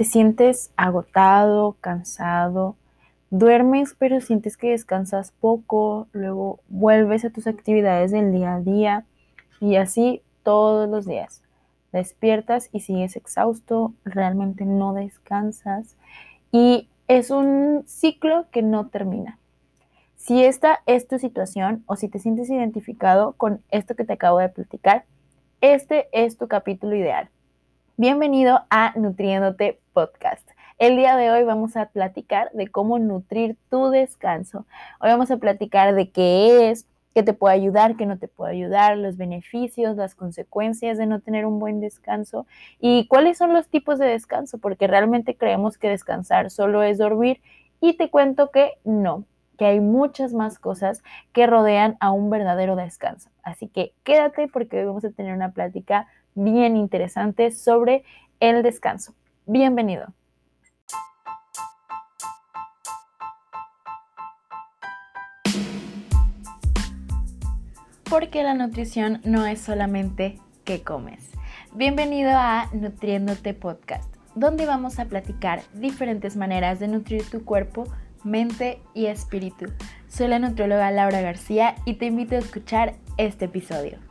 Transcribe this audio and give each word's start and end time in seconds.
te 0.00 0.06
sientes 0.06 0.72
agotado, 0.78 1.76
cansado, 1.82 2.74
duermes 3.28 3.94
pero 3.98 4.22
sientes 4.22 4.56
que 4.56 4.70
descansas 4.70 5.30
poco, 5.30 6.08
luego 6.12 6.60
vuelves 6.70 7.26
a 7.26 7.28
tus 7.28 7.46
actividades 7.46 8.10
del 8.10 8.32
día 8.32 8.54
a 8.54 8.60
día 8.60 9.04
y 9.60 9.76
así 9.76 10.22
todos 10.42 10.88
los 10.88 11.04
días. 11.04 11.42
Despiertas 11.92 12.70
y 12.72 12.80
sigues 12.80 13.14
exhausto, 13.14 13.92
realmente 14.06 14.64
no 14.64 14.94
descansas 14.94 15.98
y 16.50 16.88
es 17.06 17.30
un 17.30 17.84
ciclo 17.86 18.46
que 18.50 18.62
no 18.62 18.86
termina. 18.86 19.38
Si 20.16 20.42
esta 20.42 20.80
es 20.86 21.08
tu 21.08 21.18
situación 21.18 21.84
o 21.84 21.96
si 21.96 22.08
te 22.08 22.20
sientes 22.20 22.48
identificado 22.48 23.34
con 23.34 23.60
esto 23.70 23.94
que 23.94 24.06
te 24.06 24.14
acabo 24.14 24.38
de 24.38 24.48
platicar, 24.48 25.04
este 25.60 26.08
es 26.12 26.38
tu 26.38 26.48
capítulo 26.48 26.96
ideal. 26.96 27.28
Bienvenido 28.00 28.60
a 28.70 28.94
Nutriéndote 28.96 29.78
El 30.78 30.96
día 30.96 31.16
de 31.16 31.30
hoy 31.30 31.42
vamos 31.44 31.76
a 31.76 31.86
platicar 31.86 32.50
de 32.52 32.68
cómo 32.68 32.98
nutrir 32.98 33.56
tu 33.68 33.90
descanso. 33.90 34.64
Hoy 35.00 35.10
vamos 35.10 35.30
a 35.30 35.36
platicar 35.36 35.94
de 35.94 36.10
qué 36.10 36.70
es, 36.70 36.86
qué 37.14 37.22
te 37.22 37.34
puede 37.34 37.54
ayudar, 37.54 37.96
qué 37.96 38.06
no 38.06 38.18
te 38.18 38.28
puede 38.28 38.52
ayudar, 38.52 38.96
los 38.96 39.18
beneficios, 39.18 39.96
las 39.96 40.14
consecuencias 40.14 40.96
de 40.96 41.04
no 41.04 41.20
tener 41.20 41.44
un 41.44 41.58
buen 41.58 41.80
descanso 41.80 42.46
y 42.78 43.06
cuáles 43.08 43.36
son 43.36 43.52
los 43.52 43.68
tipos 43.68 43.98
de 43.98 44.06
descanso, 44.06 44.56
porque 44.56 44.86
realmente 44.86 45.36
creemos 45.36 45.76
que 45.76 45.88
descansar 45.90 46.50
solo 46.50 46.82
es 46.82 46.96
dormir 46.96 47.42
y 47.82 47.98
te 47.98 48.08
cuento 48.08 48.50
que 48.50 48.78
no, 48.84 49.24
que 49.58 49.66
hay 49.66 49.80
muchas 49.80 50.32
más 50.32 50.58
cosas 50.58 51.02
que 51.34 51.46
rodean 51.46 51.98
a 52.00 52.10
un 52.10 52.30
verdadero 52.30 52.74
descanso. 52.74 53.28
Así 53.42 53.68
que 53.68 53.92
quédate 54.02 54.48
porque 54.48 54.78
hoy 54.78 54.86
vamos 54.86 55.04
a 55.04 55.10
tener 55.10 55.34
una 55.34 55.52
plática 55.52 56.06
bien 56.34 56.76
interesante 56.78 57.50
sobre 57.50 58.02
el 58.40 58.62
descanso. 58.62 59.12
Bienvenido. 59.52 60.14
Porque 68.08 68.44
la 68.44 68.54
nutrición 68.54 69.20
no 69.24 69.46
es 69.46 69.60
solamente 69.60 70.38
qué 70.62 70.84
comes. 70.84 71.32
Bienvenido 71.74 72.30
a 72.32 72.68
Nutriéndote 72.72 73.52
Podcast, 73.52 74.14
donde 74.36 74.66
vamos 74.66 75.00
a 75.00 75.06
platicar 75.06 75.62
diferentes 75.74 76.36
maneras 76.36 76.78
de 76.78 76.86
nutrir 76.86 77.28
tu 77.28 77.44
cuerpo, 77.44 77.88
mente 78.22 78.80
y 78.94 79.06
espíritu. 79.06 79.66
Soy 80.06 80.28
la 80.28 80.38
nutrióloga 80.38 80.92
Laura 80.92 81.22
García 81.22 81.74
y 81.84 81.94
te 81.94 82.06
invito 82.06 82.36
a 82.36 82.38
escuchar 82.38 82.94
este 83.16 83.46
episodio. 83.46 84.09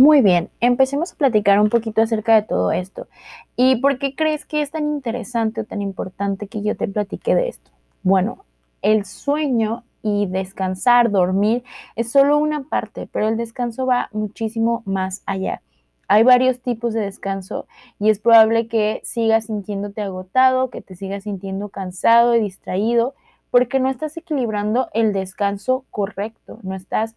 Muy 0.00 0.22
bien, 0.22 0.48
empecemos 0.60 1.12
a 1.12 1.16
platicar 1.16 1.60
un 1.60 1.68
poquito 1.68 2.00
acerca 2.00 2.34
de 2.34 2.40
todo 2.40 2.72
esto. 2.72 3.06
¿Y 3.54 3.76
por 3.82 3.98
qué 3.98 4.14
crees 4.14 4.46
que 4.46 4.62
es 4.62 4.70
tan 4.70 4.84
interesante 4.84 5.60
o 5.60 5.64
tan 5.64 5.82
importante 5.82 6.46
que 6.46 6.62
yo 6.62 6.74
te 6.74 6.88
platique 6.88 7.34
de 7.34 7.48
esto? 7.48 7.70
Bueno, 8.02 8.46
el 8.80 9.04
sueño 9.04 9.84
y 10.02 10.24
descansar, 10.24 11.10
dormir, 11.10 11.64
es 11.96 12.10
solo 12.10 12.38
una 12.38 12.62
parte, 12.62 13.10
pero 13.12 13.28
el 13.28 13.36
descanso 13.36 13.84
va 13.84 14.08
muchísimo 14.12 14.82
más 14.86 15.22
allá. 15.26 15.60
Hay 16.08 16.22
varios 16.22 16.60
tipos 16.60 16.94
de 16.94 17.00
descanso 17.00 17.66
y 17.98 18.08
es 18.08 18.20
probable 18.20 18.68
que 18.68 19.02
sigas 19.04 19.48
sintiéndote 19.48 20.00
agotado, 20.00 20.70
que 20.70 20.80
te 20.80 20.96
sigas 20.96 21.24
sintiendo 21.24 21.68
cansado 21.68 22.34
y 22.34 22.40
distraído, 22.40 23.14
porque 23.50 23.80
no 23.80 23.90
estás 23.90 24.16
equilibrando 24.16 24.88
el 24.94 25.12
descanso 25.12 25.84
correcto, 25.90 26.58
no 26.62 26.74
estás 26.74 27.16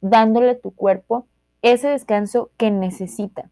dándole 0.00 0.50
a 0.50 0.58
tu 0.58 0.72
cuerpo 0.72 1.26
ese 1.64 1.88
descanso 1.88 2.50
que 2.58 2.70
necesita. 2.70 3.50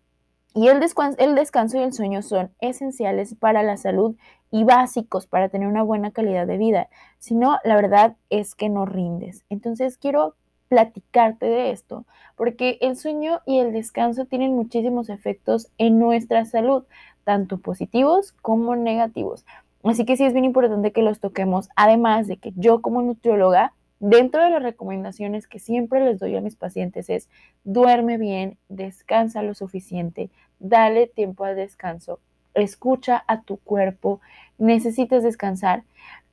Y 0.54 0.68
el, 0.68 0.80
el 1.16 1.34
descanso 1.34 1.78
y 1.78 1.82
el 1.82 1.94
sueño 1.94 2.20
son 2.20 2.50
esenciales 2.60 3.34
para 3.34 3.62
la 3.62 3.78
salud 3.78 4.16
y 4.50 4.64
básicos 4.64 5.26
para 5.26 5.48
tener 5.48 5.66
una 5.66 5.82
buena 5.82 6.10
calidad 6.10 6.46
de 6.46 6.58
vida. 6.58 6.88
Si 7.18 7.34
no, 7.34 7.56
la 7.64 7.74
verdad 7.74 8.16
es 8.28 8.54
que 8.54 8.68
no 8.68 8.84
rindes. 8.84 9.44
Entonces 9.48 9.96
quiero 9.96 10.34
platicarte 10.68 11.46
de 11.46 11.70
esto, 11.70 12.04
porque 12.36 12.76
el 12.82 12.96
sueño 12.96 13.40
y 13.46 13.60
el 13.60 13.72
descanso 13.72 14.26
tienen 14.26 14.54
muchísimos 14.54 15.08
efectos 15.08 15.68
en 15.78 15.98
nuestra 15.98 16.44
salud, 16.44 16.84
tanto 17.24 17.58
positivos 17.58 18.32
como 18.42 18.76
negativos. 18.76 19.46
Así 19.84 20.04
que 20.04 20.18
sí 20.18 20.24
es 20.24 20.34
bien 20.34 20.44
importante 20.44 20.92
que 20.92 21.02
los 21.02 21.18
toquemos, 21.18 21.70
además 21.76 22.26
de 22.26 22.36
que 22.36 22.52
yo 22.56 22.82
como 22.82 23.00
nutrióloga 23.00 23.72
Dentro 24.04 24.42
de 24.42 24.50
las 24.50 24.64
recomendaciones 24.64 25.46
que 25.46 25.60
siempre 25.60 26.04
les 26.04 26.18
doy 26.18 26.34
a 26.34 26.40
mis 26.40 26.56
pacientes 26.56 27.08
es 27.08 27.28
duerme 27.62 28.18
bien, 28.18 28.58
descansa 28.68 29.44
lo 29.44 29.54
suficiente, 29.54 30.28
dale 30.58 31.06
tiempo 31.06 31.44
al 31.44 31.54
descanso, 31.54 32.18
escucha 32.54 33.22
a 33.28 33.42
tu 33.42 33.58
cuerpo, 33.58 34.20
necesitas 34.58 35.22
descansar, 35.22 35.84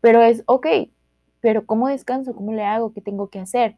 pero 0.02 0.24
es, 0.24 0.42
ok, 0.48 0.66
pero 1.42 1.68
¿cómo 1.68 1.88
descanso? 1.90 2.34
¿Cómo 2.34 2.54
le 2.54 2.64
hago? 2.64 2.92
¿Qué 2.92 3.02
tengo 3.02 3.28
que 3.28 3.38
hacer? 3.38 3.76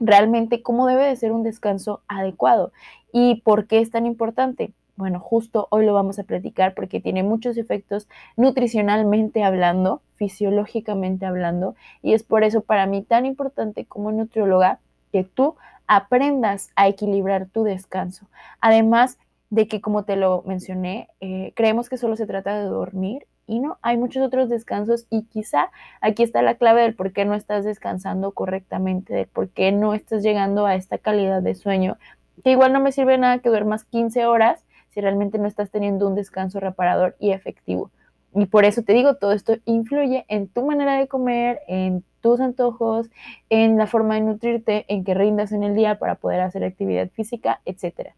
Realmente, 0.00 0.62
¿cómo 0.62 0.86
debe 0.86 1.04
de 1.04 1.16
ser 1.16 1.30
un 1.30 1.42
descanso 1.42 2.00
adecuado? 2.08 2.72
¿Y 3.12 3.42
por 3.42 3.66
qué 3.66 3.80
es 3.80 3.90
tan 3.90 4.06
importante? 4.06 4.72
Bueno, 4.96 5.18
justo 5.18 5.66
hoy 5.70 5.84
lo 5.84 5.92
vamos 5.92 6.18
a 6.20 6.22
platicar 6.22 6.74
porque 6.74 7.00
tiene 7.00 7.24
muchos 7.24 7.56
efectos 7.56 8.08
nutricionalmente 8.36 9.42
hablando, 9.42 10.02
fisiológicamente 10.14 11.26
hablando, 11.26 11.74
y 12.00 12.12
es 12.12 12.22
por 12.22 12.44
eso 12.44 12.60
para 12.60 12.86
mí 12.86 13.02
tan 13.02 13.26
importante 13.26 13.86
como 13.86 14.12
nutrióloga 14.12 14.78
que 15.10 15.24
tú 15.24 15.56
aprendas 15.88 16.70
a 16.76 16.86
equilibrar 16.86 17.46
tu 17.46 17.64
descanso. 17.64 18.26
Además 18.60 19.18
de 19.50 19.68
que, 19.68 19.80
como 19.80 20.04
te 20.04 20.16
lo 20.16 20.42
mencioné, 20.46 21.08
eh, 21.20 21.52
creemos 21.56 21.88
que 21.88 21.96
solo 21.96 22.16
se 22.16 22.26
trata 22.26 22.56
de 22.56 22.64
dormir 22.64 23.26
y 23.46 23.60
no, 23.60 23.78
hay 23.82 23.96
muchos 23.96 24.22
otros 24.22 24.48
descansos 24.48 25.06
y 25.10 25.24
quizá 25.24 25.70
aquí 26.00 26.22
está 26.22 26.40
la 26.40 26.54
clave 26.54 26.82
del 26.82 26.94
por 26.94 27.12
qué 27.12 27.24
no 27.24 27.34
estás 27.34 27.64
descansando 27.64 28.32
correctamente, 28.32 29.12
de 29.12 29.26
por 29.26 29.48
qué 29.50 29.70
no 29.72 29.92
estás 29.92 30.22
llegando 30.22 30.66
a 30.66 30.76
esta 30.76 30.98
calidad 30.98 31.42
de 31.42 31.54
sueño, 31.54 31.98
que 32.42 32.52
igual 32.52 32.72
no 32.72 32.80
me 32.80 32.92
sirve 32.92 33.18
nada 33.18 33.38
que 33.38 33.50
duermas 33.50 33.84
15 33.84 34.26
horas 34.26 34.63
si 34.94 35.00
realmente 35.00 35.38
no 35.38 35.48
estás 35.48 35.70
teniendo 35.70 36.06
un 36.06 36.14
descanso 36.14 36.60
reparador 36.60 37.16
y 37.18 37.32
efectivo. 37.32 37.90
Y 38.34 38.46
por 38.46 38.64
eso 38.64 38.82
te 38.82 38.92
digo, 38.92 39.16
todo 39.16 39.32
esto 39.32 39.56
influye 39.64 40.24
en 40.28 40.48
tu 40.48 40.64
manera 40.64 40.98
de 40.98 41.08
comer, 41.08 41.60
en 41.68 42.04
tus 42.20 42.40
antojos, 42.40 43.10
en 43.50 43.76
la 43.76 43.86
forma 43.86 44.14
de 44.14 44.22
nutrirte, 44.22 44.84
en 44.88 45.04
que 45.04 45.14
rindas 45.14 45.52
en 45.52 45.62
el 45.62 45.74
día 45.74 45.98
para 45.98 46.16
poder 46.16 46.40
hacer 46.40 46.64
actividad 46.64 47.10
física, 47.10 47.60
etc. 47.64 48.12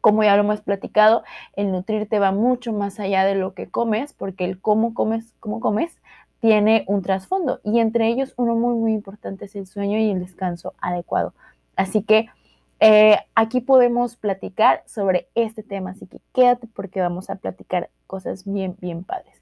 Como 0.00 0.24
ya 0.24 0.34
lo 0.36 0.42
hemos 0.42 0.62
platicado, 0.62 1.22
el 1.54 1.70
nutrirte 1.70 2.18
va 2.18 2.32
mucho 2.32 2.72
más 2.72 2.98
allá 2.98 3.24
de 3.24 3.34
lo 3.34 3.54
que 3.54 3.68
comes, 3.68 4.12
porque 4.14 4.44
el 4.44 4.60
cómo 4.60 4.94
comes, 4.94 5.34
cómo 5.38 5.60
comes, 5.60 5.96
tiene 6.40 6.84
un 6.88 7.02
trasfondo. 7.02 7.60
Y 7.62 7.78
entre 7.78 8.08
ellos, 8.08 8.34
uno 8.36 8.56
muy, 8.56 8.74
muy 8.74 8.92
importante 8.92 9.44
es 9.44 9.54
el 9.54 9.66
sueño 9.66 9.98
y 9.98 10.10
el 10.10 10.18
descanso 10.18 10.74
adecuado. 10.80 11.34
Así 11.76 12.02
que 12.02 12.28
eh, 12.84 13.16
aquí 13.36 13.60
podemos 13.60 14.16
platicar 14.16 14.82
sobre 14.86 15.28
este 15.36 15.62
tema, 15.62 15.90
así 15.90 16.08
que 16.08 16.18
quédate 16.34 16.66
porque 16.66 17.00
vamos 17.00 17.30
a 17.30 17.36
platicar 17.36 17.90
cosas 18.08 18.42
bien, 18.44 18.74
bien 18.80 19.04
padres. 19.04 19.40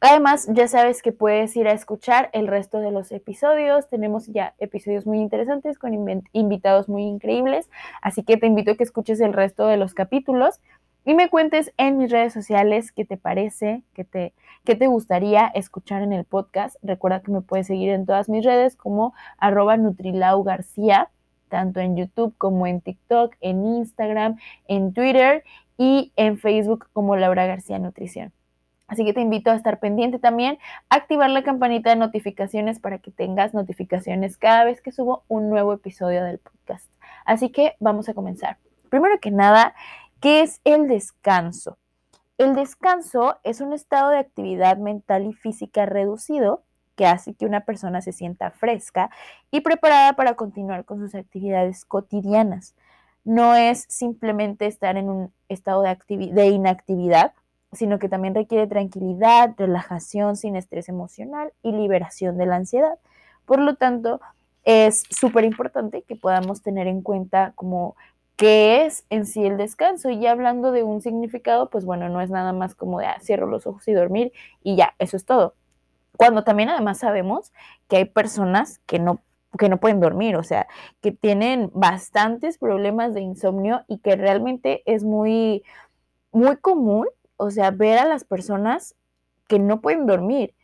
Además, 0.00 0.46
ya 0.52 0.68
sabes 0.68 1.00
que 1.00 1.10
puedes 1.10 1.56
ir 1.56 1.66
a 1.66 1.72
escuchar 1.72 2.28
el 2.34 2.46
resto 2.46 2.80
de 2.80 2.92
los 2.92 3.10
episodios. 3.10 3.88
Tenemos 3.88 4.26
ya 4.26 4.52
episodios 4.58 5.06
muy 5.06 5.20
interesantes 5.20 5.78
con 5.78 5.94
invitados 6.34 6.90
muy 6.90 7.04
increíbles, 7.04 7.70
así 8.02 8.22
que 8.22 8.36
te 8.36 8.46
invito 8.46 8.72
a 8.72 8.76
que 8.76 8.84
escuches 8.84 9.18
el 9.20 9.32
resto 9.32 9.66
de 9.66 9.78
los 9.78 9.94
capítulos 9.94 10.60
y 11.06 11.14
me 11.14 11.30
cuentes 11.30 11.72
en 11.78 11.96
mis 11.96 12.10
redes 12.10 12.34
sociales 12.34 12.92
qué 12.92 13.06
te 13.06 13.16
parece, 13.16 13.82
qué 13.94 14.04
te, 14.04 14.34
qué 14.64 14.74
te 14.74 14.88
gustaría 14.88 15.46
escuchar 15.54 16.02
en 16.02 16.12
el 16.12 16.26
podcast. 16.26 16.76
Recuerda 16.82 17.20
que 17.20 17.32
me 17.32 17.40
puedes 17.40 17.66
seguir 17.66 17.88
en 17.88 18.04
todas 18.04 18.28
mis 18.28 18.44
redes 18.44 18.76
como 18.76 19.14
arroba 19.38 19.78
Nutrilau 19.78 20.42
García 20.42 21.08
tanto 21.54 21.78
en 21.78 21.96
YouTube 21.96 22.34
como 22.36 22.66
en 22.66 22.80
TikTok, 22.80 23.36
en 23.40 23.64
Instagram, 23.64 24.38
en 24.66 24.92
Twitter 24.92 25.44
y 25.78 26.12
en 26.16 26.36
Facebook 26.36 26.88
como 26.92 27.14
Laura 27.14 27.46
García 27.46 27.78
Nutrición. 27.78 28.32
Así 28.88 29.04
que 29.04 29.12
te 29.12 29.20
invito 29.20 29.52
a 29.52 29.54
estar 29.54 29.78
pendiente 29.78 30.18
también, 30.18 30.58
activar 30.88 31.30
la 31.30 31.44
campanita 31.44 31.90
de 31.90 31.96
notificaciones 31.96 32.80
para 32.80 32.98
que 32.98 33.12
tengas 33.12 33.54
notificaciones 33.54 34.36
cada 34.36 34.64
vez 34.64 34.80
que 34.80 34.90
subo 34.90 35.22
un 35.28 35.48
nuevo 35.48 35.72
episodio 35.72 36.24
del 36.24 36.40
podcast. 36.40 36.90
Así 37.24 37.50
que 37.50 37.76
vamos 37.78 38.08
a 38.08 38.14
comenzar. 38.14 38.56
Primero 38.90 39.20
que 39.20 39.30
nada, 39.30 39.76
¿qué 40.18 40.42
es 40.42 40.60
el 40.64 40.88
descanso? 40.88 41.78
El 42.36 42.56
descanso 42.56 43.36
es 43.44 43.60
un 43.60 43.72
estado 43.72 44.10
de 44.10 44.18
actividad 44.18 44.76
mental 44.78 45.24
y 45.24 45.34
física 45.34 45.86
reducido 45.86 46.63
que 46.94 47.06
hace 47.06 47.34
que 47.34 47.46
una 47.46 47.60
persona 47.60 48.00
se 48.00 48.12
sienta 48.12 48.50
fresca 48.50 49.10
y 49.50 49.60
preparada 49.60 50.14
para 50.14 50.34
continuar 50.34 50.84
con 50.84 50.98
sus 50.98 51.14
actividades 51.14 51.84
cotidianas. 51.84 52.74
No 53.24 53.54
es 53.54 53.86
simplemente 53.88 54.66
estar 54.66 54.96
en 54.96 55.08
un 55.08 55.32
estado 55.48 55.82
de, 55.82 56.46
inactividad, 56.46 57.32
sino 57.72 57.98
que 57.98 58.08
también 58.08 58.34
requiere 58.34 58.66
tranquilidad, 58.66 59.54
relajación 59.56 60.36
sin 60.36 60.56
estrés 60.56 60.88
emocional 60.88 61.52
y 61.62 61.72
liberación 61.72 62.36
de 62.36 62.46
la 62.46 62.56
ansiedad. 62.56 62.98
Por 63.46 63.60
lo 63.60 63.76
tanto, 63.76 64.20
es 64.64 65.04
súper 65.10 65.44
importante 65.44 66.02
que 66.02 66.16
podamos 66.16 66.62
tener 66.62 66.86
en 66.86 67.02
cuenta 67.02 67.52
como 67.54 67.96
qué 68.36 68.84
es 68.84 69.04
en 69.10 69.26
sí 69.26 69.44
el 69.44 69.56
descanso. 69.56 70.10
Y 70.10 70.26
hablando 70.26 70.70
de 70.70 70.82
un 70.82 71.00
significado, 71.00 71.70
pues 71.70 71.84
bueno, 71.84 72.08
no 72.10 72.20
es 72.20 72.30
nada 72.30 72.52
más 72.52 72.74
como 72.74 73.00
de 73.00 73.06
ah, 73.06 73.18
cierro 73.20 73.46
los 73.46 73.66
ojos 73.66 73.86
y 73.88 73.92
dormir 73.92 74.32
y 74.62 74.76
ya, 74.76 74.94
eso 74.98 75.16
es 75.16 75.24
todo. 75.24 75.54
Cuando 76.16 76.44
también 76.44 76.68
además 76.68 76.98
sabemos 76.98 77.52
que 77.88 77.96
hay 77.96 78.04
personas 78.06 78.80
que 78.86 78.98
no 78.98 79.20
que 79.58 79.68
no 79.68 79.78
pueden 79.78 80.00
dormir, 80.00 80.36
o 80.36 80.42
sea, 80.42 80.66
que 81.00 81.12
tienen 81.12 81.70
bastantes 81.74 82.58
problemas 82.58 83.14
de 83.14 83.20
insomnio 83.20 83.84
y 83.86 83.98
que 83.98 84.16
realmente 84.16 84.82
es 84.84 85.04
muy, 85.04 85.62
muy 86.32 86.56
común, 86.56 87.06
o 87.36 87.50
sea, 87.50 87.70
ver 87.70 87.98
a 87.98 88.04
las 88.04 88.24
personas 88.24 88.96
que 89.48 89.58
no 89.58 89.80
pueden 89.80 90.06
dormir. 90.06 90.54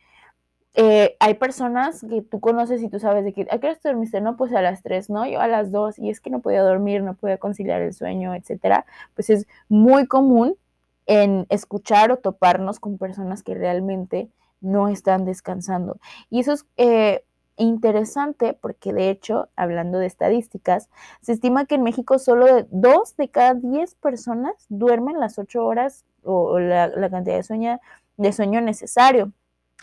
Eh, 0.73 1.17
hay 1.19 1.33
personas 1.33 2.05
que 2.09 2.21
tú 2.21 2.39
conoces 2.39 2.81
y 2.81 2.89
tú 2.89 2.99
sabes 2.99 3.25
de 3.25 3.33
que, 3.33 3.47
¿a 3.51 3.59
qué 3.59 3.67
hora 3.67 3.79
dormiste? 3.83 4.21
No, 4.21 4.37
pues 4.37 4.53
a 4.53 4.61
las 4.61 4.83
3, 4.83 5.09
¿no? 5.09 5.25
Yo 5.27 5.41
a 5.41 5.47
las 5.47 5.71
2 5.71 5.99
y 5.99 6.09
es 6.09 6.21
que 6.21 6.29
no 6.29 6.39
podía 6.39 6.61
dormir, 6.63 7.03
no 7.03 7.15
podía 7.15 7.37
conciliar 7.37 7.81
el 7.81 7.93
sueño, 7.93 8.33
etcétera. 8.35 8.85
Pues 9.13 9.29
es 9.29 9.47
muy 9.67 10.07
común 10.07 10.55
en 11.07 11.45
escuchar 11.49 12.11
o 12.11 12.17
toparnos 12.17 12.79
con 12.79 12.97
personas 12.97 13.43
que 13.43 13.53
realmente 13.53 14.29
no 14.61 14.87
están 14.87 15.25
descansando. 15.25 15.99
Y 16.29 16.39
eso 16.39 16.53
es 16.53 16.65
eh, 16.77 17.23
interesante 17.57 18.57
porque 18.59 18.93
de 18.93 19.09
hecho, 19.09 19.49
hablando 19.55 19.99
de 19.99 20.07
estadísticas, 20.07 20.89
se 21.21 21.33
estima 21.33 21.65
que 21.65 21.75
en 21.75 21.83
México 21.83 22.17
solo 22.19 22.65
dos 22.71 23.15
de 23.17 23.29
cada 23.29 23.53
10 23.53 23.95
personas 23.95 24.53
duermen 24.69 25.19
las 25.19 25.37
8 25.37 25.65
horas 25.65 26.05
o, 26.23 26.59
la, 26.59 26.89
cantidad 27.09 27.35
de 27.35 27.43
sueño, 27.43 27.79
de 28.17 28.33
sueño 28.33 28.61
necesario. 28.61 29.31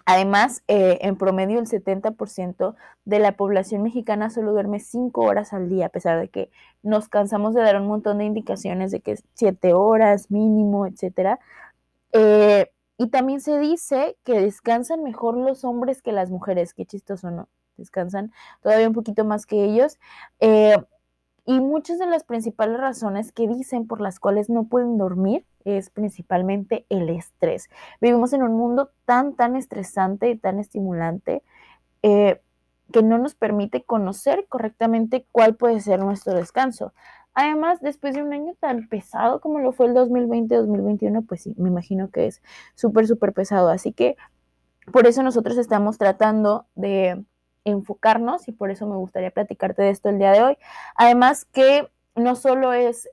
Además, 0.06 0.62
eh, 0.68 0.98
en 1.02 1.16
promedio 1.16 1.58
el 1.58 1.66
70% 1.66 2.74
de 3.04 3.18
la 3.18 3.32
población 3.32 3.82
mexicana 3.82 4.30
solo 4.30 4.52
duerme 4.52 4.80
5 4.80 5.20
horas 5.20 5.52
al 5.52 5.68
día, 5.68 5.86
a 5.86 5.90
pesar 5.90 6.18
de 6.18 6.28
que 6.28 6.50
nos 6.82 7.08
cansamos 7.08 7.54
de 7.54 7.60
dar 7.62 7.78
un 7.80 7.88
montón 7.88 8.18
de 8.18 8.24
indicaciones 8.24 8.90
de 8.90 9.00
que 9.00 9.18
7 9.34 9.74
horas 9.74 10.30
mínimo, 10.30 10.86
etc. 10.86 11.38
y 12.98 13.08
también 13.08 13.40
se 13.40 13.58
dice 13.60 14.16
que 14.24 14.40
descansan 14.40 15.04
mejor 15.04 15.36
los 15.36 15.64
hombres 15.64 16.02
que 16.02 16.12
las 16.12 16.30
mujeres, 16.30 16.74
qué 16.74 16.84
chistoso, 16.84 17.30
¿no? 17.30 17.48
Descansan 17.76 18.32
todavía 18.60 18.88
un 18.88 18.94
poquito 18.94 19.24
más 19.24 19.46
que 19.46 19.64
ellos. 19.64 19.98
Eh, 20.40 20.76
y 21.46 21.60
muchas 21.60 21.98
de 22.00 22.06
las 22.06 22.24
principales 22.24 22.78
razones 22.78 23.32
que 23.32 23.46
dicen 23.46 23.86
por 23.86 24.00
las 24.00 24.18
cuales 24.18 24.50
no 24.50 24.64
pueden 24.64 24.98
dormir 24.98 25.46
es 25.64 25.90
principalmente 25.90 26.84
el 26.90 27.08
estrés. 27.08 27.70
Vivimos 28.00 28.32
en 28.32 28.42
un 28.42 28.54
mundo 28.56 28.90
tan, 29.04 29.34
tan 29.34 29.54
estresante 29.54 30.28
y 30.28 30.36
tan 30.36 30.58
estimulante 30.58 31.42
eh, 32.02 32.40
que 32.92 33.02
no 33.02 33.16
nos 33.18 33.34
permite 33.34 33.84
conocer 33.84 34.46
correctamente 34.48 35.24
cuál 35.30 35.54
puede 35.54 35.80
ser 35.80 36.00
nuestro 36.00 36.34
descanso. 36.34 36.92
Además, 37.40 37.80
después 37.80 38.16
de 38.16 38.22
un 38.24 38.32
año 38.32 38.54
tan 38.58 38.88
pesado 38.88 39.40
como 39.40 39.60
lo 39.60 39.70
fue 39.70 39.86
el 39.86 39.94
2020-2021, 39.94 41.24
pues 41.24 41.42
sí, 41.42 41.54
me 41.56 41.68
imagino 41.68 42.10
que 42.10 42.26
es 42.26 42.42
súper, 42.74 43.06
súper 43.06 43.32
pesado. 43.32 43.68
Así 43.68 43.92
que 43.92 44.16
por 44.92 45.06
eso 45.06 45.22
nosotros 45.22 45.56
estamos 45.56 45.98
tratando 45.98 46.66
de 46.74 47.24
enfocarnos 47.62 48.48
y 48.48 48.52
por 48.52 48.72
eso 48.72 48.88
me 48.88 48.96
gustaría 48.96 49.30
platicarte 49.30 49.82
de 49.82 49.90
esto 49.90 50.08
el 50.08 50.18
día 50.18 50.32
de 50.32 50.42
hoy. 50.42 50.58
Además 50.96 51.44
que 51.44 51.88
no 52.16 52.34
solo 52.34 52.72
es 52.72 53.08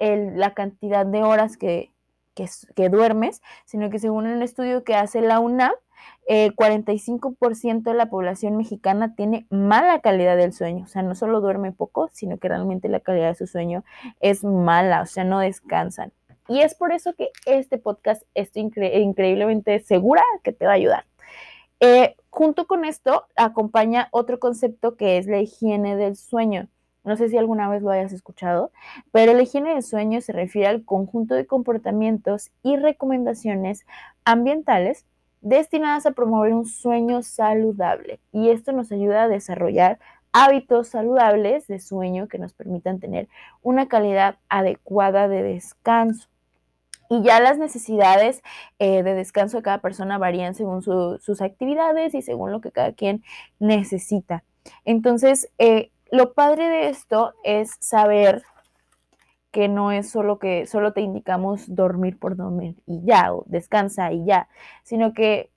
la 0.00 0.52
cantidad 0.52 1.06
de 1.06 1.22
horas 1.22 1.56
que, 1.56 1.92
que, 2.34 2.88
duermes, 2.88 3.42
sino 3.64 3.90
que 3.90 3.98
según 3.98 4.26
un 4.26 4.42
estudio 4.42 4.84
que 4.84 4.94
hace 4.94 5.20
la 5.20 5.40
UNAM, 5.40 5.72
el 6.26 6.54
45% 6.54 7.82
de 7.82 7.94
la 7.94 8.06
población 8.06 8.56
mexicana 8.56 9.14
tiene 9.14 9.46
mala 9.50 10.00
calidad 10.00 10.36
del 10.36 10.52
sueño, 10.52 10.84
o 10.84 10.88
sea, 10.88 11.02
no 11.02 11.14
solo 11.14 11.40
duerme 11.40 11.72
poco, 11.72 12.08
sino 12.12 12.38
que 12.38 12.48
realmente 12.48 12.88
la 12.88 13.00
calidad 13.00 13.28
de 13.28 13.34
su 13.34 13.46
sueño 13.46 13.84
es 14.20 14.44
mala, 14.44 15.02
o 15.02 15.06
sea, 15.06 15.24
no 15.24 15.40
descansan. 15.40 16.12
Y 16.48 16.60
es 16.62 16.74
por 16.74 16.92
eso 16.92 17.14
que 17.14 17.30
este 17.46 17.78
podcast 17.78 18.22
estoy 18.34 18.62
increíblemente 18.62 19.78
segura 19.80 20.22
que 20.42 20.52
te 20.52 20.66
va 20.66 20.72
a 20.72 20.74
ayudar. 20.74 21.04
Eh, 21.80 22.16
junto 22.28 22.66
con 22.66 22.84
esto 22.84 23.26
acompaña 23.36 24.08
otro 24.10 24.38
concepto 24.38 24.96
que 24.96 25.16
es 25.16 25.26
la 25.26 25.38
higiene 25.38 25.96
del 25.96 26.16
sueño. 26.16 26.68
No 27.04 27.16
sé 27.16 27.28
si 27.28 27.38
alguna 27.38 27.68
vez 27.68 27.82
lo 27.82 27.90
hayas 27.90 28.12
escuchado, 28.12 28.72
pero 29.12 29.32
la 29.32 29.42
higiene 29.42 29.74
del 29.74 29.82
sueño 29.82 30.20
se 30.20 30.32
refiere 30.32 30.68
al 30.68 30.84
conjunto 30.84 31.34
de 31.34 31.46
comportamientos 31.46 32.50
y 32.62 32.76
recomendaciones 32.76 33.86
ambientales 34.24 35.06
destinadas 35.40 36.06
a 36.06 36.12
promover 36.12 36.52
un 36.52 36.66
sueño 36.66 37.22
saludable. 37.22 38.20
Y 38.32 38.50
esto 38.50 38.72
nos 38.72 38.92
ayuda 38.92 39.24
a 39.24 39.28
desarrollar 39.28 39.98
hábitos 40.32 40.88
saludables 40.88 41.66
de 41.66 41.80
sueño 41.80 42.28
que 42.28 42.38
nos 42.38 42.52
permitan 42.52 43.00
tener 43.00 43.28
una 43.62 43.88
calidad 43.88 44.36
adecuada 44.48 45.28
de 45.28 45.42
descanso. 45.42 46.28
Y 47.08 47.22
ya 47.22 47.40
las 47.40 47.58
necesidades 47.58 48.42
eh, 48.78 49.02
de 49.02 49.14
descanso 49.14 49.56
de 49.56 49.64
cada 49.64 49.78
persona 49.78 50.18
varían 50.18 50.54
según 50.54 50.82
sus 50.82 51.40
actividades 51.40 52.14
y 52.14 52.22
según 52.22 52.52
lo 52.52 52.60
que 52.60 52.70
cada 52.70 52.92
quien 52.92 53.24
necesita. 53.58 54.44
Entonces, 54.84 55.50
eh, 55.58 55.90
lo 56.10 56.32
padre 56.34 56.68
de 56.68 56.88
esto 56.88 57.34
es 57.44 57.76
saber 57.80 58.42
que 59.50 59.68
no 59.68 59.90
es 59.92 60.10
solo 60.10 60.38
que 60.38 60.66
solo 60.66 60.92
te 60.92 61.00
indicamos 61.00 61.74
dormir 61.74 62.18
por 62.18 62.36
dormir 62.36 62.76
y 62.86 63.02
ya, 63.04 63.32
o 63.34 63.44
descansa 63.46 64.12
y 64.12 64.24
ya, 64.24 64.48
sino 64.84 65.12
que 65.12 65.50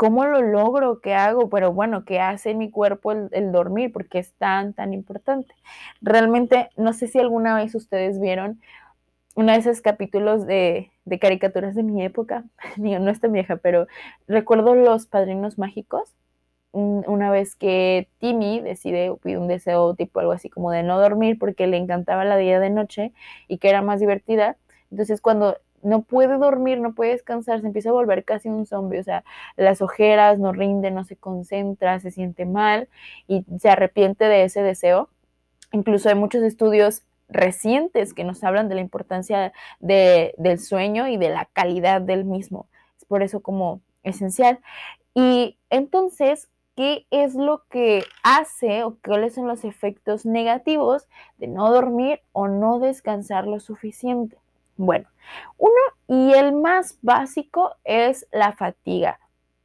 cómo 0.00 0.24
lo 0.24 0.40
logro, 0.40 1.02
qué 1.02 1.14
hago, 1.14 1.50
pero 1.50 1.74
bueno, 1.74 2.06
qué 2.06 2.20
hace 2.20 2.54
mi 2.54 2.70
cuerpo 2.70 3.12
el, 3.12 3.52
dormir, 3.52 3.92
porque 3.92 4.18
es 4.18 4.32
tan, 4.38 4.72
tan 4.72 4.94
importante. 4.94 5.54
Realmente, 6.00 6.70
no 6.78 6.94
sé 6.94 7.06
si 7.06 7.18
alguna 7.18 7.54
vez 7.54 7.74
ustedes 7.74 8.18
vieron 8.18 8.62
uno 9.34 9.52
de 9.52 9.58
esos 9.58 9.82
capítulos 9.82 10.46
de, 10.46 10.90
caricaturas 11.20 11.74
de 11.74 11.82
mi 11.82 12.02
época, 12.02 12.44
no 12.78 13.10
es 13.10 13.20
tan 13.20 13.32
vieja, 13.32 13.56
pero 13.56 13.88
recuerdo 14.26 14.74
los 14.74 15.06
padrinos 15.06 15.58
mágicos. 15.58 16.14
Una 16.72 17.30
vez 17.30 17.56
que 17.56 18.08
Timmy 18.18 18.60
decide 18.60 19.12
pide 19.22 19.38
un 19.38 19.48
deseo 19.48 19.94
tipo 19.94 20.20
algo 20.20 20.32
así 20.32 20.48
como 20.48 20.70
de 20.70 20.84
no 20.84 21.00
dormir 21.00 21.38
porque 21.38 21.66
le 21.66 21.76
encantaba 21.76 22.24
la 22.24 22.36
día 22.36 22.60
de 22.60 22.70
noche 22.70 23.12
y 23.48 23.58
que 23.58 23.68
era 23.70 23.82
más 23.82 23.98
divertida. 24.00 24.56
Entonces 24.90 25.20
cuando 25.20 25.56
no 25.82 26.02
puede 26.02 26.38
dormir, 26.38 26.80
no 26.80 26.94
puede 26.94 27.12
descansar, 27.12 27.60
se 27.60 27.66
empieza 27.66 27.88
a 27.90 27.92
volver 27.92 28.24
casi 28.24 28.48
un 28.48 28.66
zombie, 28.66 29.00
o 29.00 29.02
sea, 29.02 29.24
las 29.56 29.82
ojeras 29.82 30.38
no 30.38 30.52
rinde, 30.52 30.90
no 30.90 31.04
se 31.04 31.16
concentra, 31.16 31.98
se 32.00 32.10
siente 32.10 32.44
mal 32.44 32.88
y 33.26 33.44
se 33.58 33.70
arrepiente 33.70 34.26
de 34.26 34.44
ese 34.44 34.62
deseo. 34.62 35.08
Incluso 35.72 36.08
hay 36.08 36.14
muchos 36.14 36.42
estudios 36.42 37.02
recientes 37.28 38.12
que 38.12 38.24
nos 38.24 38.42
hablan 38.44 38.68
de 38.68 38.74
la 38.74 38.80
importancia 38.80 39.52
del 39.78 40.58
sueño 40.58 41.08
y 41.08 41.16
de 41.16 41.30
la 41.30 41.46
calidad 41.52 42.00
del 42.00 42.24
mismo. 42.24 42.66
Es 42.98 43.04
por 43.04 43.22
eso 43.22 43.40
como 43.40 43.80
esencial. 44.02 44.60
Y 45.14 45.56
entonces, 45.70 46.48
¿qué 46.80 47.06
es 47.10 47.34
lo 47.34 47.64
que 47.68 48.04
hace 48.22 48.84
o 48.84 48.96
cuáles 49.04 49.34
son 49.34 49.46
los 49.46 49.64
efectos 49.64 50.24
negativos 50.24 51.06
de 51.36 51.46
no 51.46 51.70
dormir 51.70 52.22
o 52.32 52.48
no 52.48 52.78
descansar 52.78 53.46
lo 53.46 53.60
suficiente? 53.60 54.38
Bueno, 54.78 55.06
uno 55.58 55.74
y 56.08 56.32
el 56.32 56.54
más 56.54 56.96
básico 57.02 57.72
es 57.84 58.26
la 58.32 58.52
fatiga, 58.52 59.20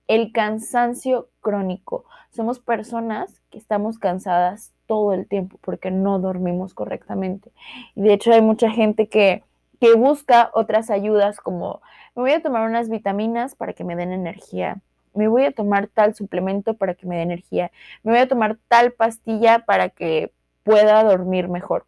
el 0.10 0.34
cansancio 0.34 1.30
crónico. 1.40 2.04
Somos 2.32 2.60
personas 2.60 3.42
que 3.50 3.60
estamos 3.60 3.98
cansadas 3.98 4.74
todo 4.86 5.14
el 5.14 5.26
tiempo 5.26 5.58
porque 5.62 5.92
no 5.92 6.20
dormimos 6.20 6.74
correctamente. 6.74 7.50
Y 7.96 8.02
de 8.02 8.12
hecho 8.12 8.34
hay 8.34 8.42
mucha 8.42 8.70
gente 8.72 9.08
que, 9.08 9.42
que 9.80 9.94
busca 9.94 10.52
otras 10.54 10.90
ayudas 10.90 11.40
como 11.40 11.82
me 12.14 12.24
voy 12.24 12.32
a 12.34 12.42
tomar 12.42 12.68
unas 12.68 12.90
vitaminas 12.90 13.56
para 13.56 13.72
que 13.72 13.86
me 13.86 13.96
den 13.96 14.12
energía, 14.12 14.82
me 15.16 15.28
voy 15.28 15.46
a 15.46 15.52
tomar 15.52 15.88
tal 15.88 16.14
suplemento 16.14 16.76
para 16.76 16.94
que 16.94 17.08
me 17.08 17.18
dé 17.18 17.24
energía, 17.24 17.72
me 18.04 18.12
voy 18.12 18.22
a 18.22 18.28
tomar 18.28 18.58
tal 18.68 18.92
pastilla 18.92 19.60
para 19.60 19.90
que 19.90 20.32
pueda 20.64 21.04
dormir 21.04 21.48
mejor. 21.48 21.86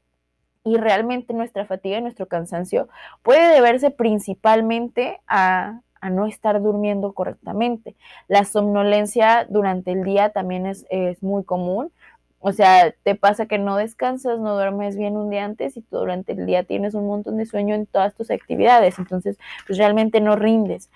Y 0.63 0.77
realmente 0.77 1.33
nuestra 1.33 1.65
fatiga 1.65 1.97
y 1.97 2.01
nuestro 2.01 2.27
cansancio 2.27 2.89
puede 3.23 3.53
deberse 3.53 3.89
principalmente 3.91 5.19
a, 5.27 5.81
no 6.11 6.25
estar 6.25 6.61
durmiendo 6.61 7.11
correctamente. 7.13 7.95
La 8.27 8.45
somnolencia 8.45 9.45
durante 9.49 9.91
el 9.91 10.03
día 10.03 10.29
también 10.29 10.65
es, 10.65 10.85
es 10.89 11.21
muy 11.21 11.43
común. 11.43 11.91
O 12.39 12.51
sea, 12.53 12.93
te 13.03 13.15
pasa 13.15 13.47
que 13.47 13.57
no 13.57 13.77
descansas, 13.77 14.39
no 14.39 14.53
duermes 14.53 14.95
bien 14.95 15.17
un 15.17 15.29
día 15.29 15.43
antes 15.43 15.75
y 15.75 15.81
tú 15.81 15.97
durante 15.97 16.33
el 16.33 16.45
día 16.45 16.63
tienes 16.63 16.93
un 16.93 17.07
montón 17.07 17.37
de 17.37 17.45
sueño 17.45 17.73
en 17.73 17.87
todas 17.87 18.13
tus 18.13 18.29
actividades, 18.29 18.99
entonces 18.99 19.37
pues 19.65 19.79
realmente 19.79 20.21
no 20.21 20.35
rindes. 20.35 20.89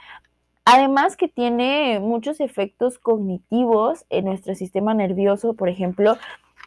Además 0.65 1.17
que 1.17 1.27
tiene 1.27 1.99
muchos 1.99 2.39
efectos 2.39 2.99
cognitivos 2.99 4.05
en 4.09 4.25
nuestro 4.25 4.53
sistema 4.55 4.93
nervioso, 4.93 5.53
por 5.53 5.69
ejemplo, 5.69 6.17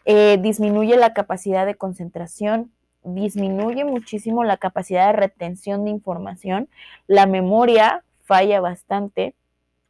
eh, 0.05 0.39
disminuye 0.41 0.97
la 0.97 1.15
capacidad 1.15 1.65
de 1.65 1.77
concentración, 1.77 2.73
disminuye 3.05 3.85
muchísimo 3.85 4.45
la 4.45 4.57
capacidad 4.57 5.07
de 5.07 5.13
retención 5.13 5.85
de 5.85 5.91
información, 5.91 6.69
la 7.07 7.27
memoria 7.27 8.03
falla 8.23 8.61
bastante, 8.61 9.35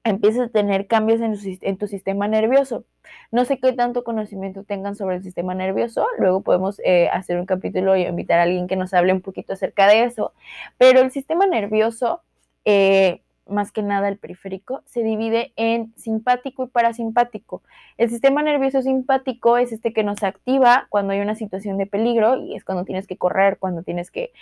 empiezas 0.05 0.49
a 0.49 0.53
tener 0.53 0.87
cambios 0.87 1.21
en 1.23 1.79
tu, 1.79 1.87
sistema 1.87 2.29
nervioso. 2.29 2.85
No 3.33 3.45
sé 3.45 3.59
qué 3.59 3.73
tanto 3.73 4.05
conocimiento 4.05 4.65
tengan 4.65 4.97
sobre 4.97 5.17
el 5.17 5.23
sistema 5.23 5.55
nervioso, 5.55 6.07
luego 6.19 6.43
podemos 6.43 6.81
eh, 6.85 7.09
hacer 7.13 7.39
un 7.41 7.47
capítulo 7.47 7.97
y 7.97 8.03
invitar 8.07 8.39
a 8.39 8.43
alguien 8.43 8.67
que 8.67 8.77
nos 8.77 8.93
hable 8.93 9.13
un 9.13 9.23
poquito 9.23 9.55
acerca 9.55 9.89
de 9.89 10.05
eso, 10.05 10.33
pero 10.79 11.01
el 11.01 11.11
sistema 11.11 11.47
nervioso, 11.47 12.21
eh, 12.67 13.24
más 13.47 13.73
que 13.73 13.83
nada 13.83 14.09
el 14.09 14.19
periférico, 14.19 14.83
se 14.87 15.03
divide 15.03 15.53
en 15.57 15.95
simpático 15.97 16.65
y 16.65 16.69
parasimpático. 16.69 17.63
El 17.99 18.11
sistema 18.11 18.43
nervioso 18.43 18.83
simpático 18.83 19.59
es 19.59 19.73
este 19.73 19.93
que 19.93 20.05
nos 20.05 20.23
activa 20.23 20.87
cuando 20.91 21.13
hay 21.13 21.21
una 21.21 21.35
situación 21.35 21.79
de 21.79 21.87
peligro 21.87 22.37
y 22.37 22.57
es 22.57 22.65
cuando 22.65 22.85
tienes 22.85 23.07
que 23.07 23.17
correr, 23.17 23.59
cuando 23.59 23.83
tienes 23.83 24.11
que 24.11 24.33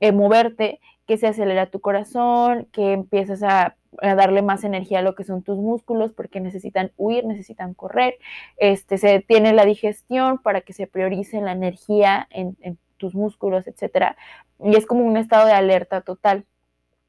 eh, 0.00 0.12
moverte, 0.12 0.80
que 1.06 1.16
se 1.18 1.26
acelera 1.26 1.70
tu 1.70 1.80
corazón, 1.80 2.66
que 2.72 2.92
empiezas 2.92 3.42
a, 3.42 3.76
darle 4.02 4.42
más 4.42 4.62
energía 4.62 4.98
a 4.98 5.02
lo 5.02 5.14
que 5.14 5.24
son 5.24 5.42
tus 5.42 5.56
músculos 5.56 6.12
porque 6.12 6.38
necesitan 6.38 6.92
huir, 6.98 7.24
necesitan 7.24 7.72
correr, 7.72 8.18
este, 8.58 8.98
se 8.98 9.20
tiene 9.20 9.54
la 9.54 9.64
digestión 9.64 10.36
para 10.36 10.60
que 10.60 10.74
se 10.74 10.86
priorice 10.86 11.40
la 11.40 11.52
energía 11.52 12.28
en, 12.30 12.58
en 12.60 12.78
tus 12.98 13.14
músculos, 13.14 13.66
etcétera, 13.66 14.18
y 14.62 14.76
es 14.76 14.84
como 14.84 15.02
un 15.02 15.16
estado 15.16 15.46
de 15.46 15.52
alerta 15.52 16.02
total. 16.02 16.44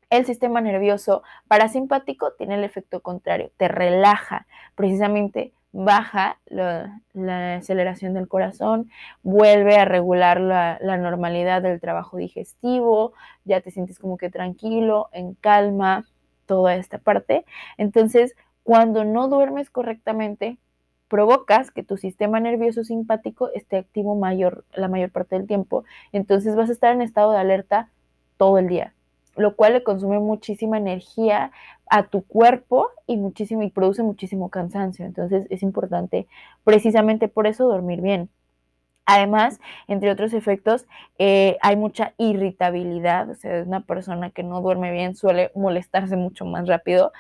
El 0.09 0.25
sistema 0.25 0.61
nervioso 0.61 1.23
parasimpático 1.49 2.31
tiene 2.33 2.55
el 2.55 2.63
efecto 2.63 3.01
contrario, 3.01 3.51
te 3.57 3.67
relaja, 3.67 4.47
precisamente 4.75 5.53
baja 5.73 6.39
la, 6.45 7.01
aceleración 7.57 8.13
del 8.13 8.27
corazón, 8.29 8.89
vuelve 9.21 9.75
a 9.75 9.85
regular 9.85 10.39
la, 10.39 10.77
la, 10.81 10.97
normalidad 10.97 11.61
del 11.61 11.81
trabajo 11.81 12.17
digestivo, 12.17 13.13
ya 13.43 13.59
te 13.61 13.71
sientes 13.71 13.99
como 13.99 14.17
que 14.17 14.29
tranquilo, 14.29 15.09
en 15.11 15.33
calma, 15.35 16.05
toda 16.45 16.75
esta 16.75 16.99
parte. 16.99 17.45
Entonces, 17.77 18.35
cuando 18.63 19.03
no 19.03 19.27
duermes 19.27 19.69
correctamente, 19.69 20.57
provocas 21.09 21.71
que 21.71 21.83
tu 21.83 21.97
sistema 21.97 22.39
nervioso 22.39 22.83
simpático 22.83 23.49
esté 23.53 23.77
activo 23.77 24.15
mayor, 24.15 24.65
la 24.73 24.87
mayor 24.87 25.11
parte 25.11 25.35
del 25.37 25.47
tiempo. 25.47 25.83
Entonces 26.11 26.55
vas 26.55 26.69
a 26.69 26.73
estar 26.73 26.93
en 26.93 27.01
estado 27.01 27.31
de 27.31 27.39
alerta 27.39 27.89
todo 28.37 28.57
el 28.57 28.67
día 28.67 28.93
lo 29.37 29.55
cual 29.55 29.73
le 29.73 29.83
consume 29.83 30.19
muchísima 30.19 30.77
energía 30.77 31.51
a 31.89 32.03
tu 32.03 32.23
cuerpo 32.23 32.89
y 33.05 33.17
muchísimo 33.17 33.63
y 33.63 33.69
produce 33.69 34.03
muchísimo 34.03 34.49
cansancio. 34.49 35.05
Entonces 35.05 35.45
es 35.49 35.63
importante 35.63 36.27
precisamente 36.63 37.27
por 37.27 37.47
eso 37.47 37.67
dormir 37.67 38.01
bien. 38.01 38.29
Además, 39.05 39.61
entre 39.87 40.11
otros 40.11 40.33
efectos, 40.33 40.85
eh, 41.17 41.57
hay 41.61 41.77
mucha 41.77 42.13
irritabilidad, 42.17 43.29
o 43.29 43.35
sea, 43.35 43.63
una 43.63 43.79
persona 43.79 44.31
que 44.31 44.43
no 44.43 44.61
duerme 44.61 44.91
bien 44.91 45.15
suele 45.15 45.49
molestarse 45.55 46.17
mucho 46.17 46.43
más 46.43 46.67
rápido, 46.67 47.13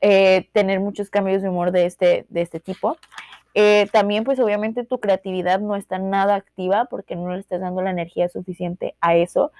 eh, 0.00 0.48
tener 0.52 0.80
muchos 0.80 1.10
cambios 1.10 1.42
de 1.42 1.50
humor 1.50 1.70
de 1.70 1.84
este, 1.84 2.24
de 2.30 2.40
este 2.40 2.60
tipo. 2.60 2.96
Eh, 3.52 3.88
también, 3.92 4.24
pues 4.24 4.40
obviamente 4.40 4.84
tu 4.84 5.00
creatividad 5.00 5.60
no 5.60 5.76
está 5.76 5.98
nada 5.98 6.34
activa 6.34 6.86
porque 6.86 7.14
no 7.14 7.34
le 7.34 7.40
estás 7.40 7.60
dando 7.60 7.82
la 7.82 7.90
energía 7.90 8.28
suficiente 8.28 8.96
a 9.00 9.14
eso. 9.14 9.52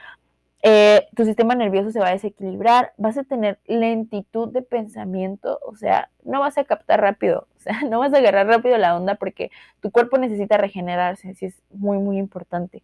Eh, 0.67 1.09
tu 1.15 1.27
sistema 1.27 1.55
nervioso 1.55 1.91
se 1.91 2.01
va 2.01 2.09
a 2.09 2.13
desequilibrar, 2.13 2.95
vas 2.97 3.19
a 3.19 3.25
tener 3.25 3.59
lentitud 3.67 4.49
de 4.51 4.63
pensamiento, 4.63 5.61
o 5.67 5.77
sea, 5.77 6.09
no 6.25 6.41
vas 6.41 6.57
a 6.57 6.65
captar 6.65 7.03
rápido, 7.03 7.49
o 7.55 7.61
sea, 7.61 7.83
no 7.91 7.99
vas 7.99 8.15
a 8.15 8.17
agarrar 8.17 8.47
rápido 8.47 8.79
la 8.79 8.97
onda 8.97 9.17
porque 9.17 9.51
tu 9.81 9.91
cuerpo 9.91 10.17
necesita 10.17 10.57
regenerarse, 10.57 11.29
así 11.29 11.45
es 11.45 11.63
muy, 11.71 11.99
muy 11.99 12.17
importante. 12.17 12.83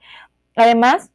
Además, 0.56 1.10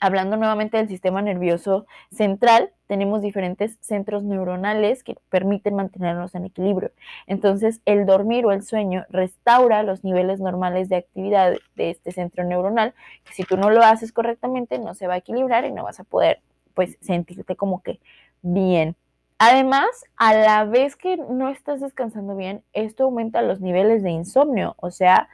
hablando 0.00 0.36
nuevamente 0.36 0.78
del 0.78 0.88
sistema 0.88 1.22
nervioso 1.22 1.86
central, 2.10 2.70
tenemos 2.86 3.22
diferentes 3.22 3.78
centros 3.80 4.24
neuronales 4.24 5.04
que 5.04 5.16
permiten 5.28 5.76
mantenernos 5.76 6.34
en 6.34 6.46
equilibrio. 6.46 6.90
Entonces, 7.26 7.80
el 7.84 8.06
dormir 8.06 8.46
o 8.46 8.52
el 8.52 8.62
sueño 8.62 9.04
restaura 9.10 9.82
los 9.82 10.02
niveles 10.02 10.40
normales 10.40 10.88
de 10.88 10.96
actividad 10.96 11.52
de 11.76 11.90
este 11.90 12.12
centro 12.12 12.44
neuronal, 12.44 12.94
si 13.32 13.44
tú 13.44 13.56
no 13.56 13.70
lo 13.70 13.82
haces 13.82 14.12
correctamente, 14.12 14.78
no 14.78 14.94
se 14.94 15.06
va 15.06 15.14
a 15.14 15.18
equilibrar 15.18 15.64
y 15.64 15.72
no 15.72 15.84
vas 15.84 16.00
a 16.00 16.04
poder, 16.04 16.40
pues, 16.74 16.98
sentirte 17.00 17.54
como 17.54 17.82
que 17.82 18.00
bien. 18.42 18.96
Además, 19.38 19.88
a 20.16 20.34
la 20.34 20.64
vez 20.64 20.96
que 20.96 21.16
no 21.16 21.48
estás 21.48 21.80
descansando 21.80 22.36
bien, 22.36 22.62
esto 22.72 23.04
aumenta 23.04 23.40
los 23.40 23.60
niveles 23.60 24.02
de 24.02 24.10
insomnio, 24.10 24.74
o 24.78 24.90
sea, 24.90 25.28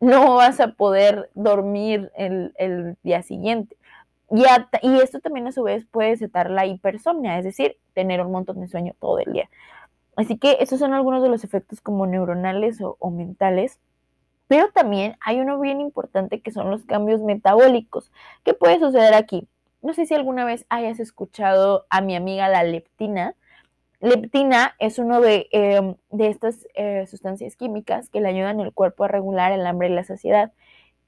no 0.00 0.36
vas 0.36 0.60
a 0.60 0.72
poder 0.72 1.30
dormir 1.34 2.10
el, 2.16 2.52
el 2.58 2.96
día 3.02 3.22
siguiente. 3.22 3.76
Y, 4.30 4.44
esto 5.00 5.20
también 5.20 5.46
a 5.46 5.52
su 5.52 5.62
vez 5.62 5.86
puede 5.86 6.16
setar 6.16 6.50
la 6.50 6.66
hipersomnia, 6.66 7.38
es 7.38 7.44
decir, 7.44 7.78
tener 7.94 8.20
un 8.20 8.30
montón 8.30 8.60
de 8.60 8.68
sueño 8.68 8.94
todo 9.00 9.18
el 9.20 9.32
día. 9.32 9.48
Así 10.16 10.38
que 10.38 10.58
esos 10.60 10.78
son 10.80 10.92
algunos 10.94 11.22
de 11.22 11.28
los 11.30 11.44
efectos 11.44 11.80
como 11.80 12.06
neuronales 12.06 12.80
o, 12.82 13.10
mentales. 13.10 13.80
Pero 14.48 14.70
también 14.72 15.16
hay 15.20 15.40
uno 15.40 15.60
bien 15.60 15.80
importante 15.80 16.40
que 16.40 16.52
son 16.52 16.70
los 16.70 16.84
cambios 16.84 17.20
metabólicos. 17.22 18.12
¿Qué 18.44 18.54
puede 18.54 18.78
suceder 18.80 19.14
aquí? 19.14 19.48
No 19.82 19.94
sé 19.94 20.06
si 20.06 20.14
alguna 20.14 20.44
vez 20.44 20.66
hayas 20.70 21.00
escuchado 21.00 21.86
a 21.90 22.00
mi 22.00 22.16
amiga 22.16 22.48
la 22.48 22.64
leptina. 22.64 23.34
Leptina 24.00 24.74
es 24.78 24.98
uno 24.98 25.20
de, 25.20 25.48
em, 25.52 25.96
de 26.10 26.28
estas 26.28 26.66
eh, 26.74 27.06
sustancias 27.06 27.56
químicas 27.56 28.08
que 28.10 28.20
le 28.20 28.28
ayudan 28.28 28.60
al 28.60 28.72
cuerpo 28.72 29.04
a 29.04 29.08
regular 29.08 29.52
el 29.52 29.66
hambre 29.66 29.88
y 29.88 29.92
la 29.94 30.04
saciedad. 30.04 30.52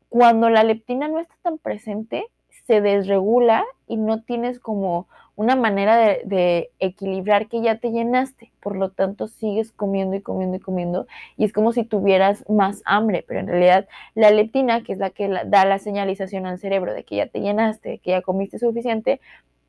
Cuando 0.09 0.51
la 0.51 0.65
leptina 0.65 1.09
no 1.09 1.19
está 1.19 1.35
tan 1.43 1.59
presente, 1.59 2.27
se 2.71 2.81
desregula 2.81 3.65
y 3.89 3.97
no 3.97 4.23
tienes 4.23 4.61
como 4.61 5.09
una 5.35 5.57
manera 5.57 5.97
de, 5.97 6.71
equilibrar 6.79 7.49
que 7.49 7.61
ya 7.61 7.79
te 7.79 7.91
llenaste. 7.91 8.53
Por 8.61 8.77
lo 8.77 8.91
tanto, 8.91 9.27
sigues 9.27 9.73
comiendo 9.73 10.15
y 10.15 10.21
comiendo 10.21 10.57
y 10.57 10.61
comiendo 10.61 11.09
y 11.37 11.45
es 11.45 11.53
como 11.53 11.73
si 11.73 11.83
tuvieras 11.83 12.49
más 12.49 12.83
hambre, 12.85 13.25
pero 13.27 13.41
en 13.41 13.49
realidad 13.49 13.89
la 14.15 14.31
leptina, 14.31 14.85
que 14.85 14.93
es 14.93 15.01
la 15.01 15.11
que 15.11 15.29
da 15.47 15.65
la 15.65 15.81
señalización 15.81 16.47
al 16.47 16.61
cerebro 16.61 16.95
de 16.95 17.03
que 17.03 17.17
ya 17.17 17.27
te 17.27 17.41
llenaste, 17.41 17.99
que 17.99 18.13
ya 18.13 18.23
comiste 18.23 18.61
suficiente, 18.61 19.21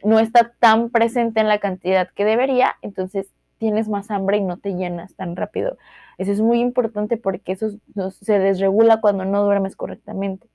no 0.03 0.19
está 0.19 0.51
tan 0.59 0.91
presente 0.91 1.39
en 1.39 1.47
la 1.47 1.57
cantidad 1.57 2.07
que 2.13 2.23
debería, 2.23 2.75
entonces 2.83 3.33
tienes 3.57 3.89
más 3.89 4.11
hambre 4.11 4.37
y 4.37 4.41
no 4.41 4.57
te 4.57 4.75
llenas 4.75 5.15
tan 5.15 5.35
rápido. 5.35 5.79
Eso 6.19 6.31
es 6.31 6.39
muy 6.39 6.59
importante 6.59 7.17
porque 7.17 7.53
eso 7.53 7.71
se 8.11 8.37
desregula 8.37 9.01
cuando 9.01 9.25
no 9.25 9.43
duermes 9.43 9.75
correctamente. 9.75 10.47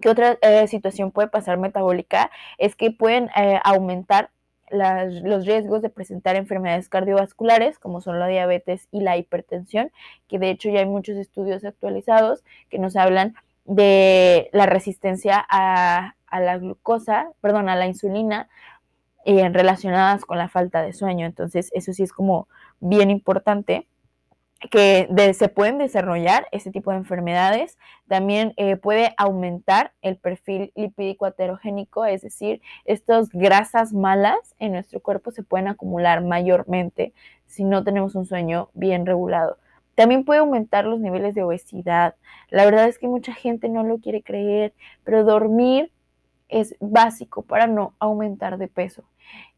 ¿Qué 0.00 0.08
otra 0.08 0.38
eh, 0.42 0.66
situación 0.68 1.12
puede 1.12 1.28
pasar 1.28 1.58
metabólica? 1.58 2.30
Es 2.58 2.76
que 2.76 2.90
pueden 2.90 3.30
eh, 3.36 3.60
aumentar 3.64 4.30
los 4.72 5.44
riesgos 5.44 5.82
de 5.82 5.90
presentar 5.90 6.34
enfermedades 6.34 6.88
cardiovasculares, 6.88 7.78
como 7.78 8.00
son 8.00 8.18
la 8.18 8.26
diabetes 8.26 8.88
y 8.90 9.00
la 9.00 9.18
hipertensión, 9.18 9.90
que 10.28 10.38
de 10.38 10.50
hecho 10.50 10.70
ya 10.70 10.80
hay 10.80 10.86
muchos 10.86 11.16
estudios 11.18 11.64
actualizados 11.64 12.42
que 12.70 12.78
nos 12.78 12.96
hablan 12.96 13.34
de 13.64 14.48
la 14.52 14.66
resistencia 14.66 15.44
a, 15.48 16.14
la 16.32 16.58
glucosa, 16.58 17.28
perdón, 17.42 17.68
a 17.68 17.76
la 17.76 17.86
insulina, 17.86 18.48
eh, 19.24 19.48
relacionadas 19.50 20.24
con 20.24 20.38
la 20.38 20.48
falta 20.48 20.82
de 20.82 20.94
sueño. 20.94 21.26
Entonces, 21.26 21.70
eso 21.74 21.92
sí 21.92 22.02
es 22.02 22.12
como 22.12 22.48
bien 22.80 23.10
importante 23.10 23.86
que 24.70 25.34
se 25.34 25.48
pueden 25.48 25.78
desarrollar 25.78 26.46
este 26.52 26.70
tipo 26.70 26.90
de 26.90 26.98
enfermedades. 26.98 27.78
También 28.08 28.54
eh, 28.56 28.76
puede 28.76 29.14
aumentar 29.16 29.92
el 30.02 30.16
perfil 30.16 30.72
lipídico 30.74 31.26
heterogénico, 31.26 32.04
es 32.04 32.22
decir, 32.22 32.60
estas 32.84 33.30
grasas 33.30 33.92
malas 33.92 34.54
en 34.58 34.72
nuestro 34.72 35.00
cuerpo 35.00 35.30
se 35.30 35.42
pueden 35.42 35.68
acumular 35.68 36.22
mayormente 36.22 37.12
si 37.46 37.64
no 37.64 37.84
tenemos 37.84 38.14
un 38.14 38.26
sueño 38.26 38.70
bien 38.74 39.06
regulado. 39.06 39.58
También 39.94 40.24
puede 40.24 40.40
aumentar 40.40 40.86
los 40.86 41.00
niveles 41.00 41.34
de 41.34 41.42
obesidad. 41.42 42.14
La 42.48 42.64
verdad 42.64 42.88
es 42.88 42.98
que 42.98 43.08
mucha 43.08 43.34
gente 43.34 43.68
no 43.68 43.82
lo 43.84 43.98
quiere 43.98 44.22
creer, 44.22 44.72
pero 45.04 45.24
dormir 45.24 45.92
es 46.48 46.76
básico 46.80 47.42
para 47.42 47.66
no 47.66 47.94
aumentar 47.98 48.58
de 48.58 48.68
peso. 48.68 49.04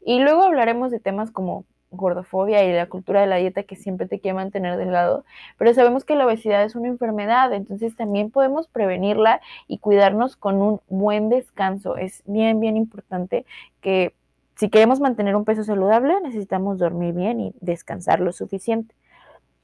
Y 0.05 0.19
luego 0.19 0.43
hablaremos 0.43 0.91
de 0.91 0.99
temas 0.99 1.31
como 1.31 1.65
gordofobia 1.95 2.63
y 2.63 2.73
la 2.73 2.87
cultura 2.87 3.21
de 3.21 3.27
la 3.27 3.37
dieta 3.37 3.63
que 3.63 3.75
siempre 3.75 4.07
te 4.07 4.19
quiere 4.19 4.35
mantener 4.35 4.77
delgado, 4.77 5.25
pero 5.57 5.73
sabemos 5.73 6.05
que 6.05 6.15
la 6.15 6.25
obesidad 6.25 6.63
es 6.63 6.75
una 6.75 6.87
enfermedad, 6.87 7.53
entonces 7.53 7.95
también 7.95 8.31
podemos 8.31 8.67
prevenirla 8.67 9.41
y 9.67 9.79
cuidarnos 9.79 10.35
con 10.35 10.61
un 10.61 10.81
buen 10.87 11.29
descanso. 11.29 11.97
Es 11.97 12.23
bien, 12.25 12.59
bien 12.59 12.77
importante 12.77 13.45
que 13.81 14.13
si 14.55 14.69
queremos 14.69 14.99
mantener 14.99 15.35
un 15.35 15.45
peso 15.45 15.63
saludable, 15.63 16.19
necesitamos 16.21 16.77
dormir 16.77 17.13
bien 17.13 17.39
y 17.39 17.53
descansar 17.59 18.21
lo 18.21 18.31
suficiente. 18.31 18.95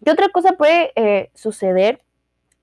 ¿Qué 0.03 0.11
otra 0.11 0.29
cosa 0.29 0.53
puede 0.53 0.91
eh, 0.95 1.31
suceder? 1.33 2.01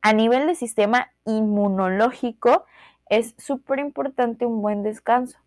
A 0.03 0.13
nivel 0.13 0.47
de 0.47 0.55
sistema 0.55 1.11
inmunológico, 1.25 2.65
es 3.09 3.35
súper 3.39 3.79
importante 3.79 4.47
un 4.47 4.61
buen 4.61 4.83
descanso, 4.83 5.39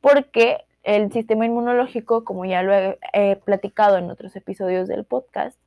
porque 0.00 0.65
el 0.86 1.12
sistema 1.12 1.44
inmunológico, 1.44 2.24
como 2.24 2.44
ya 2.44 2.62
lo 2.62 2.72
he, 2.72 3.36
platicado 3.44 3.98
en 3.98 4.08
otros 4.08 4.36
episodios 4.36 4.86
del 4.86 5.04
podcast, 5.04 5.58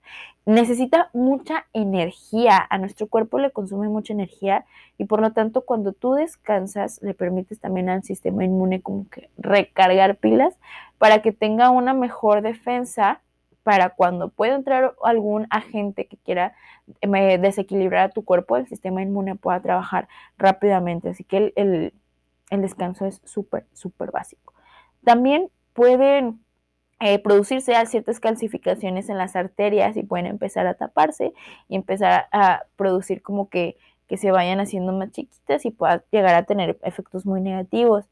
necesita 0.45 1.09
mucha 1.13 1.65
energía. 1.73 2.65
A 2.69 2.77
nuestro 2.77 3.07
cuerpo 3.07 3.37
le 3.37 3.51
consume 3.51 3.89
mucha 3.89 4.13
energía 4.13 4.65
y 4.97 5.05
por 5.05 5.19
lo 5.19 5.33
tanto 5.33 5.61
cuando 5.61 5.91
tú 5.91 6.13
descansas 6.13 7.01
le 7.03 7.13
permites 7.13 7.59
también 7.59 7.89
al 7.89 8.03
sistema 8.03 8.45
inmune 8.45 8.81
como 8.81 9.09
que 9.09 9.29
recargar 9.37 10.15
pilas 10.15 10.55
para 10.97 11.21
que 11.21 11.33
tenga 11.33 11.69
una 11.69 11.93
mejor 11.93 12.41
defensa 12.41 13.21
para 13.63 13.89
cuando 13.89 14.29
pueda 14.29 14.55
entrar 14.55 14.95
algún 15.03 15.47
agente 15.49 16.05
que 16.05 16.15
quiera 16.15 16.55
eh, 17.01 17.37
desequilibrar 17.37 18.05
a 18.05 18.09
tu 18.09 18.23
cuerpo, 18.23 18.55
el 18.55 18.67
sistema 18.67 19.01
inmune 19.01 19.35
pueda 19.35 19.59
trabajar 19.59 20.07
rápidamente. 20.37 21.09
Así 21.09 21.25
que 21.25 21.51
el, 21.55 21.93
descanso 22.49 23.05
es 23.05 23.21
súper, 23.25 23.65
súper 23.73 24.11
básico. 24.11 24.53
También 25.03 25.49
pueden 25.73 26.39
eh, 26.99 27.19
producirse 27.19 27.73
ciertas 27.85 28.19
calcificaciones 28.19 29.09
en 29.09 29.17
las 29.17 29.35
arterias 29.35 29.95
y 29.95 30.03
pueden 30.03 30.25
empezar 30.25 30.67
a 30.67 30.73
taparse 30.73 31.33
y 31.69 31.75
empezar 31.75 32.27
a 32.31 32.63
producir 32.75 33.21
como 33.21 33.47
que, 33.49 33.77
que 34.07 34.17
se 34.17 34.31
vayan 34.31 34.59
haciendo 34.59 34.91
más 34.91 35.11
chiquitas 35.11 35.65
y 35.65 35.71
pueda 35.71 36.03
llegar 36.11 36.35
a 36.35 36.43
tener 36.43 36.77
efectos 36.83 37.25
muy 37.25 37.39
negativos. 37.39 38.05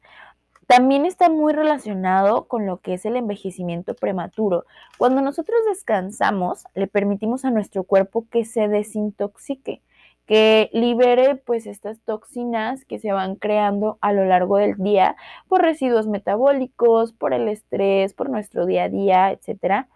También 0.66 1.06
está 1.06 1.30
muy 1.30 1.54
relacionado 1.54 2.46
con 2.46 2.66
lo 2.66 2.78
que 2.78 2.94
es 2.94 3.06
el 3.06 3.16
envejecimiento 3.16 3.94
prematuro. 3.94 4.66
Cuando 4.98 5.22
nosotros 5.22 5.58
descansamos, 5.66 6.64
le 6.74 6.86
permitimos 6.86 7.46
a 7.46 7.50
nuestro 7.50 7.84
cuerpo 7.84 8.26
que 8.30 8.44
se 8.44 8.68
desintoxique, 8.68 9.80
que 10.28 10.68
libere 10.74 11.36
pues 11.36 11.66
estas 11.66 12.00
toxinas 12.00 12.84
que 12.84 12.98
se 12.98 13.12
van 13.12 13.36
creando 13.36 13.96
a 14.02 14.12
lo 14.12 14.26
largo 14.26 14.58
del 14.58 14.76
día 14.76 15.16
por 15.48 15.62
residuos 15.62 16.06
metabólicos, 16.06 17.14
por 17.14 17.32
el 17.32 17.48
estrés, 17.48 18.12
por 18.12 18.28
nuestro 18.28 18.66
día 18.66 18.84
a 18.84 18.88
día, 18.90 19.32
etc. 19.32 19.86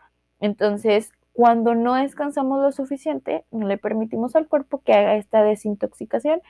Entonces, 0.40 1.12
cuando 1.34 1.74
no 1.74 1.94
descansamos 1.96 2.62
lo 2.62 2.72
suficiente, 2.72 3.44
no 3.50 3.66
le 3.66 3.76
permitimos 3.76 4.34
al 4.34 4.48
cuerpo 4.48 4.80
que 4.82 4.94
haga 4.94 5.16
esta 5.16 5.42
desintoxicación. 5.42 6.40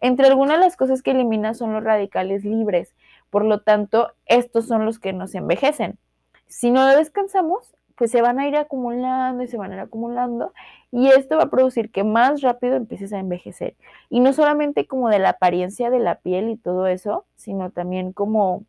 Entre 0.00 0.28
algunas 0.28 0.58
de 0.58 0.64
las 0.64 0.76
cosas 0.76 1.02
que 1.02 1.10
elimina 1.10 1.52
son 1.54 1.72
los 1.72 1.82
radicales 1.82 2.44
libres. 2.44 2.94
Por 3.28 3.44
lo 3.44 3.62
tanto, 3.62 4.12
estos 4.26 4.68
son 4.68 4.84
los 4.84 5.00
que 5.00 5.12
nos 5.12 5.34
envejecen. 5.34 5.98
Si 6.46 6.70
no 6.70 6.86
descansamos, 6.86 7.74
se 8.08 8.22
van 8.22 8.38
a 8.38 8.48
ir 8.48 8.56
acumulando 8.56 9.42
y 9.42 9.48
se 9.48 9.56
van 9.56 9.72
a 9.72 9.74
ir 9.74 9.80
acumulando 9.80 10.52
y 10.90 11.08
esto 11.08 11.38
va 11.38 11.44
a 11.44 11.50
producir 11.50 11.90
que 11.90 12.04
más 12.04 12.42
rápido 12.42 12.76
empieces 12.76 13.12
a 13.12 13.18
envejecer. 13.18 13.74
Y 14.10 14.20
no 14.20 14.32
solamente 14.34 14.86
como 14.86 15.08
de 15.08 15.18
la 15.18 15.30
apariencia 15.30 15.90
de 15.90 15.98
la 15.98 16.16
piel 16.16 16.50
y 16.50 16.56
todo 16.56 16.86
eso, 16.86 17.24
sino 17.34 17.70
también 17.70 18.12
como 18.12 18.64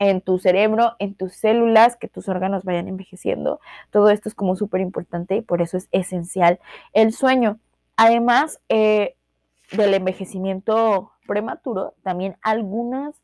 en 0.00 0.20
tu 0.20 0.40
cerebro, 0.40 0.96
en 0.98 1.14
tus 1.14 1.34
células, 1.34 1.96
que 1.96 2.08
tus 2.08 2.28
órganos 2.28 2.64
vayan 2.64 2.88
envejeciendo. 2.88 3.60
Todo 3.90 4.10
esto 4.10 4.28
es 4.28 4.34
como 4.34 4.56
súper 4.56 4.80
importante 4.80 5.36
y 5.36 5.42
por 5.42 5.62
eso 5.62 5.76
es 5.76 5.88
esencial 5.92 6.58
el 6.92 7.12
sueño. 7.12 7.58
Además 7.96 8.60
eh, 8.68 9.14
del 9.70 9.94
envejecimiento 9.94 11.12
prematuro, 11.28 11.94
también 12.02 12.36
algunas 12.42 13.14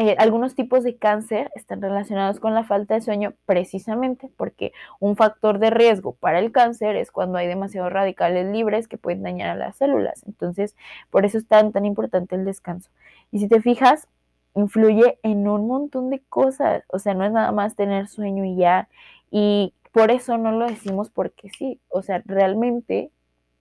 eh, 0.00 0.14
algunos 0.18 0.54
tipos 0.54 0.84
de 0.84 0.96
cáncer 0.96 1.50
están 1.56 1.82
relacionados 1.82 2.38
con 2.38 2.54
la 2.54 2.62
falta 2.62 2.94
de 2.94 3.00
sueño 3.00 3.34
precisamente 3.46 4.30
porque 4.36 4.72
un 5.00 5.16
factor 5.16 5.58
de 5.58 5.70
riesgo 5.70 6.12
para 6.14 6.38
el 6.38 6.52
cáncer 6.52 6.94
es 6.94 7.10
cuando 7.10 7.36
hay 7.36 7.48
demasiados 7.48 7.92
radicales 7.92 8.46
libres 8.46 8.86
que 8.86 8.96
pueden 8.96 9.24
dañar 9.24 9.50
a 9.50 9.56
las 9.56 9.76
células. 9.76 10.22
Entonces, 10.24 10.76
por 11.10 11.26
eso 11.26 11.36
es 11.36 11.48
tan, 11.48 11.72
tan 11.72 11.84
importante 11.84 12.36
el 12.36 12.44
descanso. 12.44 12.90
Y 13.32 13.40
si 13.40 13.48
te 13.48 13.60
fijas, 13.60 14.06
influye 14.54 15.18
en 15.24 15.48
un 15.48 15.66
montón 15.66 16.10
de 16.10 16.20
cosas. 16.28 16.84
O 16.86 17.00
sea, 17.00 17.14
no 17.14 17.24
es 17.24 17.32
nada 17.32 17.50
más 17.50 17.74
tener 17.74 18.06
sueño 18.06 18.44
y 18.44 18.54
ya. 18.54 18.88
Y 19.32 19.74
por 19.90 20.12
eso 20.12 20.38
no 20.38 20.52
lo 20.52 20.66
decimos 20.68 21.10
porque 21.10 21.50
sí. 21.50 21.80
O 21.88 22.02
sea, 22.02 22.22
realmente 22.24 23.10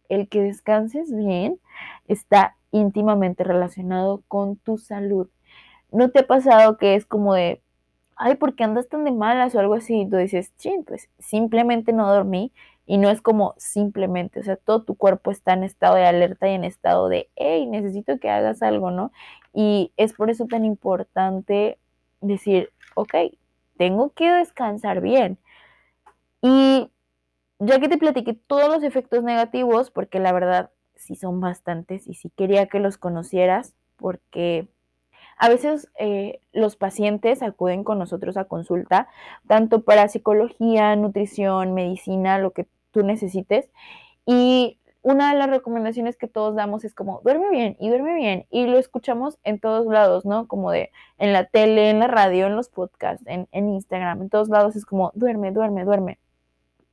el 0.08 0.30
que 0.30 0.44
descanses 0.44 1.16
bien 1.16 1.60
está 2.08 2.56
íntimamente 2.72 3.44
relacionado 3.44 4.22
con 4.28 4.56
tu 4.58 4.78
salud. 4.78 5.28
¿No 5.92 6.10
te 6.12 6.20
ha 6.20 6.28
pasado 6.28 6.78
que 6.78 6.96
es 6.96 7.06
como 7.06 7.34
de, 7.34 7.62
ay, 8.16 8.36
¿por 8.36 8.56
qué 8.56 8.64
andas 8.64 8.90
tan 8.90 9.04
de 9.06 9.12
malas 9.12 9.56
o 9.56 9.60
algo 9.60 9.76
así? 9.76 10.02
Y 10.02 10.10
tú 10.10 10.18
dices, 10.18 10.56
ching, 10.58 10.84
pues 10.84 11.10
simplemente 11.20 11.94
no 11.94 12.12
dormí 12.12 12.52
y 12.86 12.98
no 12.98 13.10
es 13.10 13.22
como 13.22 13.54
simplemente, 13.58 14.40
o 14.40 14.44
sea, 14.44 14.56
todo 14.56 14.84
tu 14.84 14.96
cuerpo 14.96 15.32
está 15.32 15.54
en 15.54 15.64
estado 15.64 15.96
de 15.96 16.06
alerta 16.06 16.50
y 16.50 16.54
en 16.56 16.64
estado 16.64 17.10
de, 17.10 17.30
hey, 17.36 17.66
necesito 17.66 18.20
que 18.20 18.30
hagas 18.30 18.62
algo, 18.62 18.92
¿no? 18.92 19.12
Y 19.54 19.92
es 19.98 20.14
por 20.14 20.30
eso 20.30 20.46
tan 20.48 20.66
importante 20.66 21.80
decir, 22.22 22.72
ok, 22.96 23.14
tengo 23.78 24.12
que 24.14 24.32
descansar 24.32 25.02
bien. 25.02 25.38
Y 26.42 26.90
ya 27.60 27.80
que 27.80 27.90
te 27.90 27.98
platiqué 27.98 28.34
todos 28.34 28.70
los 28.70 28.84
efectos 28.84 29.24
negativos, 29.24 29.92
porque 29.92 30.20
la 30.20 30.32
verdad 30.32 30.72
sí 30.96 31.16
son 31.16 31.42
bastantes 31.42 32.08
y 32.08 32.14
sí 32.14 32.30
quería 32.30 32.68
que 32.68 32.80
los 32.80 32.98
conocieras, 32.98 33.76
porque 33.98 34.68
a 35.38 35.50
veces 35.50 35.90
eh, 36.00 36.42
los 36.52 36.76
pacientes 36.76 37.44
acuden 37.44 37.84
con 37.84 38.00
nosotros 38.00 38.38
a 38.38 38.46
consulta, 38.46 39.08
tanto 39.48 39.84
para 39.84 40.08
psicología, 40.08 40.96
nutrición, 40.96 41.74
medicina, 41.74 42.40
lo 42.40 42.52
que 42.52 42.68
tú 42.92 43.04
necesites. 43.04 43.70
Y 44.26 44.80
una 45.04 45.32
de 45.32 45.38
las 45.40 45.50
recomendaciones 45.50 46.18
que 46.18 46.28
todos 46.28 46.56
damos 46.56 46.84
es 46.84 46.94
como, 46.94 47.22
duerme 47.24 47.50
bien 47.52 47.78
y 47.80 47.90
duerme 47.90 48.16
bien. 48.16 48.46
Y 48.50 48.66
lo 48.68 48.78
escuchamos 48.78 49.38
en 49.44 49.60
todos 49.60 49.86
lados, 49.88 50.26
¿no? 50.26 50.48
Como 50.48 50.72
de 50.72 50.92
en 51.18 51.34
la 51.34 51.46
tele, 51.46 51.90
en 51.90 52.00
la 52.00 52.08
radio, 52.08 52.48
en 52.48 52.56
los 52.56 52.70
podcasts, 52.70 53.26
en, 53.28 53.48
en 53.52 53.70
Instagram, 53.70 54.24
en 54.24 54.30
todos 54.30 54.50
lados 54.50 54.76
es 54.76 54.86
como, 54.86 55.12
duerme, 55.16 55.52
duerme, 55.52 55.86
duerme 55.86 56.20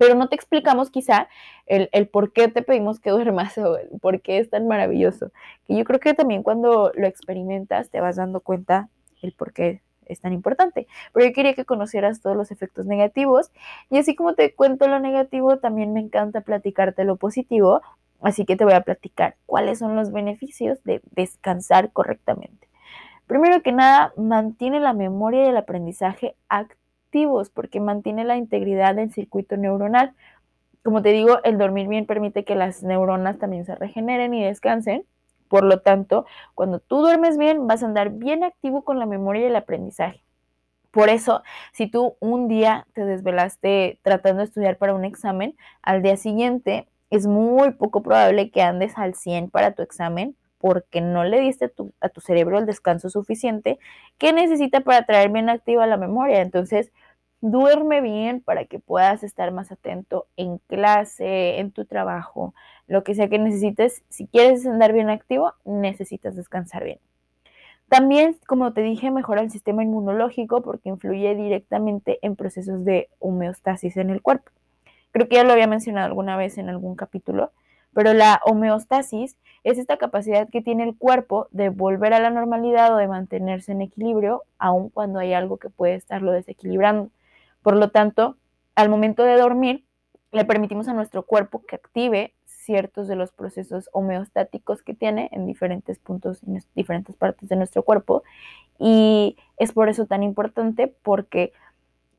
pero 0.05 0.17
no 0.17 0.29
te 0.29 0.37
explicamos 0.37 0.91
quizá 0.91 1.29
el, 1.65 2.09
por 2.09 2.33
qué 2.33 2.49
te 2.49 2.61
pedimos 2.61 3.01
que 3.01 3.11
duermas 3.11 3.57
o 3.57 3.79
el 3.79 3.89
por 4.01 4.21
qué 4.21 4.39
es 4.39 4.51
tan 4.51 4.69
maravilloso. 4.69 5.33
Que 5.67 5.77
yo 5.77 5.85
creo 5.85 5.99
que 5.99 6.13
también 6.13 6.43
cuando 6.43 6.93
lo 6.95 7.07
experimentas 7.07 7.89
te 7.89 8.01
vas 8.01 8.17
dando 8.17 8.41
cuenta 8.41 8.91
el 9.23 9.33
por 9.33 9.55
qué 9.55 9.81
es 10.05 10.21
tan 10.21 10.35
importante. 10.35 10.87
Pero 11.15 11.27
yo 11.27 11.33
quería 11.33 11.55
que 11.55 11.65
conocieras 11.65 12.21
todos 12.21 12.37
los 12.37 12.51
efectos 12.51 12.85
negativos 12.85 13.51
y 13.89 13.97
así 13.97 14.15
como 14.15 14.35
te 14.35 14.55
cuento 14.55 14.89
lo 14.89 15.01
negativo, 15.01 15.57
también 15.57 15.95
me 15.95 16.01
encanta 16.01 16.43
platicarte 16.43 17.05
lo 17.05 17.17
positivo. 17.17 17.81
Así 18.21 18.45
que 18.45 18.57
te 18.57 18.65
voy 18.65 18.75
a 18.75 18.83
platicar 18.83 19.37
cuáles 19.47 19.79
son 19.79 19.97
los 19.97 20.13
beneficios 20.13 20.85
de 20.85 21.01
descansar 21.13 21.93
correctamente. 21.93 22.69
Primero 23.27 23.63
que 23.63 23.73
nada, 23.73 24.13
mantiene 24.19 24.81
la 24.81 24.93
memoria 24.93 25.47
y 25.47 25.49
el 25.49 25.57
aprendizaje 25.57 26.37
activo 26.51 26.84
porque 27.55 27.81
mantiene 27.81 28.25
la 28.25 28.37
integridad 28.37 28.95
del 28.95 29.13
circuito 29.13 29.57
neuronal. 29.57 30.15
Como 30.83 31.03
te 31.03 31.11
digo, 31.11 31.43
el 31.45 31.59
dormir 31.59 31.89
bien 31.89 32.07
permite 32.07 32.45
que 32.45 32.55
las 32.55 32.83
neuronas 32.83 33.39
también 33.39 33.65
se 33.65 33.75
regeneren 33.75 34.35
y 34.35 34.45
descansen. 34.45 35.05
Por 35.49 35.65
lo 35.65 35.81
tanto, 35.81 36.27
cuando 36.55 36.81
tú 36.81 36.99
duermes 36.99 37.39
bien, 37.39 37.67
vas 37.67 37.83
a 37.83 37.87
andar 37.87 38.11
bien 38.11 38.43
activo 38.45 38.83
con 38.83 38.99
la 38.99 39.07
memoria 39.07 39.43
y 39.43 39.47
el 39.47 39.57
aprendizaje. 39.57 40.23
Por 40.91 41.09
eso, 41.09 41.43
si 41.73 41.87
tú 41.89 42.17
un 42.21 42.49
día 42.49 42.87
te 42.95 43.05
desvelaste 43.05 43.99
tratando 44.03 44.39
de 44.39 44.45
estudiar 44.45 44.77
para 44.79 44.95
un 44.95 45.05
examen, 45.05 45.57
al 45.83 46.03
día 46.03 46.17
siguiente 46.17 46.89
es 47.11 47.27
muy 47.27 47.73
poco 47.73 48.03
probable 48.03 48.51
que 48.51 48.63
andes 48.63 48.97
al 48.97 49.15
100 49.15 49.51
para 49.51 49.73
tu 49.73 49.83
examen 49.83 50.37
porque 50.59 51.03
no 51.03 51.25
le 51.25 51.41
diste 51.41 51.71
a 52.01 52.09
tu 52.09 52.21
cerebro 52.23 52.59
el 52.59 52.65
descanso 52.65 53.11
suficiente 53.11 53.79
que 54.17 54.33
necesita 54.33 54.81
para 54.81 55.05
traer 55.05 55.31
bien 55.31 55.51
activa 55.51 55.87
la 55.87 55.99
memoria. 55.99 56.41
Entonces, 56.41 56.91
duerme 57.45 58.01
bien 58.01 58.41
para 58.41 58.65
que 58.65 58.79
puedas 58.79 59.23
estar 59.23 59.53
más 59.53 59.71
atento 59.71 60.27
en 60.39 60.57
clase, 60.67 61.59
en 61.59 61.73
tu 61.73 61.85
trabajo, 61.85 62.55
lo 62.87 63.05
que 63.05 63.15
sea 63.15 63.29
que 63.29 63.39
necesites. 63.39 64.03
Si 64.09 64.27
quieres 64.27 64.67
andar 64.67 64.95
bien 64.95 65.11
activo, 65.11 65.53
necesitas 65.67 66.37
descansar 66.37 66.85
bien. 66.85 67.01
También, 67.91 68.39
como 68.47 68.73
te 68.73 68.81
dije, 68.81 69.11
mejora 69.11 69.43
el 69.43 69.51
sistema 69.51 69.83
inmunológico 69.83 70.63
porque 70.63 70.89
influye 70.89 71.35
directamente 71.35 72.19
en 72.23 72.35
procesos 72.35 72.83
de 72.83 73.11
homeostasis 73.19 73.99
en 73.99 74.09
el 74.09 74.23
cuerpo. 74.23 74.51
Creo 75.11 75.29
que 75.29 75.37
ya 75.37 75.45
lo 75.45 75.53
había 75.53 75.67
mencionado 75.67 76.07
alguna 76.07 76.39
vez 76.39 76.57
en 76.57 76.71
algún 76.71 76.97
capítulo, 76.97 77.53
pero 77.93 78.15
la 78.15 78.41
homeostasis 78.47 79.37
es 79.65 79.77
esta 79.77 79.99
capacidad 79.99 80.49
que 80.49 80.63
tiene 80.63 80.85
el 80.85 80.97
cuerpo 80.97 81.49
de 81.51 81.69
volver 81.69 82.15
a 82.15 82.21
la 82.21 82.31
normalidad 82.31 82.95
o 82.95 82.97
de 82.97 83.07
mantenerse 83.07 83.73
en 83.73 83.83
equilibrio, 83.83 84.45
aun 84.59 84.89
cuando 84.89 85.19
hay 85.19 85.35
algo 85.35 85.59
que 85.59 85.69
puede 85.69 85.95
estarlo 85.95 86.33
desequilibrando. 86.33 87.11
Por 87.65 87.77
lo 87.77 87.89
tanto, 87.89 88.37
al 88.75 88.91
momento 88.91 89.25
de 89.25 89.39
dormir, 89.39 89.87
le 90.33 90.45
permitimos 90.45 90.87
a 90.87 90.93
nuestro 90.93 91.25
cuerpo 91.25 91.65
que 91.67 91.77
active 91.77 92.35
ciertos 92.45 93.09
de 93.09 93.17
los 93.17 93.33
procesos 93.33 93.89
homeostáticos 93.93 94.83
que 94.83 94.93
tiene 94.93 95.31
en 95.33 95.47
diferentes 95.47 95.99
puntos, 95.99 96.43
en 96.43 96.63
diferentes 96.75 97.17
partes 97.17 97.49
de 97.49 97.57
nuestro 97.57 97.83
cuerpo. 97.83 98.23
Y 98.79 99.39
es 99.57 99.73
por 99.73 99.89
eso 99.89 100.05
tan 100.05 100.23
importante 100.23 100.95
porque 101.03 101.55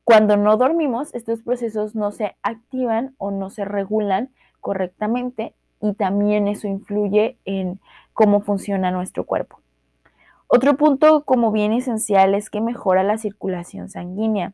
cuando 0.03 0.36
no 0.36 0.58
dormimos, 0.58 1.13
estos 1.13 1.43
procesos 1.43 1.93
no 1.93 2.12
se 2.12 2.36
activan 2.41 3.13
o 3.19 3.29
no 3.29 3.51
se 3.51 3.65
regulan 3.65 4.31
correctamente 4.62 5.53
y 5.79 5.93
también 5.93 6.47
eso 6.47 6.67
influye 6.67 7.38
en 7.45 7.79
cómo 8.13 8.41
funciona 8.41 8.89
nuestro 8.89 9.25
cuerpo. 9.25 9.60
Otro 10.47 10.75
punto 10.75 11.23
como 11.23 11.51
bien 11.51 11.71
esencial 11.71 12.34
es 12.34 12.49
que 12.49 12.62
mejora 12.62 13.03
la 13.03 13.19
circulación 13.19 13.89
sanguínea. 13.89 14.53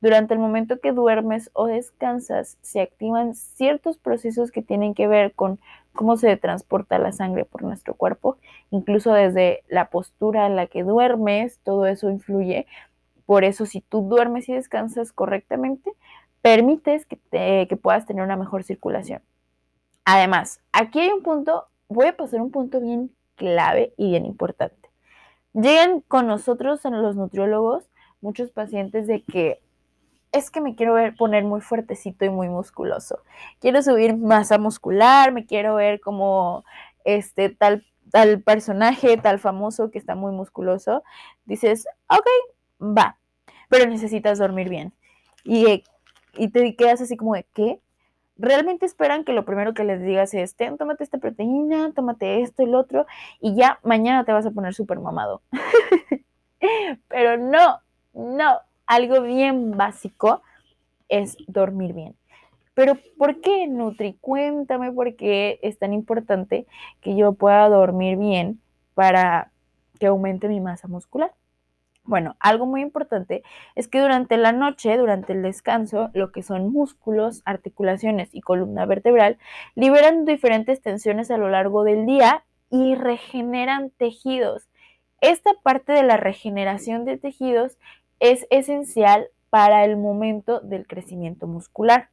Durante 0.00 0.32
el 0.32 0.40
momento 0.40 0.80
que 0.80 0.92
duermes 0.92 1.50
o 1.52 1.66
descansas, 1.66 2.56
se 2.62 2.80
activan 2.80 3.34
ciertos 3.34 3.98
procesos 3.98 4.50
que 4.50 4.62
tienen 4.62 4.94
que 4.94 5.06
ver 5.06 5.34
con 5.34 5.60
cómo 5.92 6.16
se 6.16 6.34
transporta 6.36 6.98
la 6.98 7.12
sangre 7.12 7.44
por 7.44 7.62
nuestro 7.62 7.94
cuerpo, 7.94 8.38
incluso 8.70 9.12
desde 9.12 9.62
la 9.68 9.90
postura 9.90 10.46
en 10.46 10.56
la 10.56 10.66
que 10.66 10.84
duermes, 10.84 11.58
todo 11.64 11.86
eso 11.86 12.10
influye. 12.10 12.66
Por 13.26 13.44
eso, 13.44 13.66
si 13.66 13.82
tú 13.82 14.02
duermes 14.08 14.48
y 14.48 14.54
descansas 14.54 15.12
correctamente, 15.12 15.92
permites 16.40 17.04
que, 17.04 17.18
que 17.68 17.76
puedas 17.76 18.06
tener 18.06 18.24
una 18.24 18.36
mejor 18.36 18.64
circulación. 18.64 19.20
Además, 20.06 20.60
aquí 20.72 21.00
hay 21.00 21.10
un 21.10 21.22
punto, 21.22 21.66
voy 21.88 22.06
a 22.06 22.16
pasar 22.16 22.40
un 22.40 22.50
punto 22.50 22.80
bien 22.80 23.10
clave 23.36 23.92
y 23.98 24.08
bien 24.08 24.24
importante. 24.24 24.88
Llegan 25.52 26.00
con 26.00 26.26
nosotros 26.26 26.84
en 26.86 27.02
los 27.02 27.16
nutriólogos 27.16 27.90
muchos 28.20 28.50
pacientes 28.50 29.06
de 29.06 29.22
que 29.22 29.60
es 30.32 30.50
que 30.50 30.60
me 30.60 30.74
quiero 30.74 30.94
ver 30.94 31.14
poner 31.16 31.44
muy 31.44 31.60
fuertecito 31.60 32.24
y 32.24 32.30
muy 32.30 32.48
musculoso. 32.48 33.20
Quiero 33.60 33.82
subir 33.82 34.16
masa 34.16 34.58
muscular, 34.58 35.32
me 35.32 35.46
quiero 35.46 35.74
ver 35.74 36.00
como 36.00 36.64
este 37.04 37.50
tal 37.50 37.84
tal 38.10 38.42
personaje, 38.42 39.16
tal 39.18 39.38
famoso 39.38 39.90
que 39.90 39.98
está 39.98 40.14
muy 40.14 40.32
musculoso. 40.32 41.04
Dices, 41.44 41.86
ok, 42.08 42.26
va, 42.80 43.18
pero 43.68 43.88
necesitas 43.88 44.38
dormir 44.38 44.68
bien. 44.68 44.92
Y, 45.44 45.84
y 46.34 46.48
te 46.48 46.74
quedas 46.76 47.00
así 47.00 47.16
como 47.16 47.34
de, 47.34 47.46
¿qué? 47.54 47.80
realmente 48.40 48.86
esperan 48.86 49.24
que 49.24 49.32
lo 49.32 49.44
primero 49.44 49.74
que 49.74 49.84
les 49.84 50.02
digas 50.02 50.32
es, 50.34 50.56
Ten, 50.56 50.78
tómate 50.78 51.04
esta 51.04 51.18
proteína, 51.18 51.92
tómate 51.94 52.40
esto 52.40 52.64
lo 52.66 52.78
otro, 52.78 53.06
y 53.40 53.54
ya 53.54 53.78
mañana 53.82 54.24
te 54.24 54.32
vas 54.32 54.46
a 54.46 54.50
poner 54.50 54.74
súper 54.74 54.98
mamado. 54.98 55.42
Pero 57.08 57.36
no, 57.36 57.80
no, 58.14 58.60
algo 58.90 59.22
bien 59.22 59.76
básico 59.76 60.42
es 61.08 61.36
dormir 61.46 61.92
bien. 61.92 62.16
Pero 62.74 62.98
¿por 63.16 63.40
qué, 63.40 63.68
Nutri? 63.68 64.18
Cuéntame 64.20 64.90
por 64.90 65.14
qué 65.14 65.60
es 65.62 65.78
tan 65.78 65.92
importante 65.92 66.66
que 67.00 67.14
yo 67.16 67.34
pueda 67.34 67.68
dormir 67.68 68.16
bien 68.16 68.60
para 68.94 69.52
que 70.00 70.06
aumente 70.06 70.48
mi 70.48 70.60
masa 70.60 70.88
muscular. 70.88 71.32
Bueno, 72.02 72.34
algo 72.40 72.66
muy 72.66 72.80
importante 72.80 73.44
es 73.76 73.86
que 73.86 74.00
durante 74.00 74.36
la 74.36 74.50
noche, 74.50 74.96
durante 74.96 75.34
el 75.34 75.42
descanso, 75.42 76.10
lo 76.12 76.32
que 76.32 76.42
son 76.42 76.72
músculos, 76.72 77.42
articulaciones 77.44 78.30
y 78.32 78.40
columna 78.40 78.86
vertebral 78.86 79.38
liberan 79.76 80.24
diferentes 80.24 80.82
tensiones 80.82 81.30
a 81.30 81.36
lo 81.36 81.48
largo 81.48 81.84
del 81.84 82.06
día 82.06 82.42
y 82.70 82.96
regeneran 82.96 83.90
tejidos. 83.90 84.68
Esta 85.20 85.52
parte 85.62 85.92
de 85.92 86.02
la 86.02 86.16
regeneración 86.16 87.04
de 87.04 87.18
tejidos 87.18 87.76
es 88.20 88.46
esencial 88.50 89.28
para 89.50 89.84
el 89.84 89.96
momento 89.96 90.60
del 90.60 90.86
crecimiento 90.86 91.46
muscular. 91.46 92.10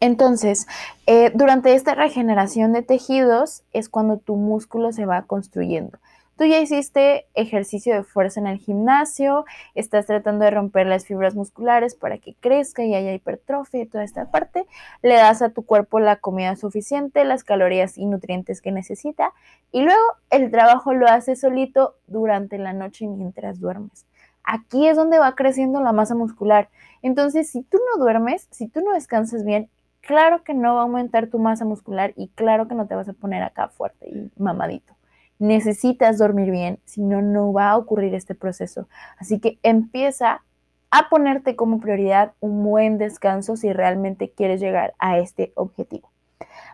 Entonces, 0.00 0.66
eh, 1.06 1.30
durante 1.34 1.74
esta 1.74 1.94
regeneración 1.94 2.72
de 2.72 2.82
tejidos 2.82 3.62
es 3.72 3.88
cuando 3.88 4.18
tu 4.18 4.36
músculo 4.36 4.92
se 4.92 5.06
va 5.06 5.22
construyendo. 5.22 5.98
Tú 6.36 6.44
ya 6.44 6.60
hiciste 6.60 7.26
ejercicio 7.32 7.94
de 7.94 8.02
fuerza 8.02 8.40
en 8.40 8.46
el 8.46 8.58
gimnasio, 8.58 9.46
estás 9.74 10.04
tratando 10.04 10.44
de 10.44 10.50
romper 10.50 10.86
las 10.86 11.06
fibras 11.06 11.34
musculares 11.34 11.94
para 11.94 12.18
que 12.18 12.34
crezca 12.34 12.84
y 12.84 12.94
haya 12.94 13.14
hipertrofia 13.14 13.80
y 13.80 13.86
toda 13.86 14.04
esta 14.04 14.30
parte. 14.30 14.66
Le 15.00 15.14
das 15.14 15.40
a 15.40 15.48
tu 15.48 15.64
cuerpo 15.64 15.98
la 15.98 16.16
comida 16.16 16.54
suficiente, 16.56 17.24
las 17.24 17.42
calorías 17.42 17.96
y 17.96 18.04
nutrientes 18.04 18.60
que 18.60 18.70
necesita 18.70 19.32
y 19.72 19.80
luego 19.80 20.02
el 20.28 20.50
trabajo 20.50 20.92
lo 20.92 21.06
hace 21.06 21.36
solito 21.36 21.96
durante 22.06 22.58
la 22.58 22.74
noche 22.74 23.06
mientras 23.06 23.58
duermes. 23.58 24.04
Aquí 24.46 24.88
es 24.88 24.96
donde 24.96 25.18
va 25.18 25.34
creciendo 25.34 25.82
la 25.82 25.92
masa 25.92 26.14
muscular. 26.14 26.70
Entonces, 27.02 27.50
si 27.50 27.62
tú 27.62 27.78
no 27.78 28.02
duermes, 28.02 28.48
si 28.50 28.68
tú 28.68 28.80
no 28.80 28.92
descansas 28.92 29.44
bien, 29.44 29.68
claro 30.00 30.42
que 30.44 30.54
no 30.54 30.74
va 30.74 30.80
a 30.80 30.84
aumentar 30.84 31.26
tu 31.26 31.38
masa 31.38 31.64
muscular 31.64 32.14
y 32.16 32.28
claro 32.28 32.68
que 32.68 32.74
no 32.74 32.86
te 32.86 32.94
vas 32.94 33.08
a 33.08 33.12
poner 33.12 33.42
acá 33.42 33.68
fuerte 33.68 34.08
y 34.08 34.30
mamadito 34.40 34.96
necesitas 35.38 36.18
dormir 36.18 36.50
bien, 36.50 36.78
si 36.84 37.02
no, 37.02 37.22
no 37.22 37.52
va 37.52 37.70
a 37.70 37.76
ocurrir 37.76 38.14
este 38.14 38.34
proceso. 38.34 38.88
Así 39.18 39.38
que 39.38 39.58
empieza 39.62 40.42
a 40.90 41.08
ponerte 41.08 41.56
como 41.56 41.80
prioridad 41.80 42.32
un 42.40 42.62
buen 42.64 42.98
descanso 42.98 43.56
si 43.56 43.72
realmente 43.72 44.30
quieres 44.30 44.60
llegar 44.60 44.94
a 44.98 45.18
este 45.18 45.52
objetivo. 45.54 46.10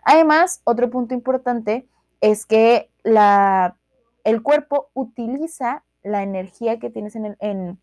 Además, 0.05 0.61
otro 0.65 0.91
punto 0.91 1.15
importante 1.15 1.87
es 2.21 2.47
que 2.47 2.91
la, 3.03 3.77
el 4.25 4.43
cuerpo 4.43 4.91
utiliza 4.95 5.83
la 6.03 6.23
energía 6.23 6.79
que 6.79 6.91
tienes 6.91 7.17
en, 7.17 7.79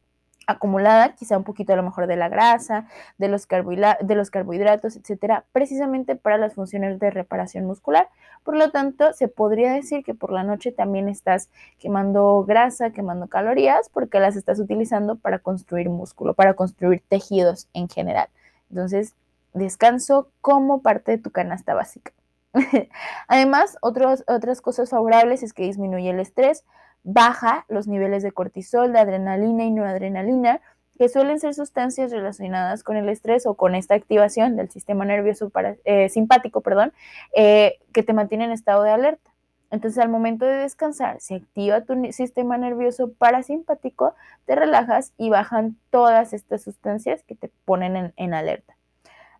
acumulada, 0.47 1.13
quizá 1.13 1.37
un 1.37 1.43
poquito 1.43 1.73
a 1.73 1.75
lo 1.75 1.83
mejor 1.83 2.07
de 2.07 2.15
la 2.15 2.27
grasa, 2.27 2.87
de 3.17 3.27
los, 3.27 3.47
de 3.47 4.15
los 4.15 4.31
carbohidratos, 4.31 4.95
etcétera, 4.95 5.45
precisamente 5.51 6.15
para 6.15 6.37
las 6.37 6.55
funciones 6.55 6.99
de 6.99 7.11
reparación 7.11 7.65
muscular. 7.65 8.09
Por 8.43 8.57
lo 8.57 8.71
tanto, 8.71 9.13
se 9.13 9.27
podría 9.27 9.71
decir 9.73 10.03
que 10.03 10.15
por 10.15 10.31
la 10.31 10.43
noche 10.43 10.71
también 10.71 11.07
estás 11.07 11.49
quemando 11.77 12.43
grasa, 12.45 12.89
quemando 12.89 13.27
calorías, 13.27 13.89
porque 13.89 14.19
las 14.19 14.35
estás 14.35 14.59
utilizando 14.59 15.17
para 15.17 15.39
construir 15.39 15.89
músculo, 15.89 16.33
para 16.33 16.55
construir 16.55 17.03
tejidos 17.07 17.67
en 17.73 17.87
general. 17.87 18.29
Entonces, 18.71 19.15
descanso 19.53 20.31
como 20.41 20.81
parte 20.81 21.11
de 21.11 21.17
tu 21.19 21.31
canasta 21.31 21.73
básica. 21.73 22.11
Además, 23.27 23.77
otras 23.81 24.61
cosas 24.61 24.89
favorables 24.89 25.43
es 25.43 25.53
que 25.53 25.63
disminuye 25.63 26.09
el 26.09 26.19
estrés, 26.19 26.63
baja 27.03 27.65
los 27.69 27.87
niveles 27.87 28.23
de 28.23 28.31
cortisol, 28.31 28.93
de 28.93 28.99
adrenalina 28.99 29.63
y 29.63 29.71
noradrenalina, 29.71 30.61
que 30.97 31.07
suelen 31.07 31.39
ser 31.39 31.53
sustancias 31.53 32.11
relacionadas 32.11 32.83
con 32.83 32.97
el 32.97 33.07
estrés 33.07 33.45
o 33.45 33.53
con 33.53 33.73
esta 33.73 33.95
activación 33.95 34.57
del 34.57 34.69
sistema 34.69 35.05
nervioso 35.05 35.49
eh, 35.85 36.09
simpático, 36.09 36.59
perdón, 36.61 36.91
eh, 37.33 37.79
que 37.93 38.03
te 38.03 38.13
mantiene 38.13 38.45
en 38.45 38.51
estado 38.51 38.83
de 38.83 38.91
alerta. 38.91 39.31
Entonces, 39.71 39.99
al 40.03 40.09
momento 40.09 40.45
de 40.45 40.55
descansar, 40.55 41.21
se 41.21 41.35
activa 41.35 41.81
tu 41.81 41.93
sistema 42.11 42.57
nervioso 42.57 43.13
parasimpático, 43.13 44.15
te 44.45 44.55
relajas 44.55 45.13
y 45.17 45.29
bajan 45.29 45.77
todas 45.89 46.33
estas 46.33 46.63
sustancias 46.63 47.23
que 47.23 47.35
te 47.35 47.49
ponen 47.65 48.13
en 48.15 48.33
alerta. 48.33 48.75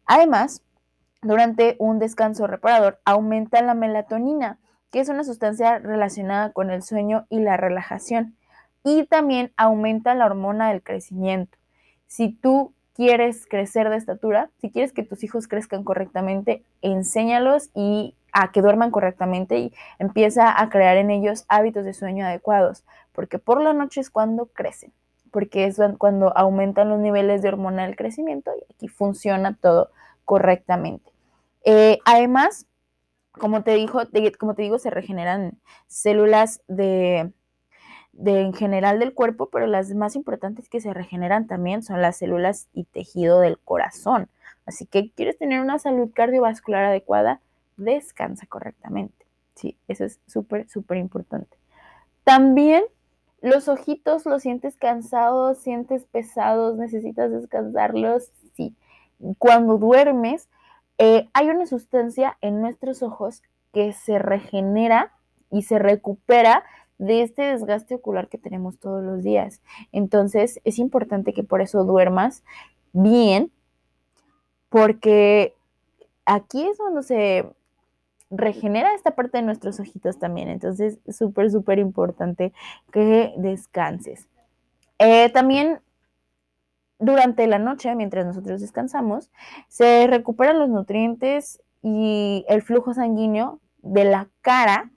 Además, 0.06 0.62
durante 1.22 1.76
un 1.80 2.00
descanso 2.00 2.48
reparador, 2.48 3.00
aumenta 3.04 3.62
la 3.62 3.74
melatonina, 3.74 4.60
que 4.92 5.00
es 5.00 5.10
una 5.10 5.24
sustancia 5.24 5.80
relacionada 5.80 6.52
con 6.52 6.72
el 6.72 6.82
sueño 6.82 7.26
y 7.30 7.40
la 7.40 7.58
relajación. 7.58 8.36
Y 8.84 9.06
también 9.06 9.52
aumenta 9.58 10.16
la 10.16 10.26
hormona 10.26 10.70
del 10.70 10.82
crecimiento. 10.82 11.58
Si 12.08 12.30
tú 12.32 12.74
quieres 12.96 13.46
crecer 13.48 13.90
de 13.90 13.98
estatura, 13.98 14.50
si 14.60 14.72
quieres 14.72 14.92
que 14.92 15.04
tus 15.04 15.24
hijos 15.24 15.48
crezcan 15.48 15.84
correctamente, 15.84 16.64
enséñalos 16.82 17.70
y 17.74 18.16
a 18.34 18.52
que 18.52 18.62
duerman 18.62 18.92
correctamente 18.92 19.58
y 19.58 19.74
empieza 20.00 20.60
a 20.60 20.70
crear 20.70 20.98
en 20.98 21.12
ellos 21.12 21.46
hábitos 21.48 21.86
de 21.86 21.94
sueño 21.94 22.26
adecuados, 22.26 22.84
porque 23.14 23.40
por 23.40 23.62
la 23.62 23.74
noche 23.74 24.02
es 24.02 24.10
cuando 24.10 24.48
crecen, 24.48 24.92
porque 25.32 25.66
es 25.66 25.80
cuando 25.98 26.36
aumentan 26.38 26.90
los 26.90 27.00
niveles 27.00 27.42
de 27.42 27.50
hormona 27.50 27.86
del 27.86 27.96
crecimiento 27.96 28.52
y 28.60 28.74
aquí 28.74 28.88
funciona 28.88 29.56
todo 29.60 29.92
correctamente. 30.26 31.12
Eh, 31.64 32.00
además, 32.06 32.66
como 33.32 33.64
te, 33.64 33.76
dijo, 33.76 34.02
como 34.40 34.56
te 34.56 34.62
digo, 34.62 34.80
se 34.80 34.90
regeneran 34.90 35.60
células 35.88 36.62
de, 36.68 37.32
de, 38.14 38.42
en 38.42 38.54
general 38.54 39.00
del 39.00 39.14
cuerpo, 39.14 39.50
pero 39.50 39.68
las 39.68 39.94
más 39.94 40.16
importantes 40.16 40.70
que 40.70 40.82
se 40.82 40.94
regeneran 40.94 41.48
también 41.48 41.84
son 41.84 42.02
las 42.02 42.18
células 42.18 42.68
y 42.74 42.86
tejido 42.86 43.40
del 43.40 43.60
corazón. 43.60 44.30
Así 44.66 44.86
que 44.86 45.12
quieres 45.12 45.38
tener 45.38 45.62
una 45.62 45.80
salud 45.80 46.12
cardiovascular 46.14 46.86
adecuada, 46.86 47.42
descansa 47.78 48.46
correctamente. 48.46 49.26
Sí, 49.56 49.78
eso 49.88 50.06
es 50.06 50.20
súper, 50.28 50.70
súper 50.70 50.98
importante. 50.98 51.58
También 52.24 52.84
los 53.42 53.68
ojitos 53.68 54.26
los 54.26 54.42
sientes 54.42 54.76
cansados, 54.76 55.58
sientes 55.58 56.06
pesados, 56.06 56.78
necesitas 56.78 57.32
descansarlos. 57.32 58.32
Sí, 58.56 58.76
cuando 59.38 59.78
duermes, 59.78 60.50
eh, 61.00 61.30
hay 61.34 61.50
una 61.50 61.66
sustancia 61.66 62.38
en 62.42 62.62
nuestros 62.62 63.02
ojos 63.02 63.42
que 63.74 63.94
se 63.94 64.20
regenera 64.20 65.14
y 65.50 65.64
se 65.64 65.80
recupera 65.80 66.64
de 66.98 67.22
este 67.24 67.44
desgaste 67.44 67.96
ocular 67.96 68.28
que 68.28 68.38
tenemos 68.38 68.78
todos 68.78 69.02
los 69.02 69.24
días. 69.24 69.62
Entonces 69.94 70.60
es 70.66 70.78
importante 70.78 71.34
que 71.34 71.44
por 71.44 71.62
eso 71.62 71.86
duermas 71.86 72.44
bien, 72.92 73.52
porque 74.68 75.56
aquí 76.26 76.68
es 76.68 76.78
cuando 76.78 77.02
se 77.02 77.50
regenera 78.30 78.94
esta 78.94 79.16
parte 79.16 79.38
de 79.38 79.44
nuestros 79.44 79.80
ojitos 79.80 80.20
también. 80.20 80.50
Entonces, 80.50 81.00
súper, 81.10 81.50
súper 81.50 81.80
importante 81.80 82.54
que 82.92 83.34
descanses. 83.38 84.28
Eh, 85.00 85.30
también 85.30 85.80
durante 87.00 87.48
la 87.48 87.60
noche, 87.60 87.96
mientras 87.96 88.26
nosotros 88.26 88.62
descansamos, 88.62 89.32
se 89.68 90.06
recuperan 90.08 90.60
los 90.60 90.70
nutrientes 90.70 91.62
y 91.82 92.46
el 92.50 92.62
flujo 92.62 92.94
sanguíneo 92.94 93.60
de 93.82 94.04
la 94.04 94.28
cara 94.42 94.92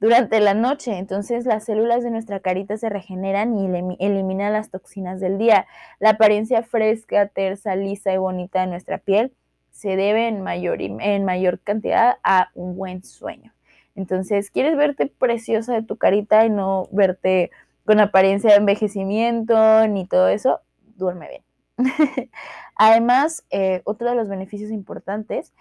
durante 0.00 0.40
la 0.40 0.54
noche. 0.54 0.98
Entonces 0.98 1.46
las 1.46 1.64
células 1.64 2.02
de 2.02 2.10
nuestra 2.10 2.40
carita 2.40 2.76
se 2.76 2.88
regeneran 2.88 3.56
y 3.56 3.66
eliminan 3.98 4.52
las 4.52 4.70
toxinas 4.70 5.20
del 5.20 5.38
día. 5.38 5.66
La 6.00 6.10
apariencia 6.10 6.62
fresca, 6.62 7.28
tersa, 7.28 7.76
lisa 7.76 8.12
y 8.12 8.16
bonita 8.16 8.60
de 8.60 8.66
nuestra 8.66 8.98
piel 8.98 9.32
se 9.70 9.96
debe 9.96 10.28
en 10.28 10.42
mayor, 10.42 10.80
en 10.80 11.24
mayor 11.24 11.60
cantidad 11.60 12.16
a 12.24 12.50
un 12.54 12.76
buen 12.76 13.04
sueño. 13.04 13.52
Entonces, 13.94 14.50
¿quieres 14.50 14.76
verte 14.76 15.06
preciosa 15.06 15.74
de 15.74 15.82
tu 15.82 15.96
carita 15.96 16.44
y 16.44 16.50
no 16.50 16.88
verte 16.92 17.50
con 17.84 18.00
apariencia 18.00 18.50
de 18.50 18.56
envejecimiento 18.56 19.86
ni 19.88 20.06
todo 20.06 20.28
eso? 20.28 20.60
Duerme 20.96 21.28
bien. 21.28 21.42
Además, 22.76 23.44
eh, 23.50 23.82
otro 23.84 24.08
de 24.08 24.14
los 24.14 24.28
beneficios 24.28 24.70
importantes 24.70 25.52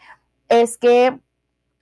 es 0.50 0.78
que 0.78 1.19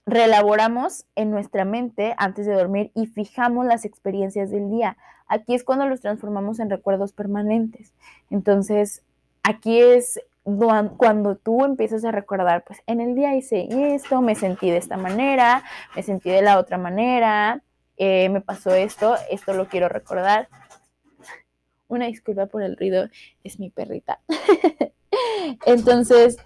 reelaboramos 0.06 1.06
en 1.14 1.30
nuestra 1.30 1.64
mente 1.64 2.14
antes 2.18 2.46
de 2.46 2.54
dormir 2.54 2.90
y 2.94 3.06
fijamos 3.06 3.66
las 3.66 3.84
experiencias 3.84 4.50
del 4.50 4.70
día. 4.70 4.96
Aquí 5.26 5.54
es 5.54 5.64
cuando 5.64 5.86
los 5.86 6.00
transformamos 6.00 6.60
en 6.60 6.70
recuerdos 6.70 7.12
permanentes. 7.12 7.94
Entonces, 8.30 9.02
aquí 9.42 9.80
es 9.80 10.20
cuando 10.96 11.36
tú 11.36 11.64
empiezas 11.64 12.04
a 12.04 12.10
recordar, 12.10 12.64
pues 12.64 12.80
en 12.86 13.00
el 13.00 13.14
día 13.14 13.34
hice 13.34 13.66
esto, 13.94 14.20
me 14.20 14.34
sentí 14.34 14.70
de 14.70 14.76
esta 14.76 14.98
manera, 14.98 15.64
me 15.96 16.02
sentí 16.02 16.28
de 16.28 16.42
la 16.42 16.58
otra 16.58 16.76
manera, 16.76 17.62
eh, 17.96 18.28
me 18.28 18.42
pasó 18.42 18.74
esto, 18.74 19.16
esto 19.30 19.54
lo 19.54 19.68
quiero 19.68 19.88
recordar. 19.88 20.48
Una 21.88 22.06
disculpa 22.06 22.46
por 22.46 22.62
el 22.62 22.76
ruido, 22.76 23.08
es 23.42 23.58
mi 23.58 23.70
perrita. 23.70 24.20
Entonces, 25.66 26.38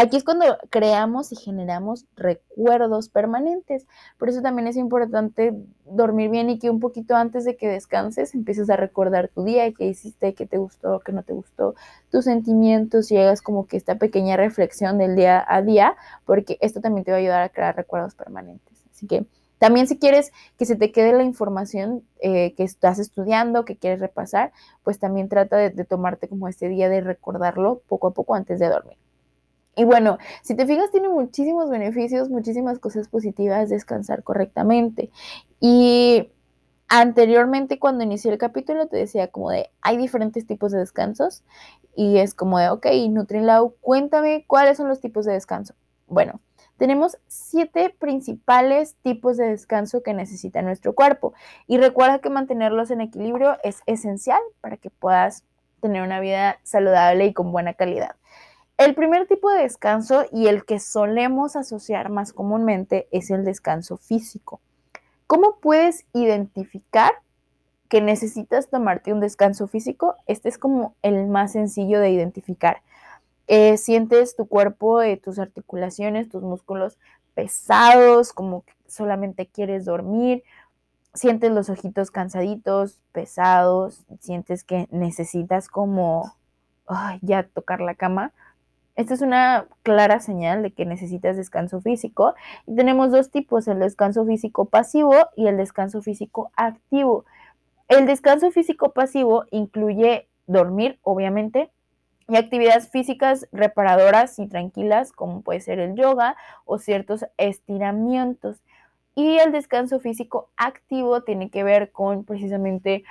Aquí 0.00 0.16
es 0.16 0.22
cuando 0.22 0.56
creamos 0.70 1.32
y 1.32 1.34
generamos 1.34 2.06
recuerdos 2.14 3.08
permanentes. 3.08 3.84
Por 4.16 4.28
eso 4.28 4.42
también 4.42 4.68
es 4.68 4.76
importante 4.76 5.52
dormir 5.86 6.30
bien 6.30 6.50
y 6.50 6.60
que 6.60 6.70
un 6.70 6.78
poquito 6.78 7.16
antes 7.16 7.44
de 7.44 7.56
que 7.56 7.66
descanses 7.66 8.32
empieces 8.32 8.70
a 8.70 8.76
recordar 8.76 9.26
tu 9.26 9.42
día, 9.42 9.72
qué 9.72 9.86
hiciste, 9.86 10.34
qué 10.34 10.46
te 10.46 10.56
gustó, 10.56 11.00
qué 11.00 11.10
no 11.10 11.24
te 11.24 11.32
gustó, 11.32 11.74
tus 12.12 12.26
sentimientos 12.26 13.10
y 13.10 13.16
hagas 13.16 13.42
como 13.42 13.66
que 13.66 13.76
esta 13.76 13.96
pequeña 13.96 14.36
reflexión 14.36 14.98
del 14.98 15.16
día 15.16 15.44
a 15.48 15.62
día, 15.62 15.96
porque 16.24 16.58
esto 16.60 16.80
también 16.80 17.04
te 17.04 17.10
va 17.10 17.16
a 17.16 17.20
ayudar 17.20 17.42
a 17.42 17.48
crear 17.48 17.74
recuerdos 17.74 18.14
permanentes. 18.14 18.80
Así 18.92 19.08
que 19.08 19.26
también 19.58 19.86
si 19.86 19.98
quieres 19.98 20.32
que 20.56 20.66
se 20.66 20.76
te 20.76 20.92
quede 20.92 21.12
la 21.12 21.24
información 21.24 22.04
eh, 22.20 22.54
que 22.54 22.64
estás 22.64 22.98
estudiando, 22.98 23.64
que 23.64 23.76
quieres 23.76 24.00
repasar, 24.00 24.52
pues 24.82 24.98
también 24.98 25.28
trata 25.28 25.56
de 25.56 25.84
tomarte 25.84 26.28
como 26.28 26.48
este 26.48 26.68
día 26.68 26.88
de 26.88 27.00
recordarlo 27.00 27.82
poco 27.88 28.08
a 28.08 28.14
poco 28.14 28.34
antes 28.34 28.58
de 28.58 28.68
dormir. 28.68 28.98
Y 29.78 29.84
bueno, 29.84 30.18
si 30.42 30.56
te 30.56 30.66
fijas, 30.66 30.90
tiene 30.90 31.08
muchísimos 31.08 31.70
beneficios, 31.70 32.30
muchísimas 32.30 32.80
cosas 32.80 33.06
positivas 33.06 33.68
descansar 33.68 34.24
correctamente. 34.24 35.08
Y 35.60 36.32
anteriormente 36.88 37.78
cuando 37.78 38.02
inicié 38.02 38.32
el 38.32 38.38
capítulo 38.38 38.88
te 38.88 38.96
decía 38.96 39.28
como 39.28 39.50
de, 39.50 39.70
hay 39.80 39.96
diferentes 39.96 40.46
tipos 40.48 40.72
de 40.72 40.78
descansos 40.78 41.44
y 41.94 42.18
es 42.18 42.34
como 42.34 42.58
de, 42.58 42.70
ok, 42.70 42.86
Nutrilau, 43.10 43.76
cuéntame 43.80 44.44
cuáles 44.48 44.78
son 44.78 44.88
los 44.88 45.00
tipos 45.00 45.24
de 45.26 45.34
descanso. 45.34 45.74
Bueno, 46.08 46.40
tenemos 46.78 47.18
siete 47.26 47.94
principales 47.98 48.94
tipos 49.02 49.36
de 49.36 49.50
descanso 49.50 50.02
que 50.02 50.14
necesita 50.14 50.62
nuestro 50.62 50.94
cuerpo 50.94 51.34
y 51.66 51.78
recuerda 51.78 52.20
que 52.20 52.30
mantenerlos 52.30 52.90
en 52.90 53.00
equilibrio 53.00 53.58
es 53.64 53.82
esencial 53.86 54.40
para 54.60 54.76
que 54.76 54.88
puedas 54.88 55.44
tener 55.80 56.02
una 56.02 56.20
vida 56.20 56.58
saludable 56.62 57.26
y 57.26 57.34
con 57.34 57.52
buena 57.52 57.74
calidad. 57.74 58.14
El 58.76 58.94
primer 58.94 59.26
tipo 59.26 59.50
de 59.50 59.62
descanso 59.62 60.26
y 60.32 60.46
el 60.46 60.64
que 60.64 60.78
solemos 60.78 61.56
asociar 61.56 62.10
más 62.10 62.32
comúnmente 62.32 63.08
es 63.10 63.30
el 63.30 63.44
descanso 63.44 63.96
físico. 63.96 64.60
¿Cómo 65.26 65.58
puedes 65.60 66.06
identificar 66.14 67.12
que 67.88 68.00
necesitas 68.00 68.70
tomarte 68.70 69.12
un 69.12 69.18
descanso 69.18 69.66
físico? 69.66 70.14
Este 70.26 70.48
es 70.48 70.58
como 70.58 70.94
el 71.02 71.26
más 71.26 71.52
sencillo 71.52 71.98
de 71.98 72.10
identificar. 72.10 72.82
Eh, 73.48 73.76
sientes 73.76 74.36
tu 74.36 74.46
cuerpo, 74.46 75.02
eh, 75.02 75.16
tus 75.16 75.38
articulaciones, 75.38 76.28
tus 76.28 76.42
músculos 76.42 76.98
pesados, 77.34 78.32
como 78.32 78.62
que 78.62 78.72
solamente 78.86 79.46
quieres 79.46 79.84
dormir, 79.84 80.44
sientes 81.14 81.50
los 81.50 81.70
ojitos 81.70 82.10
cansaditos, 82.10 83.00
pesados, 83.12 84.04
sientes 84.20 84.64
que 84.64 84.86
necesitas 84.90 85.68
como 85.68 86.34
ya 87.20 87.42
tocar 87.42 87.80
la 87.80 87.94
cama 87.94 88.32
esta 88.98 89.14
es 89.14 89.20
una 89.22 89.68
clara 89.84 90.18
señal 90.18 90.60
de 90.60 90.72
que 90.72 90.84
necesitas 90.84 91.36
descanso 91.36 91.80
físico. 91.80 92.34
Y 92.66 92.74
tenemos 92.74 93.12
dos 93.12 93.30
tipos, 93.30 93.68
el 93.68 93.78
descanso 93.78 94.26
físico 94.26 94.64
pasivo 94.64 95.14
y 95.36 95.46
el 95.46 95.56
descanso 95.56 96.02
físico 96.02 96.50
activo. 96.56 97.24
El 97.86 98.06
descanso 98.06 98.50
físico 98.50 98.92
pasivo 98.92 99.44
incluye 99.52 100.26
dormir, 100.48 100.98
obviamente, 101.02 101.70
y 102.28 102.36
actividades 102.36 102.90
físicas 102.90 103.48
reparadoras 103.52 104.38
y 104.38 104.46
tranquilas, 104.46 105.12
como 105.12 105.40
puede 105.40 105.60
ser 105.60 105.78
el 105.78 105.94
yoga 105.94 106.36
o 106.66 106.78
ciertos 106.78 107.24
estiramientos. 107.38 108.62
Y 109.14 109.38
el 109.38 109.50
descanso 109.50 109.98
físico 109.98 110.50
activo 110.56 111.22
tiene 111.22 111.50
que 111.50 111.64
ver 111.64 111.90
con 111.90 112.24
precisamente 112.24 113.02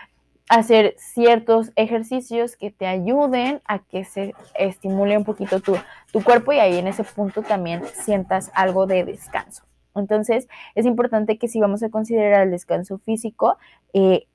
hacer 0.50 0.96
ciertos 0.98 1.72
ejercicios 1.76 2.56
que 2.56 2.72
te 2.72 2.86
ayuden 2.86 3.62
a 3.66 3.80
que 3.80 4.06
se 4.06 4.34
estimule 4.56 5.18
un 5.18 5.26
poquito 5.26 5.60
tu, 5.60 5.76
tu, 6.14 6.24
cuerpo 6.24 6.54
y 6.54 6.60
ahí 6.60 6.78
en 6.78 6.88
ese 6.88 7.04
punto 7.04 7.42
también 7.42 7.84
sientas 7.86 8.52
algo 8.54 8.86
de 8.86 9.04
descanso. 9.04 9.64
Entonces, 9.96 10.48
es 10.76 10.86
importante 10.86 11.38
que 11.38 11.48
si 11.48 11.60
vamos 11.60 11.84
a 11.84 11.90
considerar 11.90 12.44
el 12.44 12.52
descanso 12.52 13.00
físico, 13.00 13.58
eh, 13.94 14.28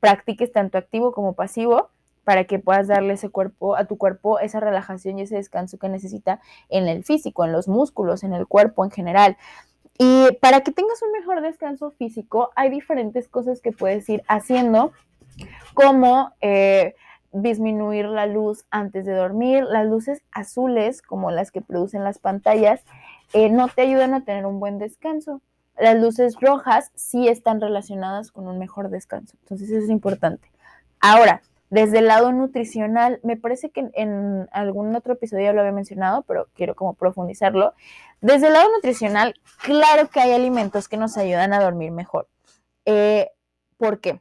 practiques 0.00 0.52
tanto 0.52 0.78
activo 0.78 1.12
como 1.12 1.32
pasivo 1.32 1.90
para 2.28 2.44
que 2.44 2.58
puedas 2.58 2.88
darle 2.88 3.14
ese 3.14 3.30
cuerpo 3.30 3.74
a 3.74 3.86
tu 3.86 3.96
cuerpo 3.96 4.38
esa 4.38 4.60
relajación 4.60 5.18
y 5.18 5.22
ese 5.22 5.36
descanso 5.36 5.78
que 5.78 5.88
necesita 5.88 6.42
en 6.68 6.86
el 6.86 7.02
físico, 7.02 7.42
en 7.42 7.52
los 7.52 7.68
músculos, 7.68 8.22
en 8.22 8.34
el 8.34 8.46
cuerpo 8.46 8.84
en 8.84 8.90
general. 8.90 9.38
Y 9.98 10.26
para 10.42 10.60
que 10.60 10.70
tengas 10.70 11.00
un 11.00 11.10
mejor 11.12 11.40
descanso 11.40 11.90
físico, 11.92 12.50
hay 12.54 12.68
diferentes 12.68 13.28
cosas 13.28 13.62
que 13.62 13.72
puedes 13.72 14.06
ir 14.10 14.22
haciendo 14.28 14.92
como 15.72 16.34
eh, 16.42 16.96
disminuir 17.32 18.04
la 18.04 18.26
luz 18.26 18.66
antes 18.70 19.06
de 19.06 19.14
dormir. 19.14 19.64
Las 19.64 19.86
luces 19.86 20.20
azules, 20.30 21.00
como 21.00 21.30
las 21.30 21.50
que 21.50 21.62
producen 21.62 22.04
las 22.04 22.18
pantallas, 22.18 22.82
eh, 23.32 23.48
no 23.48 23.68
te 23.68 23.80
ayudan 23.80 24.12
a 24.12 24.26
tener 24.26 24.44
un 24.44 24.60
buen 24.60 24.78
descanso. 24.78 25.40
Las 25.78 25.96
luces 25.96 26.36
rojas 26.38 26.92
sí 26.94 27.26
están 27.26 27.62
relacionadas 27.62 28.30
con 28.30 28.48
un 28.48 28.58
mejor 28.58 28.90
descanso. 28.90 29.34
Entonces 29.44 29.70
eso 29.70 29.82
es 29.82 29.88
importante. 29.88 30.52
Ahora, 31.00 31.40
desde 31.70 31.98
el 31.98 32.06
lado 32.06 32.32
nutricional, 32.32 33.20
me 33.22 33.36
parece 33.36 33.70
que 33.70 33.90
en, 33.92 34.48
algún 34.52 34.94
otro 34.96 35.14
episodio 35.14 35.44
ya 35.44 35.52
lo 35.52 35.60
había 35.60 35.72
mencionado, 35.72 36.22
pero 36.22 36.48
quiero 36.54 36.74
como 36.74 36.94
profundizarlo. 36.94 37.74
Desde 38.20 38.48
el 38.48 38.54
lado 38.54 38.70
nutricional, 38.74 39.34
claro 39.62 40.08
que 40.08 40.20
hay 40.20 40.32
alimentos 40.32 40.88
que 40.88 40.96
nos 40.96 41.16
ayudan 41.16 41.52
a 41.52 41.60
dormir 41.62 41.90
mejor. 41.90 42.28
Eh, 42.84 43.30
¿Por 43.76 44.00
qué? 44.00 44.20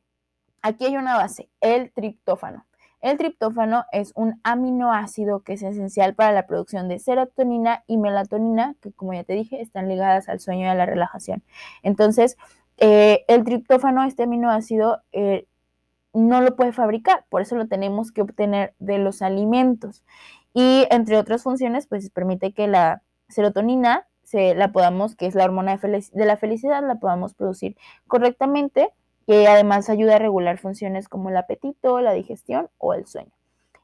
Aquí 0.62 0.86
hay 0.86 0.98
una 0.98 1.16
base, 1.16 1.50
el 1.62 1.92
triptófano. 1.92 2.66
El 3.00 3.18
triptófano 3.18 3.86
es 3.92 4.12
un 4.16 4.42
aminoácido 4.44 5.42
que 5.42 5.54
es 5.54 5.62
esencial 5.62 6.16
para 6.16 6.32
la 6.32 6.48
producción 6.48 6.90
de 6.90 7.00
serotonina 7.00 7.84
y 7.88 7.98
melatonina, 7.98 8.76
que 8.82 8.92
como 8.92 9.14
ya 9.14 9.24
te 9.24 9.34
dije, 9.34 9.62
están 9.62 9.88
ligadas 9.88 10.30
al 10.30 10.40
sueño 10.40 10.66
y 10.66 10.70
a 10.70 10.76
la 10.76 10.86
relajación. 10.86 11.44
Entonces, 11.84 12.38
eh, 12.78 13.24
el 13.28 13.44
triptófano, 13.44 14.04
este 14.04 14.24
aminoácido, 14.24 15.02
eh, 15.12 15.48
no 16.14 16.42
lo 16.42 16.56
puede 16.56 16.74
fabricar, 16.74 17.26
por 17.30 17.42
eso 17.42 17.56
lo 17.56 17.68
tenemos 17.68 18.12
que 18.12 18.22
obtener 18.22 18.74
de 18.80 18.98
los 18.98 19.22
alimentos. 19.22 20.04
Y 20.54 20.88
entre 20.90 21.18
otras 21.18 21.44
funciones, 21.44 21.88
pues 21.88 22.10
permite 22.10 22.54
que 22.54 22.68
la 22.68 23.04
serotonina 23.30 24.08
se 24.24 24.56
la 24.56 24.72
podamos, 24.72 25.16
que 25.16 25.28
es 25.28 25.36
la 25.36 25.46
hormona 25.46 25.78
de 25.78 26.26
la 26.26 26.38
felicidad, 26.38 26.86
la 26.86 26.96
podamos 26.96 27.34
producir 27.34 27.78
correctamente 28.08 28.92
que 29.28 29.48
además 29.48 29.90
ayuda 29.90 30.16
a 30.16 30.20
regular 30.20 30.58
funciones 30.58 31.10
como 31.10 31.30
el 31.30 31.38
apetito, 31.38 32.00
la 32.00 32.14
digestión 32.14 32.70
o 32.78 32.94
el 32.94 33.06
sueño. 33.06 33.32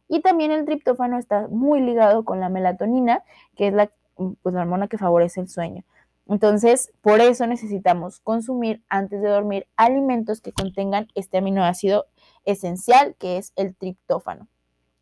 Y 0.07 0.21
también 0.21 0.51
el 0.51 0.65
triptófano 0.65 1.17
está 1.17 1.47
muy 1.49 1.81
ligado 1.81 2.23
con 2.23 2.39
la 2.39 2.49
melatonina, 2.49 3.23
que 3.55 3.67
es 3.67 3.73
la, 3.73 3.91
pues, 4.15 4.55
la 4.55 4.61
hormona 4.61 4.87
que 4.87 4.97
favorece 4.97 5.41
el 5.41 5.49
sueño. 5.49 5.83
Entonces, 6.27 6.93
por 7.01 7.19
eso 7.19 7.45
necesitamos 7.45 8.21
consumir 8.21 8.81
antes 8.87 9.21
de 9.21 9.27
dormir 9.27 9.67
alimentos 9.75 10.39
que 10.39 10.53
contengan 10.53 11.07
este 11.15 11.37
aminoácido 11.37 12.05
esencial, 12.45 13.15
que 13.17 13.37
es 13.37 13.53
el 13.55 13.75
triptófano. 13.75 14.47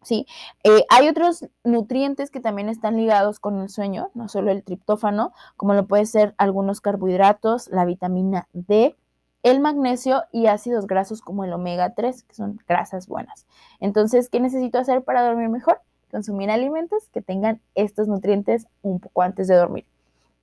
¿sí? 0.02 0.26
Eh, 0.64 0.86
hay 0.90 1.08
otros 1.08 1.46
nutrientes 1.64 2.32
que 2.32 2.40
también 2.40 2.70
están 2.70 2.98
ligados 2.98 3.40
con 3.40 3.60
el 3.62 3.70
sueño, 3.70 4.10
no 4.14 4.28
solo 4.28 4.52
el 4.52 4.64
triptófano, 4.64 5.34
como 5.58 5.74
lo 5.74 5.88
puede 5.88 6.06
ser 6.06 6.34
algunos 6.38 6.82
carbohidratos, 6.82 7.68
la 7.70 7.86
vitamina 7.86 8.48
D, 8.54 8.96
el 9.44 9.60
magnesio 9.60 10.24
y 10.32 10.48
ácidos 10.48 10.88
grasos 10.88 11.22
como 11.22 11.44
el 11.44 11.54
omega 11.54 11.94
3, 11.96 12.24
que 12.24 12.36
son 12.36 12.60
grasas 12.68 13.08
buenas. 13.08 13.48
Entonces, 13.80 14.30
¿qué 14.30 14.40
necesito 14.40 14.78
hacer 14.78 15.04
para 15.04 15.24
dormir 15.24 15.50
mejor? 15.50 15.82
Consumir 16.12 16.52
alimentos 16.52 17.10
que 17.10 17.22
tengan 17.22 17.62
estos 17.74 18.08
nutrientes 18.08 18.68
un 18.82 19.00
poco 19.00 19.22
antes 19.24 19.48
de 19.48 19.56
dormir. 19.56 19.86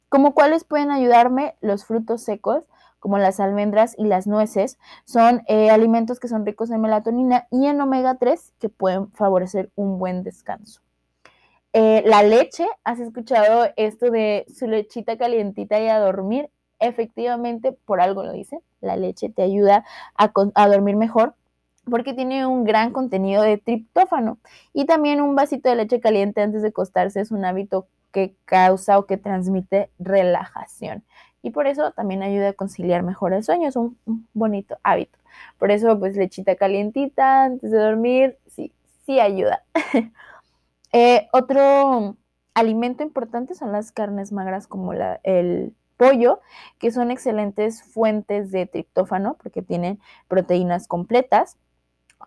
Como 0.09 0.33
cuáles 0.33 0.65
pueden 0.65 0.91
ayudarme 0.91 1.55
los 1.61 1.85
frutos 1.85 2.23
secos, 2.23 2.65
como 2.99 3.19
las 3.19 3.41
almendras 3.41 3.95
y 3.99 4.05
las 4.05 4.27
nueces, 4.27 4.79
son 5.05 5.43
eh, 5.47 5.71
alimentos 5.71 6.21
que 6.21 6.29
son 6.29 6.45
ricos 6.45 6.71
en 6.71 6.81
melatonina 6.81 7.47
y 7.51 7.67
en 7.67 7.81
omega 7.81 8.17
3 8.17 8.55
que 8.59 8.69
pueden 8.69 9.11
favorecer 9.13 9.71
un 9.77 9.99
buen 9.99 10.23
descanso. 10.23 10.81
Eh, 11.73 12.03
la 12.07 12.23
leche, 12.23 12.67
¿has 12.85 12.99
escuchado 12.99 13.69
esto 13.77 14.11
de 14.11 14.47
su 14.53 14.67
lechita 14.67 15.19
calientita 15.19 15.81
y 15.81 15.89
a 15.89 15.99
dormir? 15.99 16.51
Efectivamente, 16.81 17.73
por 17.73 18.01
algo 18.01 18.23
lo 18.23 18.33
dice, 18.33 18.61
la 18.81 18.97
leche 18.97 19.29
te 19.29 19.43
ayuda 19.43 19.85
a, 20.15 20.69
dormir 20.69 20.97
mejor. 20.97 21.35
porque 21.91 22.13
tiene 22.13 22.47
un 22.47 22.65
gran 22.65 22.93
contenido 22.93 23.43
de 23.43 23.57
triptófano. 23.57 24.39
Y 24.75 24.85
también 24.85 25.23
un 25.23 25.35
vasito 25.35 25.71
de 25.71 25.77
leche 25.77 26.01
caliente 26.01 26.43
antes 26.43 26.61
de 26.63 26.69
acostarse 26.69 27.21
es 27.21 27.31
un 27.31 27.45
hábito 27.47 27.87
que 28.13 28.35
causa 28.45 28.99
o 28.99 29.07
que 29.07 29.17
transmite 29.17 29.91
relajación. 29.99 31.05
Y 31.49 31.51
por 31.51 31.67
eso 31.67 31.93
también 31.93 32.23
ayuda 32.23 32.51
a 32.51 32.53
conciliar 32.53 33.03
mejor 33.03 33.33
el 33.33 33.43
sueño, 33.43 33.71
es 33.71 33.77
un, 33.77 33.97
bonito 34.35 34.77
hábito. 34.83 35.19
Por 35.59 35.71
eso, 35.71 35.99
pues 35.99 36.15
lechita 36.15 36.57
calientita 36.57 37.45
antes 37.45 37.71
de 37.71 37.79
dormir, 37.79 38.37
sí, 38.47 38.71
sí 39.07 39.19
ayuda. 39.19 39.65
Eh, 40.91 41.29
otro 41.35 42.17
alimento 42.55 43.03
importante 43.03 43.55
son 43.55 43.73
las 43.73 43.93
carnes 43.93 44.33
magras 44.33 44.67
como 44.67 44.95
la, 44.95 45.21
el 45.23 45.75
pollo, 45.99 46.41
que 46.79 46.91
son 46.91 47.11
excelentes 47.11 47.83
fuentes 47.83 48.51
de 48.51 48.65
triptófano 48.65 49.35
porque 49.35 49.61
tienen 49.61 50.01
proteínas 50.29 50.89
completas. 50.89 51.59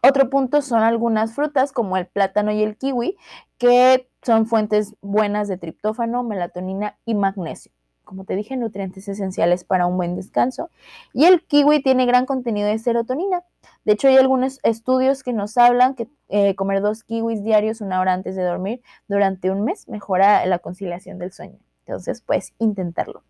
Otro 0.03 0.29
punto 0.29 0.61
son 0.61 0.83
algunas 0.83 1.33
frutas 1.33 1.71
como 1.71 1.97
el 1.97 2.05
plátano 2.05 2.51
y 2.51 2.61
el 2.61 2.77
kiwi, 2.77 3.17
que 3.57 4.07
son 4.21 4.45
fuentes 4.45 4.93
buenas 5.01 5.47
de 5.47 5.57
triptófano, 5.57 6.21
melatonina 6.21 6.99
y 7.03 7.15
magnesio. 7.15 7.71
Como 8.11 8.25
te 8.25 8.35
dije, 8.35 8.57
nutrientes 8.57 9.07
esenciales 9.07 9.63
para 9.63 9.87
un 9.87 9.95
buen 9.95 10.17
descanso. 10.17 10.69
Y 11.13 11.23
el 11.23 11.45
kiwi 11.45 11.81
tiene 11.81 12.05
gran 12.05 12.25
contenido 12.25 12.67
de 12.67 12.77
serotonina. 12.77 13.45
De 13.85 13.93
hecho, 13.93 14.09
hay 14.09 14.17
algunos 14.17 14.59
estudios 14.63 15.23
que 15.23 15.31
nos 15.31 15.57
hablan 15.57 15.95
que 15.95 16.09
eh, 16.27 16.53
comer 16.55 16.81
dos 16.81 17.05
kiwis 17.05 17.41
diarios 17.41 17.79
una 17.79 18.01
hora 18.01 18.11
antes 18.11 18.35
de 18.35 18.43
dormir 18.43 18.81
durante 19.07 19.49
un 19.49 19.63
mes 19.63 19.87
mejora 19.87 20.45
la 20.45 20.59
conciliación 20.59 21.19
del 21.19 21.31
sueño. 21.31 21.57
Entonces, 21.85 22.21
puedes 22.21 22.51
intentarlo. 22.59 23.23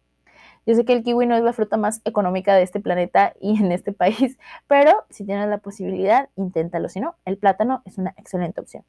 Yo 0.66 0.74
sé 0.74 0.84
que 0.84 0.94
el 0.94 1.04
kiwi 1.04 1.28
no 1.28 1.36
es 1.36 1.44
la 1.44 1.54
fruta 1.54 1.78
más 1.78 2.02
económica 2.04 2.56
de 2.56 2.64
este 2.64 2.80
planeta 2.80 3.36
y 3.40 3.60
en 3.60 3.72
este 3.72 3.94
país, 3.94 4.40
pero 4.66 5.06
si 5.12 5.26
tienes 5.26 5.48
la 5.48 5.60
posibilidad, 5.60 6.30
inténtalo. 6.38 6.90
Si 6.90 7.00
no, 7.00 7.18
el 7.26 7.38
plátano 7.38 7.84
es 7.86 8.00
una 8.00 8.16
excelente 8.18 8.60
opción. 8.60 8.84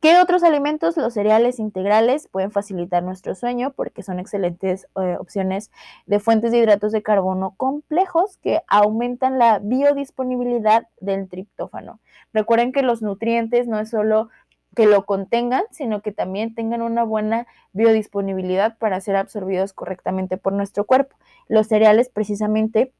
¿Qué 0.00 0.16
otros 0.18 0.44
alimentos? 0.44 0.96
Los 0.96 1.14
cereales 1.14 1.58
integrales 1.58 2.28
pueden 2.28 2.52
facilitar 2.52 3.02
nuestro 3.02 3.34
sueño 3.34 3.72
porque 3.72 4.04
son 4.04 4.20
excelentes 4.20 4.86
eh, 4.94 5.16
opciones 5.18 5.72
de 6.06 6.20
fuentes 6.20 6.52
de 6.52 6.58
hidratos 6.58 6.92
de 6.92 7.02
carbono 7.02 7.54
complejos 7.56 8.38
que 8.38 8.60
aumentan 8.68 9.40
la 9.40 9.58
biodisponibilidad 9.58 10.86
del 11.00 11.28
triptófano. 11.28 11.98
Recuerden 12.32 12.70
que 12.70 12.82
los 12.82 13.02
nutrientes 13.02 13.66
no 13.66 13.80
es 13.80 13.90
solo 13.90 14.28
que 14.76 14.86
lo 14.86 15.04
contengan, 15.04 15.64
sino 15.72 16.00
que 16.00 16.12
también 16.12 16.54
tengan 16.54 16.82
una 16.82 17.02
buena 17.02 17.48
biodisponibilidad 17.72 18.78
para 18.78 19.00
ser 19.00 19.16
absorbidos 19.16 19.72
correctamente 19.72 20.36
por 20.36 20.52
nuestro 20.52 20.84
cuerpo. 20.84 21.16
Los 21.48 21.66
cereales 21.66 22.08
precisamente 22.08 22.92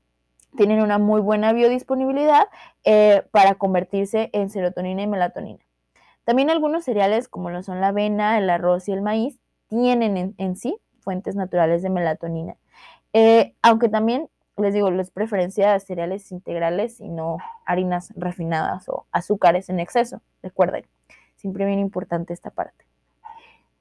tienen 0.57 0.83
una 0.83 0.99
muy 0.99 1.21
buena 1.21 1.53
biodisponibilidad 1.53 2.49
eh, 2.83 3.23
para 3.31 3.55
convertirse 3.55 4.31
en 4.33 4.51
serotonina 4.51 5.03
y 5.03 5.07
melatonina. 5.07 5.68
También 6.29 6.51
algunos 6.51 6.85
cereales, 6.85 7.27
como 7.27 7.49
lo 7.49 7.63
son 7.63 7.81
la 7.81 7.89
avena, 7.89 8.37
el 8.37 8.51
arroz 8.51 8.87
y 8.87 8.93
el 8.93 9.01
maíz, 9.01 9.39
tienen 9.67 10.35
en, 10.37 10.57
sí 10.57 10.77
fuentes 11.01 11.37
naturales 11.37 11.81
de 11.81 11.89
melatonina. 11.89 12.55
Eh, 13.15 13.55
aunque 13.63 13.89
también 13.89 14.29
les 14.59 14.75
digo, 14.75 14.91
les 14.91 15.11
preferencia 15.11 15.81
cereales 15.81 16.31
integrales 16.31 17.01
y 17.01 17.09
no 17.09 17.39
harinas 17.65 18.13
refinadas 18.15 18.91
o 18.91 19.07
azúcares 19.11 19.71
en 19.71 19.81
exceso, 19.81 20.21
recuerden. 20.43 20.85
Siempre 21.37 21.65
bien 21.65 21.79
importante 21.79 22.35
esta 22.35 22.51
parte. 22.51 22.85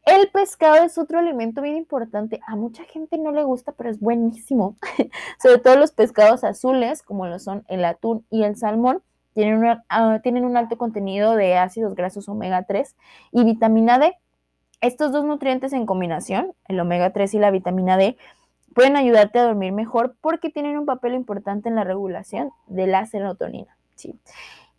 El 0.06 0.30
pescado 0.30 0.86
es 0.86 0.98
otro 0.98 1.20
alimento 1.20 1.62
bien 1.62 1.76
importante. 1.76 2.40
A 2.48 2.56
mucha 2.56 2.86
gente 2.86 3.18
no 3.18 3.34
le 3.34 3.44
gusta, 3.44 3.74
pero 3.74 3.90
es 3.90 4.00
buenísimo. 4.00 4.78
Sobre 5.44 5.58
todo 5.58 5.76
los 5.76 5.92
pescados 5.92 6.46
azules, 6.46 7.04
como 7.04 7.28
lo 7.28 7.40
son 7.40 7.66
el 7.68 7.84
atún 7.84 8.26
y 8.30 8.44
el 8.44 8.56
salmón, 8.56 9.04
tienen, 9.38 9.78
ah, 9.90 10.20
tienen 10.24 10.46
un 10.46 10.58
alto 10.58 10.80
contenido 10.80 11.36
de 11.36 11.58
ácidos 11.58 11.94
grasos 11.94 12.28
omega 12.28 12.64
3 12.64 12.96
y 13.32 13.44
vitamina 13.44 14.00
D. 14.00 14.16
Estos 14.82 15.12
dos 15.12 15.26
nutrientes 15.26 15.74
en 15.74 15.86
combinación, 15.86 16.54
el 16.68 16.80
omega 16.80 17.12
3 17.14 17.36
y 17.36 17.38
la 17.38 17.52
vitamina 17.52 17.98
D, 17.98 18.18
pueden 18.74 18.96
ayudarte 18.96 19.38
a 19.38 19.44
dormir 19.44 19.74
mejor 19.74 20.16
porque 20.22 20.50
tienen 20.50 20.76
un 20.80 20.88
papel 20.88 21.14
importante 21.14 21.70
en 21.70 21.76
la 21.76 21.84
regulación 21.84 22.50
de 22.66 22.88
la 22.88 23.06
serotonina. 23.06 23.78
¿sí? 23.94 24.20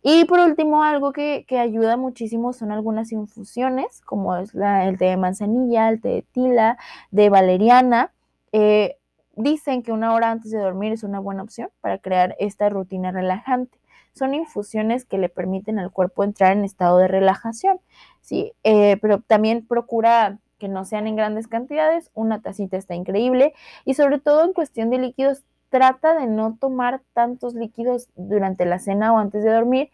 Y 0.01 0.25
por 0.25 0.41
último, 0.41 0.83
algo 0.83 1.13
que, 1.13 1.45
ayuda 1.51 1.95
muchísimo 1.95 2.51
son 2.51 2.73
algunas 2.73 3.13
infusiones, 3.13 4.01
como 4.01 4.35
es 4.35 4.53
el 4.53 4.97
té 4.97 5.05
de 5.05 5.15
manzanilla, 5.15 5.87
el 5.87 6.01
té 6.01 6.09
de 6.09 6.21
tila, 6.33 6.77
de 7.11 7.29
valeriana. 7.29 8.11
Eh, 8.51 8.97
dicen 9.37 9.83
que 9.83 9.93
una 9.93 10.13
hora 10.13 10.31
antes 10.31 10.51
de 10.51 10.59
dormir 10.59 10.91
es 10.91 11.03
una 11.03 11.21
buena 11.21 11.43
opción 11.43 11.69
para 11.79 11.97
crear 11.97 12.35
esta 12.39 12.67
rutina 12.67 13.13
relajante. 13.13 13.78
Son 14.13 14.33
infusiones 14.33 15.05
que 15.05 15.17
le 15.17 15.29
permiten 15.29 15.79
al 15.79 15.91
cuerpo 15.91 16.23
entrar 16.23 16.51
en 16.51 16.65
estado 16.65 16.97
de 16.97 17.07
relajación, 17.07 17.79
¿sí? 18.21 18.53
Eh, 18.63 18.97
pero 19.01 19.21
también 19.21 19.65
procura 19.65 20.39
que 20.57 20.67
no 20.67 20.85
sean 20.85 21.07
en 21.07 21.15
grandes 21.15 21.47
cantidades, 21.47 22.11
una 22.13 22.41
tacita 22.41 22.77
está 22.77 22.93
increíble 22.93 23.53
y 23.85 23.93
sobre 23.93 24.19
todo 24.19 24.43
en 24.45 24.53
cuestión 24.53 24.89
de 24.89 24.99
líquidos 24.99 25.43
trata 25.69 26.19
de 26.19 26.27
no 26.27 26.57
tomar 26.59 27.01
tantos 27.13 27.53
líquidos 27.53 28.09
durante 28.15 28.65
la 28.65 28.79
cena 28.79 29.13
o 29.13 29.17
antes 29.17 29.43
de 29.43 29.51
dormir, 29.51 29.89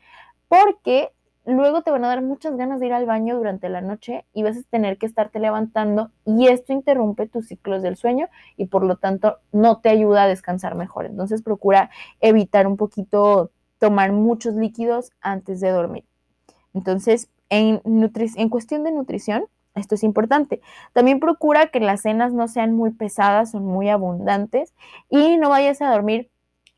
porque 0.48 1.12
luego 1.46 1.84
te 1.84 1.92
van 1.92 2.04
a 2.06 2.08
dar 2.08 2.22
muchas 2.22 2.56
ganas 2.56 2.80
de 2.80 2.88
ir 2.88 2.94
al 2.94 3.06
baño 3.06 3.36
durante 3.36 3.70
la 3.70 3.82
noche 3.82 4.26
y 4.34 4.44
vas 4.44 4.58
a 4.58 4.64
tener 4.70 4.98
que 4.98 5.06
estarte 5.06 5.40
levantando 5.40 6.12
y 6.26 6.48
esto 6.48 6.74
interrumpe 6.74 7.28
tus 7.28 7.48
ciclos 7.48 7.84
del 7.84 7.98
sueño 7.98 8.30
y 8.58 8.66
por 8.66 8.84
lo 8.84 8.98
tanto 8.98 9.38
no 9.52 9.80
te 9.80 9.90
ayuda 9.90 10.24
a 10.24 10.28
descansar 10.28 10.76
mejor. 10.76 11.06
Entonces 11.06 11.44
procura 11.44 11.92
evitar 12.20 12.66
un 12.68 12.78
poquito 12.78 13.52
tomar 13.80 14.12
muchos 14.12 14.56
líquidos 14.56 15.12
antes 15.22 15.60
de 15.60 15.70
dormir. 15.70 16.06
Entonces, 16.74 17.30
en, 17.50 18.50
cuestión 18.50 18.84
de 18.84 18.92
nutrición, 18.92 19.46
esto 19.76 19.96
es 19.96 20.04
importante. 20.04 20.62
También 20.94 21.20
procura 21.20 21.68
que 21.68 21.80
las 21.80 22.02
cenas 22.02 22.34
no 22.34 22.48
sean 22.48 22.74
muy 22.74 22.92
pesadas 22.92 23.56
o 23.56 23.60
muy 23.60 23.90
abundantes 23.90 24.74
y 25.10 25.38
no 25.38 25.50
vayas 25.50 25.82
a 25.82 25.92
dormir 25.92 26.30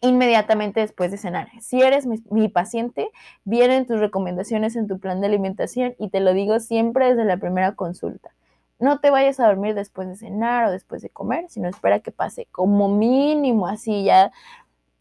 inmediatamente 0.02 0.80
después 0.80 1.12
de 1.12 1.18
cenar. 1.18 1.50
Si 1.62 1.82
eres 1.82 2.06
mi, 2.06 2.50
paciente, 2.50 3.10
vienen 3.44 3.86
tus 3.88 4.00
recomendaciones 4.00 4.76
en 4.76 4.88
tu 4.88 5.00
plan 5.00 5.22
de 5.22 5.28
alimentación 5.28 5.96
y 5.98 6.10
te 6.10 6.20
lo 6.20 6.34
digo 6.34 6.60
siempre 6.60 7.10
desde 7.10 7.26
la 7.26 7.38
primera 7.38 7.74
consulta. 7.74 8.32
No 8.80 9.00
te 9.00 9.10
vayas 9.10 9.40
a 9.40 9.48
dormir 9.48 9.74
después 9.74 10.08
de 10.08 10.16
cenar 10.16 10.66
o 10.66 10.72
después 10.72 11.02
de 11.02 11.10
comer, 11.10 11.46
sino 11.50 11.68
espera 11.68 12.00
que 12.00 12.12
pase 12.12 12.48
como 12.52 12.90
mínimo 12.90 13.68
así 13.68 14.04
ya 14.04 14.32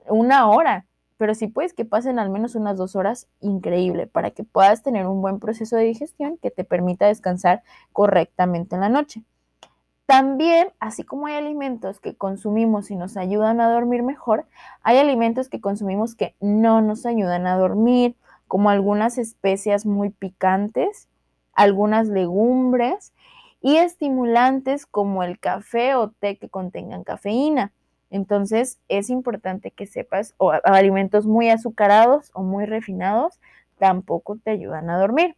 una 0.08 0.48
hora 0.48 0.86
pero 1.16 1.34
si 1.34 1.48
puedes 1.48 1.72
que 1.72 1.84
pasen 1.84 2.18
al 2.18 2.30
menos 2.30 2.54
unas 2.54 2.76
dos 2.76 2.96
horas, 2.96 3.28
increíble, 3.40 4.06
para 4.06 4.30
que 4.30 4.44
puedas 4.44 4.82
tener 4.82 5.06
un 5.06 5.22
buen 5.22 5.38
proceso 5.40 5.76
de 5.76 5.84
digestión 5.84 6.38
que 6.38 6.50
te 6.50 6.64
permita 6.64 7.06
descansar 7.06 7.62
correctamente 7.92 8.74
en 8.74 8.82
la 8.82 8.88
noche. 8.88 9.22
También, 10.06 10.68
así 10.78 11.02
como 11.02 11.26
hay 11.26 11.34
alimentos 11.34 11.98
que 11.98 12.14
consumimos 12.14 12.90
y 12.92 12.96
nos 12.96 13.16
ayudan 13.16 13.60
a 13.60 13.68
dormir 13.70 14.04
mejor, 14.04 14.46
hay 14.82 14.98
alimentos 14.98 15.48
que 15.48 15.60
consumimos 15.60 16.14
que 16.14 16.36
no 16.40 16.80
nos 16.80 17.06
ayudan 17.06 17.46
a 17.46 17.56
dormir, 17.56 18.14
como 18.46 18.70
algunas 18.70 19.18
especias 19.18 19.84
muy 19.84 20.10
picantes, 20.10 21.08
algunas 21.52 22.06
legumbres 22.06 23.12
y 23.60 23.78
estimulantes 23.78 24.86
como 24.86 25.24
el 25.24 25.40
café 25.40 25.96
o 25.96 26.10
té 26.10 26.38
que 26.38 26.48
contengan 26.48 27.02
cafeína. 27.02 27.72
Entonces 28.10 28.78
es 28.88 29.10
importante 29.10 29.70
que 29.70 29.86
sepas, 29.86 30.34
o 30.38 30.52
alimentos 30.64 31.26
muy 31.26 31.50
azucarados 31.50 32.30
o 32.34 32.42
muy 32.42 32.66
refinados 32.66 33.40
tampoco 33.78 34.38
te 34.42 34.50
ayudan 34.50 34.90
a 34.90 34.98
dormir. 34.98 35.36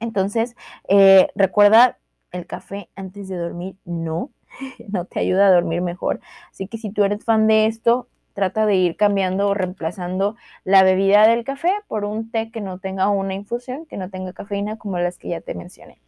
Entonces, 0.00 0.54
eh, 0.88 1.28
recuerda, 1.34 1.98
el 2.32 2.46
café 2.46 2.90
antes 2.96 3.28
de 3.28 3.36
dormir 3.36 3.76
no, 3.84 4.30
no 4.88 5.04
te 5.04 5.20
ayuda 5.20 5.46
a 5.46 5.52
dormir 5.52 5.82
mejor. 5.82 6.20
Así 6.50 6.66
que 6.66 6.78
si 6.78 6.90
tú 6.90 7.04
eres 7.04 7.24
fan 7.24 7.46
de 7.46 7.66
esto, 7.66 8.08
trata 8.34 8.66
de 8.66 8.74
ir 8.74 8.96
cambiando 8.96 9.48
o 9.48 9.54
reemplazando 9.54 10.36
la 10.64 10.82
bebida 10.82 11.26
del 11.26 11.44
café 11.44 11.72
por 11.86 12.04
un 12.04 12.30
té 12.30 12.50
que 12.50 12.60
no 12.60 12.78
tenga 12.78 13.08
una 13.08 13.34
infusión, 13.34 13.86
que 13.86 13.96
no 13.96 14.10
tenga 14.10 14.32
cafeína 14.32 14.76
como 14.76 14.98
las 14.98 15.18
que 15.18 15.28
ya 15.28 15.40
te 15.40 15.54
mencioné. 15.54 16.00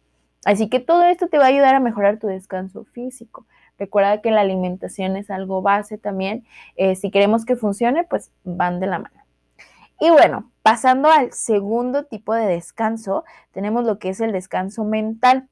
Así 0.45 0.69
que 0.69 0.79
todo 0.79 1.03
esto 1.05 1.27
te 1.27 1.37
va 1.37 1.45
a 1.45 1.47
ayudar 1.47 1.75
a 1.75 1.79
mejorar 1.79 2.19
tu 2.19 2.27
descanso 2.27 2.83
físico. 2.85 3.45
Recuerda 3.77 4.21
que 4.21 4.31
la 4.31 4.41
alimentación 4.41 5.17
es 5.17 5.29
algo 5.29 5.61
base 5.61 5.97
también. 5.97 6.45
Eh, 6.75 6.95
si 6.95 7.11
queremos 7.11 7.45
que 7.45 7.55
funcione, 7.55 8.03
pues 8.03 8.31
van 8.43 8.79
de 8.79 8.87
la 8.87 8.99
mano. 8.99 9.21
Y 9.99 10.09
bueno, 10.11 10.51
pasando 10.61 11.09
al 11.09 11.31
segundo 11.33 12.05
tipo 12.05 12.33
de 12.33 12.45
descanso, 12.45 13.23
tenemos 13.51 13.83
lo 13.83 13.97
que 13.97 14.09
es 14.09 14.21
el 14.21 14.31
descanso 14.31 14.83
mental. 14.83 15.49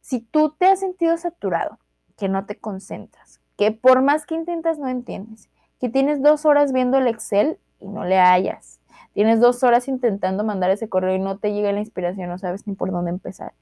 Si 0.00 0.20
tú 0.20 0.54
te 0.58 0.66
has 0.66 0.80
sentido 0.80 1.16
saturado, 1.16 1.78
que 2.16 2.28
no 2.28 2.44
te 2.44 2.58
concentras, 2.58 3.40
que 3.56 3.72
por 3.72 4.02
más 4.02 4.26
que 4.26 4.34
intentas 4.34 4.78
no 4.78 4.88
entiendes, 4.88 5.48
que 5.80 5.88
tienes 5.88 6.22
dos 6.22 6.44
horas 6.44 6.72
viendo 6.72 6.98
el 6.98 7.06
Excel 7.06 7.58
y 7.78 7.88
no 7.88 8.04
le 8.04 8.18
hallas, 8.18 8.80
tienes 9.14 9.40
dos 9.40 9.62
horas 9.62 9.88
intentando 9.88 10.44
mandar 10.44 10.70
ese 10.70 10.90
correo 10.90 11.14
y 11.14 11.18
no 11.18 11.38
te 11.38 11.52
llega 11.52 11.72
la 11.72 11.80
inspiración, 11.80 12.28
no 12.28 12.38
sabes 12.38 12.66
ni 12.66 12.74
por 12.74 12.90
dónde 12.90 13.10
empezar, 13.10 13.54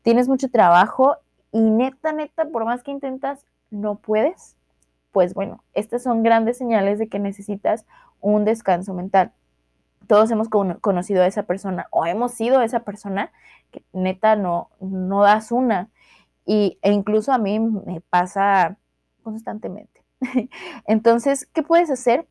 tienes 0.00 0.28
mucho 0.28 0.50
trabajo 0.50 1.16
y 1.52 1.60
neta, 1.60 2.12
neta, 2.12 2.46
por 2.46 2.64
más 2.64 2.82
que 2.82 2.90
intentas, 2.90 3.44
no 3.70 3.96
puedes, 3.96 4.56
pues 5.12 5.34
bueno, 5.34 5.62
estas 5.74 6.02
son 6.02 6.22
grandes 6.22 6.58
señales 6.58 6.98
de 6.98 7.08
que 7.08 7.18
necesitas 7.18 7.86
un 8.20 8.44
descanso 8.44 8.94
mental. 8.94 9.32
todos 10.06 10.30
hemos 10.30 10.48
conocido 10.48 11.22
a 11.22 11.26
esa 11.26 11.42
persona 11.44 11.86
o 11.90 12.06
hemos 12.06 12.32
sido 12.32 12.62
esa 12.62 12.80
persona 12.80 13.30
que 13.70 13.82
neta 13.92 14.36
no, 14.36 14.70
no 14.80 15.22
das 15.22 15.52
una. 15.52 15.90
Y, 16.46 16.78
e 16.82 16.92
incluso 16.92 17.32
a 17.32 17.38
mí 17.38 17.60
me 17.60 18.00
pasa 18.00 18.78
constantemente. 19.22 20.02
Entonces, 20.86 21.46
¿qué 21.52 21.62
puedes 21.62 21.90
hacer? 21.90 22.26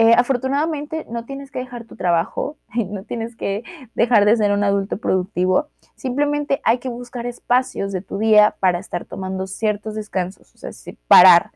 Eh, 0.00 0.14
afortunadamente 0.16 1.04
no 1.10 1.26
tienes 1.26 1.50
que 1.50 1.58
dejar 1.58 1.84
tu 1.84 1.94
trabajo, 1.94 2.56
no 2.88 3.04
tienes 3.04 3.36
que 3.36 3.64
dejar 3.94 4.24
de 4.24 4.34
ser 4.34 4.50
un 4.50 4.64
adulto 4.64 4.96
productivo, 4.96 5.68
simplemente 5.94 6.62
hay 6.64 6.78
que 6.78 6.88
buscar 6.88 7.26
espacios 7.26 7.92
de 7.92 8.00
tu 8.00 8.16
día 8.16 8.56
para 8.60 8.78
estar 8.78 9.04
tomando 9.04 9.46
ciertos 9.46 9.94
descansos, 9.94 10.54
o 10.54 10.56
sea, 10.56 10.94
parar. 11.06 11.50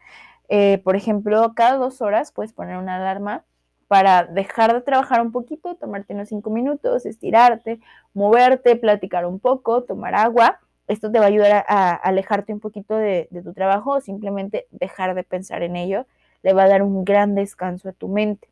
Eh, 0.50 0.76
por 0.84 0.94
ejemplo, 0.94 1.54
cada 1.54 1.78
dos 1.78 2.02
horas 2.02 2.32
puedes 2.32 2.52
poner 2.52 2.76
una 2.76 2.96
alarma 2.96 3.44
para 3.88 4.24
dejar 4.24 4.74
de 4.74 4.82
trabajar 4.82 5.22
un 5.22 5.32
poquito, 5.32 5.76
tomarte 5.76 6.12
unos 6.12 6.28
cinco 6.28 6.50
minutos, 6.50 7.06
estirarte, 7.06 7.80
moverte, 8.12 8.76
platicar 8.76 9.24
un 9.24 9.40
poco, 9.40 9.84
tomar 9.84 10.14
agua. 10.14 10.60
Esto 10.86 11.10
te 11.10 11.18
va 11.18 11.24
a 11.24 11.28
ayudar 11.28 11.64
a, 11.66 11.94
alejarte 11.94 12.52
un 12.52 12.60
poquito 12.60 12.94
de, 12.94 13.26
de, 13.30 13.40
tu 13.42 13.54
trabajo 13.54 13.92
o 13.92 14.00
simplemente 14.02 14.66
dejar 14.70 15.14
de 15.14 15.22
pensar 15.22 15.62
en 15.62 15.76
ello. 15.76 16.06
Le 16.44 16.52
va 16.52 16.62
a 16.64 16.68
dar 16.68 16.84
un 16.84 17.04
gran 17.04 17.34
descanso 17.34 17.88
a 17.88 17.92
tu 17.92 18.06
mente. 18.06 18.48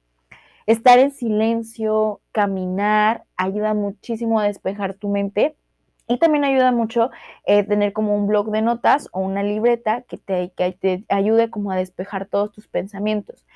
Estar 0.66 0.99
en 0.99 1.12
silencio, 1.12 2.20
caminar, 2.32 3.24
ayuda 3.36 3.74
muchísimo 3.74 4.40
a 4.40 4.45
despejar 4.45 4.95
tu 4.95 5.09
mente. 5.09 5.55
Y 6.09 6.18
también 6.18 6.45
ayuda 6.45 6.72
mucho 6.72 7.11
eh, 7.47 7.62
tener 7.62 7.93
como 7.93 8.16
un 8.16 8.26
blog 8.26 8.51
de 8.51 8.62
notas 8.62 9.09
o 9.12 9.20
una 9.20 9.45
libreta 9.45 10.03
que 10.03 10.18
te, 10.18 10.51
que 10.57 10.72
te 10.72 11.05
ayude 11.09 11.49
como 11.49 11.70
a 11.70 11.76
despejar 11.76 12.26
todos 12.26 12.51
tus 12.51 12.66
pensamientos. 12.66 13.47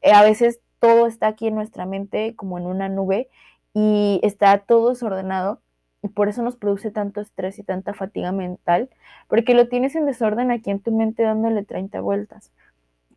Eh, 0.00 0.12
a 0.12 0.22
veces 0.22 0.60
todo 0.78 1.08
está 1.08 1.26
aquí 1.26 1.48
en 1.48 1.56
nuestra 1.56 1.86
mente 1.86 2.36
como 2.36 2.58
en 2.58 2.66
una 2.66 2.88
nube 2.88 3.28
y 3.74 4.20
está 4.22 4.58
todo 4.58 4.90
desordenado 4.90 5.60
y 6.02 6.08
por 6.08 6.28
eso 6.28 6.42
nos 6.42 6.56
produce 6.56 6.90
tanto 6.90 7.20
estrés 7.20 7.58
y 7.58 7.64
tanta 7.64 7.92
fatiga 7.94 8.32
mental, 8.32 8.88
porque 9.26 9.54
lo 9.54 9.68
tienes 9.68 9.96
en 9.96 10.06
desorden 10.06 10.50
aquí 10.50 10.70
en 10.70 10.80
tu 10.80 10.92
mente 10.92 11.22
dándole 11.24 11.64
30 11.64 12.00
vueltas. 12.00 12.52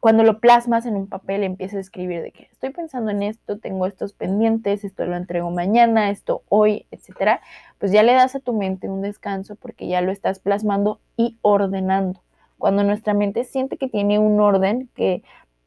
Cuando 0.01 0.23
lo 0.23 0.39
plasmas 0.39 0.87
en 0.87 0.95
un 0.95 1.05
papel, 1.05 1.43
empiezas 1.43 1.77
a 1.77 1.81
escribir 1.81 2.23
de 2.23 2.31
que 2.31 2.49
estoy 2.51 2.71
pensando 2.71 3.11
en 3.11 3.21
esto, 3.21 3.59
tengo 3.59 3.85
estos 3.85 4.13
pendientes, 4.13 4.83
esto 4.83 5.05
lo 5.05 5.15
entrego 5.15 5.51
mañana, 5.51 6.09
esto 6.09 6.41
hoy, 6.49 6.87
etcétera, 6.89 7.39
pues 7.77 7.91
ya 7.91 8.01
le 8.01 8.13
das 8.13 8.33
a 8.35 8.39
tu 8.39 8.51
mente 8.51 8.89
un 8.89 9.03
descanso 9.03 9.55
porque 9.55 9.87
ya 9.87 10.01
lo 10.01 10.11
estás 10.11 10.39
plasmando 10.39 10.99
y 11.17 11.37
ordenando. 11.43 12.19
Cuando 12.57 12.83
nuestra 12.83 13.13
mente 13.13 13.43
siente 13.43 13.77
que 13.77 13.89
tiene 13.89 14.17
un 14.17 14.39
orden, 14.39 14.89
que 14.95 15.21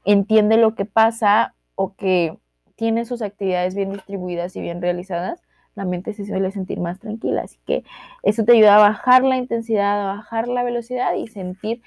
entiende 0.05 0.57
lo 0.57 0.75
que 0.75 0.85
pasa 0.85 1.55
o 1.77 1.95
que 1.95 2.37
tiene 2.75 3.05
sus 3.05 3.23
actividades 3.23 3.77
bien 3.77 3.93
distribuidas 3.93 4.57
y 4.57 4.61
bien 4.61 4.83
realizadas, 4.83 5.45
la 5.77 5.85
mente 5.85 6.13
se 6.13 6.27
suele 6.27 6.51
sentir 6.51 6.81
más 6.81 6.99
tranquila. 6.99 7.43
Así 7.43 7.59
que 7.67 7.85
eso 8.25 8.45
te 8.45 8.53
ayuda 8.53 8.75
a 8.75 8.81
bajar 8.81 9.23
la 9.23 9.37
intensidad, 9.37 10.03
a 10.03 10.15
bajar 10.17 10.49
la 10.49 10.65
velocidad 10.65 11.15
y 11.15 11.29
sentir 11.29 11.83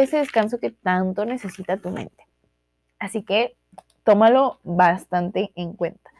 ese 0.00 0.18
descanso 0.18 0.58
que 0.58 0.70
tanto 0.70 1.24
necesita 1.24 1.76
tu 1.76 1.90
mente. 1.90 2.26
Así 2.98 3.22
que 3.22 3.56
tómalo 4.04 4.58
bastante 4.62 5.52
en 5.54 5.72
cuenta. 5.74 6.10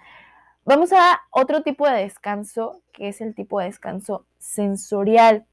Vamos 0.65 0.93
a 0.93 1.21
otro 1.31 1.63
tipo 1.63 1.89
de 1.89 2.03
descanso, 2.03 2.83
que 2.93 3.09
es 3.09 3.21
el 3.21 3.35
tipo 3.35 3.59
de 3.59 3.67
descanso 3.67 4.27
sensorial. 4.39 5.45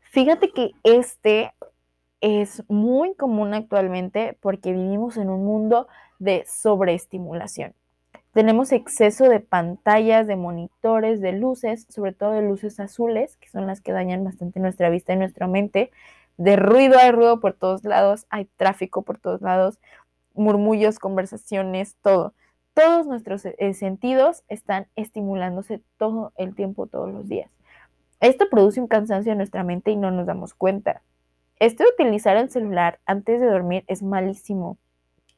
Fíjate 0.00 0.50
que 0.52 0.72
este 0.82 1.52
es 2.20 2.62
muy 2.68 3.14
común 3.14 3.52
actualmente 3.52 4.36
porque 4.40 4.72
vivimos 4.72 5.18
en 5.18 5.28
un 5.28 5.44
mundo 5.44 5.88
de 6.18 6.44
sobreestimulación. 6.46 7.74
Tenemos 8.32 8.72
exceso 8.72 9.28
de 9.28 9.40
pantallas, 9.40 10.26
de 10.26 10.36
monitores, 10.36 11.20
de 11.20 11.32
luces, 11.32 11.86
sobre 11.88 12.12
todo 12.12 12.32
de 12.32 12.42
luces 12.42 12.80
azules, 12.80 13.36
que 13.36 13.48
son 13.48 13.66
las 13.66 13.80
que 13.80 13.92
dañan 13.92 14.24
bastante 14.24 14.60
nuestra 14.60 14.90
vista 14.90 15.12
y 15.12 15.16
nuestra 15.16 15.46
mente. 15.46 15.90
De 16.36 16.56
ruido 16.56 16.98
hay 16.98 17.12
ruido 17.12 17.40
por 17.40 17.54
todos 17.54 17.84
lados, 17.84 18.26
hay 18.30 18.44
tráfico 18.56 19.02
por 19.02 19.18
todos 19.18 19.40
lados, 19.40 19.78
murmullos, 20.34 20.98
conversaciones, 20.98 21.96
todo. 22.02 22.34
Todos 22.74 23.06
nuestros 23.06 23.46
eh, 23.46 23.72
sentidos 23.72 24.44
están 24.48 24.86
estimulándose 24.96 25.80
todo 25.96 26.32
el 26.36 26.54
tiempo, 26.54 26.86
todos 26.86 27.10
los 27.10 27.26
días. 27.26 27.50
Esto 28.20 28.50
produce 28.50 28.80
un 28.80 28.86
cansancio 28.86 29.32
en 29.32 29.38
nuestra 29.38 29.64
mente 29.64 29.90
y 29.90 29.96
no 29.96 30.10
nos 30.10 30.26
damos 30.26 30.52
cuenta. 30.52 31.02
Esto 31.58 31.84
de 31.84 31.90
utilizar 31.90 32.36
el 32.36 32.50
celular 32.50 33.00
antes 33.06 33.40
de 33.40 33.46
dormir 33.46 33.84
es 33.86 34.02
malísimo. 34.02 34.76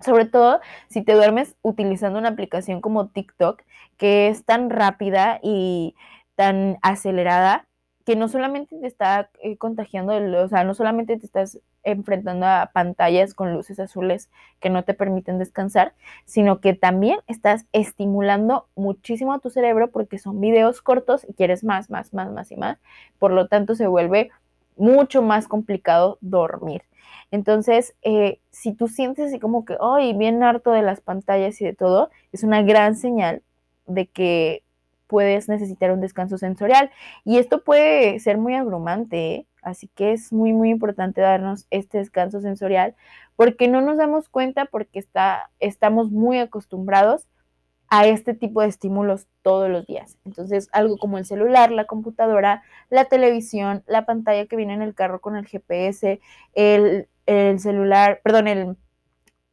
Sobre 0.01 0.27
todo 0.27 0.61
si 0.89 1.03
te 1.03 1.15
duermes 1.15 1.55
utilizando 1.63 2.19
una 2.19 2.31
aplicación 2.31 2.81
como 2.81 3.09
TikTok, 3.09 3.63
que 3.99 4.29
es 4.29 4.45
tan 4.45 4.71
rápida 4.71 5.39
y 5.43 5.95
tan 6.35 6.79
acelerada 6.83 7.68
que 8.09 8.17
no 8.17 8.29
solamente 8.29 8.75
te 8.75 8.87
está 8.87 9.29
eh, 9.43 9.59
contagiando, 9.59 10.15
o 10.43 10.49
sea, 10.49 10.65
no 10.65 10.73
solamente 10.73 11.19
te 11.19 11.27
estás 11.27 11.59
enfrentando 11.83 12.47
a 12.47 12.71
pantallas 12.73 13.35
con 13.35 13.53
luces 13.53 13.79
azules 13.79 14.31
que 14.61 14.71
no 14.71 14.83
te 14.83 14.95
permiten 14.95 15.39
descansar, 15.39 15.93
sino 16.25 16.59
que 16.63 16.73
también 16.73 17.19
estás 17.27 17.67
estimulando 17.75 18.67
muchísimo 18.77 19.35
a 19.35 19.41
tu 19.41 19.51
cerebro 19.51 19.91
porque 19.91 20.17
son 20.17 20.41
videos 20.41 20.81
cortos 20.81 21.27
y 21.29 21.35
quieres 21.35 21.65
más, 21.65 21.91
más, 21.91 22.15
más, 22.15 22.33
más 22.33 22.51
y 22.51 22.57
más. 22.57 22.79
Por 23.19 23.31
lo 23.31 23.47
tanto, 23.47 23.75
se 23.75 23.87
vuelve 23.87 24.31
mucho 24.79 25.21
más 25.21 25.47
complicado 25.47 26.17
dormir. 26.23 26.85
Entonces, 27.31 27.95
eh, 28.01 28.41
si 28.51 28.73
tú 28.73 28.89
sientes 28.89 29.27
así 29.27 29.39
como 29.39 29.67
que, 29.67 29.77
ay, 29.83 30.15
bien 30.15 30.43
harto 30.43 30.71
de 30.71 30.81
las 30.81 31.03
pantallas 31.03 31.61
y 31.61 31.67
de 31.67 31.75
todo, 31.75 32.09
es 32.33 32.43
una 32.43 32.63
gran 32.63 32.97
señal 32.97 33.43
de 33.87 34.07
que 34.07 34.63
puedes 35.09 35.49
necesitar 35.49 35.91
un 35.91 36.01
descanso 36.01 36.39
sensorial. 36.39 36.91
Y 37.25 37.39
esto 37.39 37.65
puede 37.65 38.21
ser 38.21 38.39
muy 38.39 38.55
abrumante, 38.55 39.35
¿eh? 39.35 39.47
así 39.63 39.89
que 39.89 40.13
es 40.13 40.33
muy, 40.33 40.53
muy 40.53 40.71
importante 40.71 41.21
darnos 41.21 41.67
este 41.71 41.99
descanso 41.99 42.41
sensorial 42.41 42.95
porque 43.37 43.69
no 43.69 43.81
nos 43.81 43.99
damos 43.99 44.29
cuenta 44.29 44.67
porque 44.67 44.99
está, 44.99 45.51
estamos 45.61 46.11
muy 46.11 46.39
acostumbrados 46.39 47.29
a 47.89 48.07
este 48.07 48.35
tipo 48.35 48.61
de 48.61 48.69
estímulos 48.69 49.27
todos 49.43 49.71
los 49.71 49.87
días. 49.87 50.19
Entonces, 50.25 50.69
algo 50.73 50.99
como 50.99 51.19
el 51.19 51.25
celular, 51.25 51.71
la 51.71 51.87
computadora, 51.87 52.63
la 52.91 53.07
televisión, 53.07 53.83
la 53.87 54.05
pantalla 54.05 54.47
que 54.47 54.57
viene 54.57 54.75
en 54.75 54.83
el 54.83 54.95
carro 54.95 55.21
con 55.21 55.37
el 55.37 55.47
GPS, 55.47 56.21
el, 56.55 57.09
celular, 57.59 58.21
perdón, 58.23 58.49
el, 58.49 58.77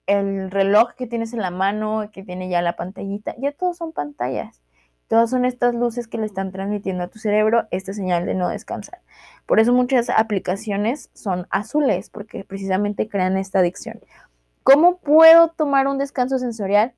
el 0.07 0.51
reloj 0.51 0.93
que 0.95 1.07
tienes 1.07 1.33
en 1.33 1.41
la 1.41 1.51
mano, 1.51 2.09
que 2.11 2.23
tiene 2.23 2.49
ya 2.49 2.61
la 2.61 2.75
pantallita, 2.75 3.35
ya 3.37 3.51
todos 3.53 3.77
son 3.77 3.93
pantallas. 3.93 4.61
Todas 5.07 5.29
son 5.29 5.45
estas 5.45 5.75
luces 5.75 6.07
que 6.07 6.17
le 6.17 6.25
están 6.25 6.51
transmitiendo 6.51 7.03
a 7.03 7.07
tu 7.07 7.19
cerebro 7.19 7.67
esta 7.71 7.93
señal 7.93 8.25
de 8.25 8.33
no 8.33 8.49
descansar. 8.49 9.01
Por 9.45 9.59
eso 9.59 9.71
muchas 9.71 10.09
aplicaciones 10.09 11.09
son 11.13 11.47
azules, 11.51 12.09
porque 12.09 12.43
precisamente 12.43 13.07
crean 13.07 13.37
esta 13.37 13.59
adicción. 13.59 13.99
¿Cómo 14.63 14.97
puedo 14.97 15.49
tomar 15.49 15.87
un 15.87 15.99
descanso 15.99 16.39
sensorial? 16.39 16.95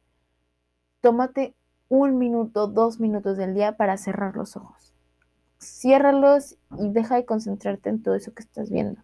tómate 1.01 1.55
un 1.89 2.17
minuto, 2.17 2.67
dos 2.67 2.99
minutos 2.99 3.37
del 3.37 3.53
día 3.53 3.77
para 3.77 3.97
cerrar 3.97 4.35
los 4.35 4.57
ojos. 4.57 4.93
Ciérralos 5.59 6.57
y 6.77 6.89
deja 6.89 7.15
de 7.15 7.25
concentrarte 7.25 7.89
en 7.89 8.03
todo 8.03 8.15
eso 8.15 8.33
que 8.33 8.43
estás 8.43 8.69
viendo. 8.69 9.01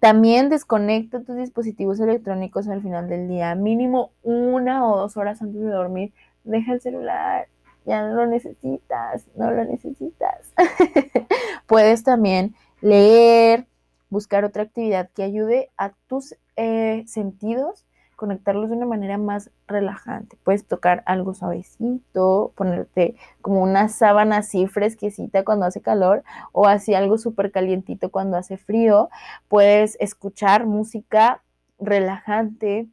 También 0.00 0.48
desconecta 0.48 1.24
tus 1.24 1.36
dispositivos 1.36 1.98
electrónicos 1.98 2.68
al 2.68 2.82
final 2.82 3.08
del 3.08 3.28
día, 3.28 3.54
mínimo 3.54 4.12
una 4.22 4.86
o 4.86 4.96
dos 4.96 5.16
horas 5.16 5.42
antes 5.42 5.60
de 5.60 5.70
dormir. 5.70 6.12
Deja 6.44 6.74
el 6.74 6.80
celular, 6.80 7.48
ya 7.84 8.06
no 8.06 8.14
lo 8.14 8.26
necesitas, 8.26 9.26
no 9.36 9.50
lo 9.50 9.64
necesitas. 9.64 10.52
Puedes 11.66 12.02
también 12.02 12.54
leer, 12.80 13.66
buscar 14.10 14.44
otra 14.44 14.62
actividad 14.62 15.10
que 15.14 15.22
ayude 15.22 15.70
a 15.76 15.90
tus 16.08 16.36
eh, 16.56 17.04
sentidos 17.06 17.84
conectarlos 18.16 18.70
de 18.70 18.76
una 18.76 18.86
manera 18.86 19.18
más 19.18 19.50
relajante. 19.66 20.38
Puedes 20.44 20.66
tocar 20.66 21.02
algo 21.06 21.34
suavecito, 21.34 22.52
ponerte 22.54 23.16
como 23.40 23.62
una 23.62 23.88
sábana 23.88 24.38
así 24.38 24.66
fresquecita 24.66 25.44
cuando 25.44 25.66
hace 25.66 25.80
calor 25.80 26.22
o 26.52 26.66
así 26.66 26.94
algo 26.94 27.18
súper 27.18 27.50
calientito 27.50 28.10
cuando 28.10 28.36
hace 28.36 28.56
frío. 28.56 29.10
Puedes 29.48 29.96
escuchar 30.00 30.66
música 30.66 31.42
relajante, 31.78 32.88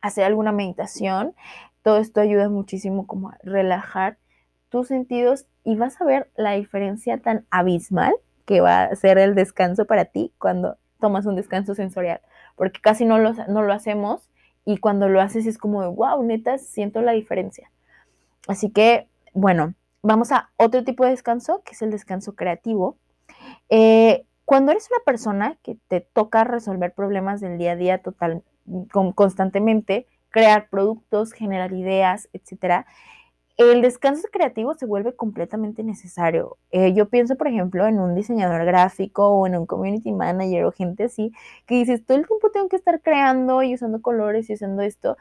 hacer 0.00 0.24
alguna 0.24 0.52
meditación. 0.52 1.34
Todo 1.82 1.98
esto 1.98 2.20
ayuda 2.20 2.48
muchísimo 2.48 3.06
como 3.06 3.30
a 3.30 3.38
relajar 3.42 4.18
tus 4.76 4.88
sentidos 4.88 5.46
y 5.64 5.74
vas 5.76 5.98
a 6.02 6.04
ver 6.04 6.30
la 6.36 6.52
diferencia 6.52 7.16
tan 7.16 7.46
abismal 7.50 8.14
que 8.44 8.60
va 8.60 8.82
a 8.82 8.94
ser 8.94 9.16
el 9.16 9.34
descanso 9.34 9.86
para 9.86 10.04
ti 10.04 10.34
cuando 10.36 10.76
tomas 11.00 11.24
un 11.24 11.34
descanso 11.34 11.74
sensorial, 11.74 12.20
porque 12.56 12.82
casi 12.82 13.06
no 13.06 13.18
lo, 13.18 13.32
no 13.32 13.62
lo 13.62 13.72
hacemos 13.72 14.28
y 14.66 14.76
cuando 14.76 15.08
lo 15.08 15.22
haces 15.22 15.46
es 15.46 15.56
como 15.56 15.80
de, 15.80 15.88
wow, 15.88 16.22
neta, 16.22 16.58
siento 16.58 17.00
la 17.00 17.12
diferencia. 17.12 17.72
Así 18.48 18.68
que, 18.70 19.08
bueno, 19.32 19.72
vamos 20.02 20.30
a 20.30 20.50
otro 20.58 20.84
tipo 20.84 21.04
de 21.04 21.10
descanso, 21.12 21.62
que 21.64 21.72
es 21.72 21.80
el 21.80 21.90
descanso 21.90 22.34
creativo. 22.34 22.98
Eh, 23.70 24.26
cuando 24.44 24.72
eres 24.72 24.90
una 24.90 25.02
persona 25.06 25.56
que 25.62 25.78
te 25.88 26.02
toca 26.02 26.44
resolver 26.44 26.92
problemas 26.92 27.40
del 27.40 27.56
día 27.56 27.72
a 27.72 27.76
día 27.76 28.02
total, 28.02 28.42
constantemente, 29.14 30.06
crear 30.28 30.68
productos, 30.68 31.32
generar 31.32 31.72
ideas, 31.72 32.28
etcétera, 32.34 32.84
el 33.56 33.80
descanso 33.80 34.28
creativo 34.30 34.74
se 34.74 34.86
vuelve 34.86 35.14
completamente 35.14 35.82
necesario. 35.82 36.58
Eh, 36.70 36.92
yo 36.92 37.08
pienso, 37.08 37.36
por 37.36 37.48
ejemplo, 37.48 37.86
en 37.86 37.98
un 37.98 38.14
diseñador 38.14 38.64
gráfico 38.66 39.28
o 39.28 39.46
en 39.46 39.56
un 39.56 39.66
community 39.66 40.12
manager 40.12 40.64
o 40.66 40.72
gente 40.72 41.04
así, 41.04 41.32
que 41.66 41.76
dices, 41.76 42.04
todo 42.04 42.18
el 42.18 42.26
tiempo 42.26 42.50
tengo 42.50 42.68
que 42.68 42.76
estar 42.76 43.00
creando 43.00 43.62
y 43.62 43.74
usando 43.74 44.02
colores 44.02 44.50
y 44.50 44.54
usando 44.54 44.82
esto. 44.82 45.16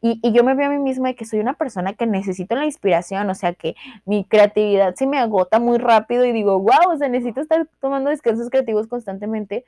Y, 0.00 0.18
y, 0.22 0.32
yo 0.32 0.42
me 0.44 0.54
veo 0.54 0.66
a 0.68 0.70
mí 0.70 0.78
misma 0.78 1.08
de 1.08 1.14
que 1.14 1.24
soy 1.24 1.38
una 1.40 1.54
persona 1.54 1.92
que 1.94 2.06
necesito 2.06 2.56
la 2.56 2.64
inspiración, 2.64 3.30
o 3.30 3.34
sea, 3.36 3.54
que 3.54 3.76
mi 4.04 4.24
creatividad 4.24 4.94
se 4.96 5.06
me 5.06 5.18
agota 5.18 5.60
muy 5.60 5.78
rápido 5.78 6.24
y 6.24 6.32
digo, 6.32 6.58
wow, 6.58 6.92
o 6.92 6.96
sea, 6.96 7.08
necesito 7.08 7.40
estar 7.40 7.68
tomando 7.80 8.10
descansos 8.10 8.50
creativos 8.50 8.88
constantemente, 8.88 9.64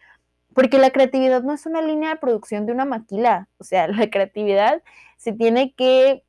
porque 0.54 0.78
la 0.78 0.90
creatividad 0.90 1.42
no 1.44 1.52
es 1.52 1.66
una 1.66 1.82
línea 1.82 2.10
de 2.10 2.16
producción 2.16 2.66
de 2.66 2.72
una 2.72 2.84
maquila, 2.84 3.48
o 3.58 3.64
sea, 3.64 3.86
la 3.88 4.10
creatividad 4.10 4.82
se 5.18 5.32
tiene 5.32 5.72
que 5.72 6.23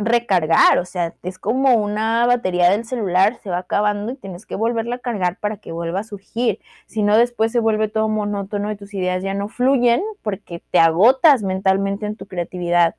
recargar, 0.00 0.78
o 0.78 0.84
sea, 0.84 1.14
es 1.22 1.38
como 1.38 1.74
una 1.74 2.26
batería 2.26 2.70
del 2.70 2.84
celular, 2.84 3.38
se 3.42 3.50
va 3.50 3.58
acabando 3.58 4.12
y 4.12 4.16
tienes 4.16 4.46
que 4.46 4.56
volverla 4.56 4.96
a 4.96 4.98
cargar 5.00 5.36
para 5.38 5.58
que 5.58 5.72
vuelva 5.72 6.00
a 6.00 6.04
surgir. 6.04 6.60
Si 6.86 7.02
no, 7.02 7.16
después 7.16 7.52
se 7.52 7.60
vuelve 7.60 7.88
todo 7.88 8.08
monótono 8.08 8.70
y 8.72 8.76
tus 8.76 8.94
ideas 8.94 9.22
ya 9.22 9.34
no 9.34 9.48
fluyen 9.48 10.02
porque 10.22 10.62
te 10.70 10.78
agotas 10.78 11.42
mentalmente 11.42 12.06
en 12.06 12.16
tu 12.16 12.26
creatividad. 12.26 12.94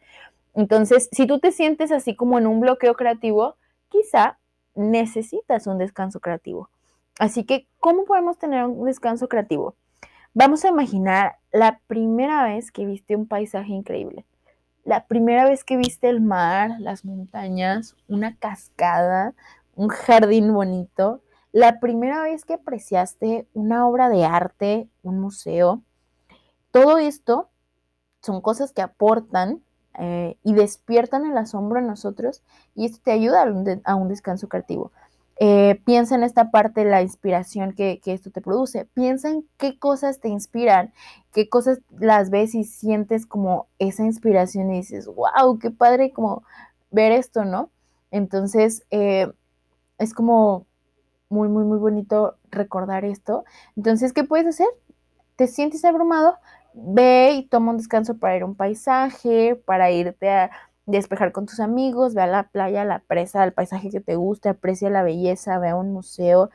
Entonces, 0.54 1.10
si 1.12 1.28
tú 1.28 1.40
te 1.40 1.52
sientes 1.52 1.92
así 1.92 2.16
como 2.16 2.38
en 2.38 2.48
un 2.48 2.60
bloqueo 2.60 2.94
creativo, 2.96 3.56
quizá 3.90 4.38
necesitas 4.76 5.68
un 5.68 5.78
descanso 5.78 6.20
creativo. 6.20 6.70
Así 7.20 7.44
que, 7.44 7.68
¿cómo 7.80 8.06
podemos 8.06 8.38
tener 8.38 8.66
un 8.66 8.86
descanso 8.86 9.28
creativo? 9.28 9.76
Vamos 10.34 10.64
a 10.64 10.70
imaginar 10.70 11.38
la 11.52 11.80
primera 11.88 12.44
vez 12.46 12.72
que 12.72 12.86
viste 12.86 13.16
un 13.16 13.28
paisaje 13.28 13.74
increíble 13.74 14.26
la 14.84 15.06
primera 15.06 15.46
vez 15.46 15.64
que 15.64 15.78
viste 15.78 16.10
el 16.10 16.22
mar, 16.22 16.72
las 16.80 17.06
montañas, 17.06 17.96
una 18.08 18.36
cascada, 18.38 19.34
un 19.76 19.90
jardín 19.90 20.54
bonito, 20.54 21.22
la 21.52 21.80
primera 21.80 22.22
vez 22.22 22.46
que 22.46 22.54
apreciaste 22.54 23.48
una 23.54 23.88
obra 23.88 24.10
de 24.10 24.26
arte, 24.26 24.90
un 25.04 25.20
museo, 25.20 25.82
todo 26.72 26.98
esto 26.98 27.50
son 28.22 28.42
cosas 28.42 28.72
que 28.72 28.82
aportan 28.82 29.62
eh, 30.00 30.38
y 30.44 30.54
despiertan 30.54 31.26
el 31.26 31.38
asombro 31.38 31.80
en 31.80 31.88
nosotros 31.88 32.44
y 32.76 32.86
esto 32.86 33.00
te 33.04 33.12
ayuda 33.12 33.44
a 33.84 33.96
un 33.96 34.08
descanso 34.08 34.48
creativo. 34.48 34.92
Eh, 35.44 35.82
piensa 35.86 36.14
en 36.14 36.22
esta 36.22 36.52
parte 36.52 36.86
la 36.86 37.02
inspiración 37.02 37.74
que, 37.74 38.00
esto 38.06 38.30
te 38.30 38.42
produce. 38.42 38.86
Piensa 38.94 39.30
en 39.30 39.44
qué 39.58 39.80
cosas 39.80 40.20
te 40.20 40.30
inspiran, 40.30 40.94
qué 41.34 41.50
cosas 41.50 41.80
las 42.00 42.30
ves 42.30 42.54
y 42.54 42.64
sientes 42.64 43.26
como 43.26 43.68
esa 43.80 44.04
inspiración 44.04 44.72
y 44.72 44.78
dices, 44.78 45.08
wow, 45.08 45.58
qué 45.58 45.72
padre 45.72 46.14
como 46.14 46.44
ver 46.92 47.12
esto, 47.12 47.44
¿no? 47.44 47.72
Entonces, 48.12 48.86
eh, 48.92 49.32
es 49.98 50.14
como 50.14 50.68
muy, 51.30 51.50
muy, 51.50 51.64
muy 51.64 51.80
bonito 51.80 52.38
recordar 52.52 53.04
esto. 53.04 53.44
Entonces, 53.76 54.14
¿qué 54.14 54.24
puedes 54.24 54.46
hacer? 54.46 54.68
¿Te 55.38 55.48
sientes 55.48 55.84
abrumado? 55.86 56.38
Ve 56.76 57.32
y 57.34 57.48
toma 57.48 57.72
un 57.72 57.78
descanso 57.78 58.16
para 58.20 58.38
ir 58.38 58.44
a 58.44 58.46
un 58.46 58.56
paisaje, 58.56 59.56
para 59.56 59.90
irte 59.90 60.30
a 60.30 60.52
despejar 60.86 61.32
con 61.32 61.46
tus 61.46 61.60
amigos, 61.60 62.14
ve 62.14 62.22
a 62.22 62.28
la 62.28 62.50
playa, 62.50 62.82
a 62.84 62.86
la 62.86 63.00
presa, 63.00 63.44
al 63.44 63.54
paisaje 63.54 63.90
que 63.90 64.02
te 64.02 64.16
guste, 64.16 64.50
aprecia 64.50 64.90
la 64.90 65.04
belleza, 65.04 65.60
ve 65.60 65.70
a 65.70 65.76
un 65.76 65.94
museo. 65.94 66.50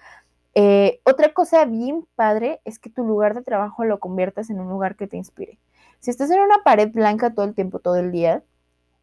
Eh, 0.55 1.01
otra 1.05 1.33
cosa 1.35 1.65
bien 1.67 2.07
padre 2.15 2.61
es 2.65 2.79
que 2.79 2.91
tu 2.91 3.05
lugar 3.05 3.35
de 3.35 3.43
trabajo 3.43 3.85
lo 3.85 4.01
conviertas 4.01 4.51
en 4.51 4.61
un 4.61 4.69
lugar 4.69 4.97
que 4.97 5.07
te 5.07 5.17
inspire. 5.17 5.59
Si 6.01 6.11
estás 6.11 6.31
en 6.31 6.41
una 6.41 6.63
pared 6.65 6.91
blanca 6.93 7.35
todo 7.35 7.47
el 7.47 7.55
tiempo, 7.55 7.79
todo 7.79 7.97
el 7.97 8.13
día, 8.13 8.43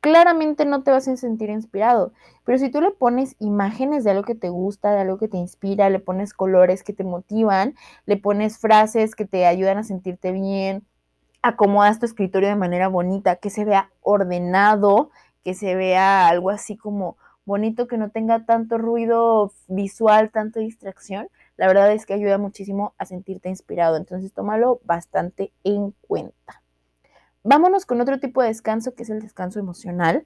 claramente 0.04 0.66
no 0.66 0.84
te 0.84 0.92
vas 0.92 1.08
a 1.08 1.16
sentir 1.16 1.50
inspirado. 1.50 2.12
Pero 2.44 2.58
si 2.58 2.70
tú 2.70 2.82
le 2.82 2.92
pones 2.92 3.36
imágenes 3.40 4.04
de 4.04 4.12
algo 4.12 4.24
que 4.24 4.36
te 4.36 4.50
gusta, 4.50 4.92
de 4.92 5.00
algo 5.02 5.18
que 5.18 5.30
te 5.30 5.38
inspira, 5.38 5.90
le 5.90 6.00
pones 6.00 6.34
colores 6.34 6.84
que 6.84 6.92
te 6.92 7.06
motivan, 7.06 7.76
le 8.06 8.18
pones 8.18 8.58
frases 8.58 9.16
que 9.16 9.26
te 9.26 9.46
ayudan 9.46 9.78
a 9.78 9.84
sentirte 9.84 10.34
bien, 10.34 10.86
acomodas 11.44 12.00
tu 12.00 12.06
escritorio 12.08 12.50
de 12.50 12.56
manera 12.56 12.88
bonita, 12.88 13.36
que 13.36 13.52
se 13.52 13.66
vea 13.66 13.91
ordenado, 14.02 15.12
que 15.44 15.54
se 15.54 15.76
vea 15.76 16.28
algo 16.28 16.50
así 16.50 16.76
como 16.78 17.18
bonito, 17.46 17.88
que 17.88 17.98
no 17.98 18.10
tenga 18.10 18.46
tanto 18.46 18.78
ruido 18.78 19.52
visual, 19.68 20.32
tanta 20.32 20.62
distracción, 20.62 21.28
la 21.58 21.68
verdad 21.68 21.91
es 21.91 22.06
que 22.06 22.14
ayuda 22.14 22.38
muchísimo 22.38 22.94
a 22.98 23.06
sentirte 23.06 23.50
inspirado. 23.50 23.98
Entonces, 23.98 24.34
tómalo 24.34 24.82
bastante 24.86 25.52
en 25.64 25.94
cuenta. 26.08 26.62
Vámonos 27.44 27.86
con 27.86 28.02
otro 28.02 28.20
tipo 28.20 28.41
de 28.41 28.48
descanso, 28.48 28.96
que 28.96 29.04
es 29.04 29.10
el 29.10 29.22
descanso 29.22 29.60
emocional. 29.60 30.26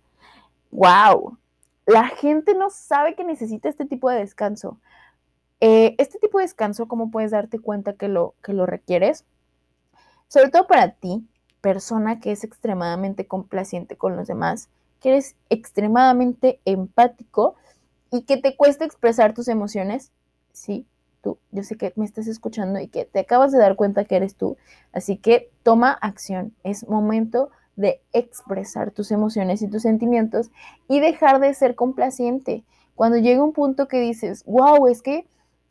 ¡Wow! 0.71 1.37
La 1.85 2.07
gente 2.07 2.53
no 2.53 2.69
sabe 2.69 3.15
que 3.15 3.23
necesita 3.23 3.67
este 3.69 3.85
tipo 3.85 4.09
de 4.09 4.19
descanso. 4.19 4.79
Eh, 5.59 5.95
este 5.97 6.19
tipo 6.19 6.37
de 6.37 6.43
descanso, 6.43 6.87
¿cómo 6.87 7.09
puedes 7.09 7.31
darte 7.31 7.59
cuenta 7.59 7.93
que 7.93 8.07
lo, 8.07 8.35
que 8.43 8.53
lo 8.53 8.65
requieres? 8.65 9.25
Sobre 10.27 10.49
todo 10.49 10.67
para 10.67 10.91
ti, 10.91 11.25
persona 11.61 12.19
que 12.19 12.31
es 12.31 12.43
extremadamente 12.43 13.27
complaciente 13.27 13.97
con 13.97 14.15
los 14.15 14.27
demás, 14.27 14.69
que 14.99 15.09
eres 15.09 15.35
extremadamente 15.49 16.59
empático 16.65 17.55
y 18.11 18.23
que 18.23 18.37
te 18.37 18.55
cuesta 18.55 18.85
expresar 18.85 19.33
tus 19.33 19.47
emociones. 19.47 20.11
Sí, 20.51 20.85
tú, 21.21 21.37
yo 21.51 21.63
sé 21.63 21.77
que 21.77 21.93
me 21.95 22.05
estás 22.05 22.27
escuchando 22.27 22.79
y 22.79 22.87
que 22.87 23.05
te 23.05 23.19
acabas 23.19 23.51
de 23.51 23.59
dar 23.59 23.75
cuenta 23.75 24.05
que 24.05 24.15
eres 24.15 24.35
tú. 24.35 24.57
Así 24.91 25.17
que 25.17 25.51
toma 25.63 25.91
acción. 25.91 26.53
Es 26.63 26.87
momento 26.87 27.49
de 27.75 28.01
expresar 28.11 28.91
tus 28.91 29.11
emociones 29.11 29.61
y 29.61 29.69
tus 29.69 29.83
sentimientos 29.83 30.49
y 30.89 30.99
dejar 30.99 31.39
de 31.39 31.53
ser 31.53 31.75
complaciente. 31.75 32.65
Cuando 32.95 33.17
llega 33.17 33.43
un 33.43 33.53
punto 33.53 33.87
que 33.87 34.01
dices, 34.01 34.43
wow, 34.45 34.87
es 34.87 35.01
que 35.01 35.27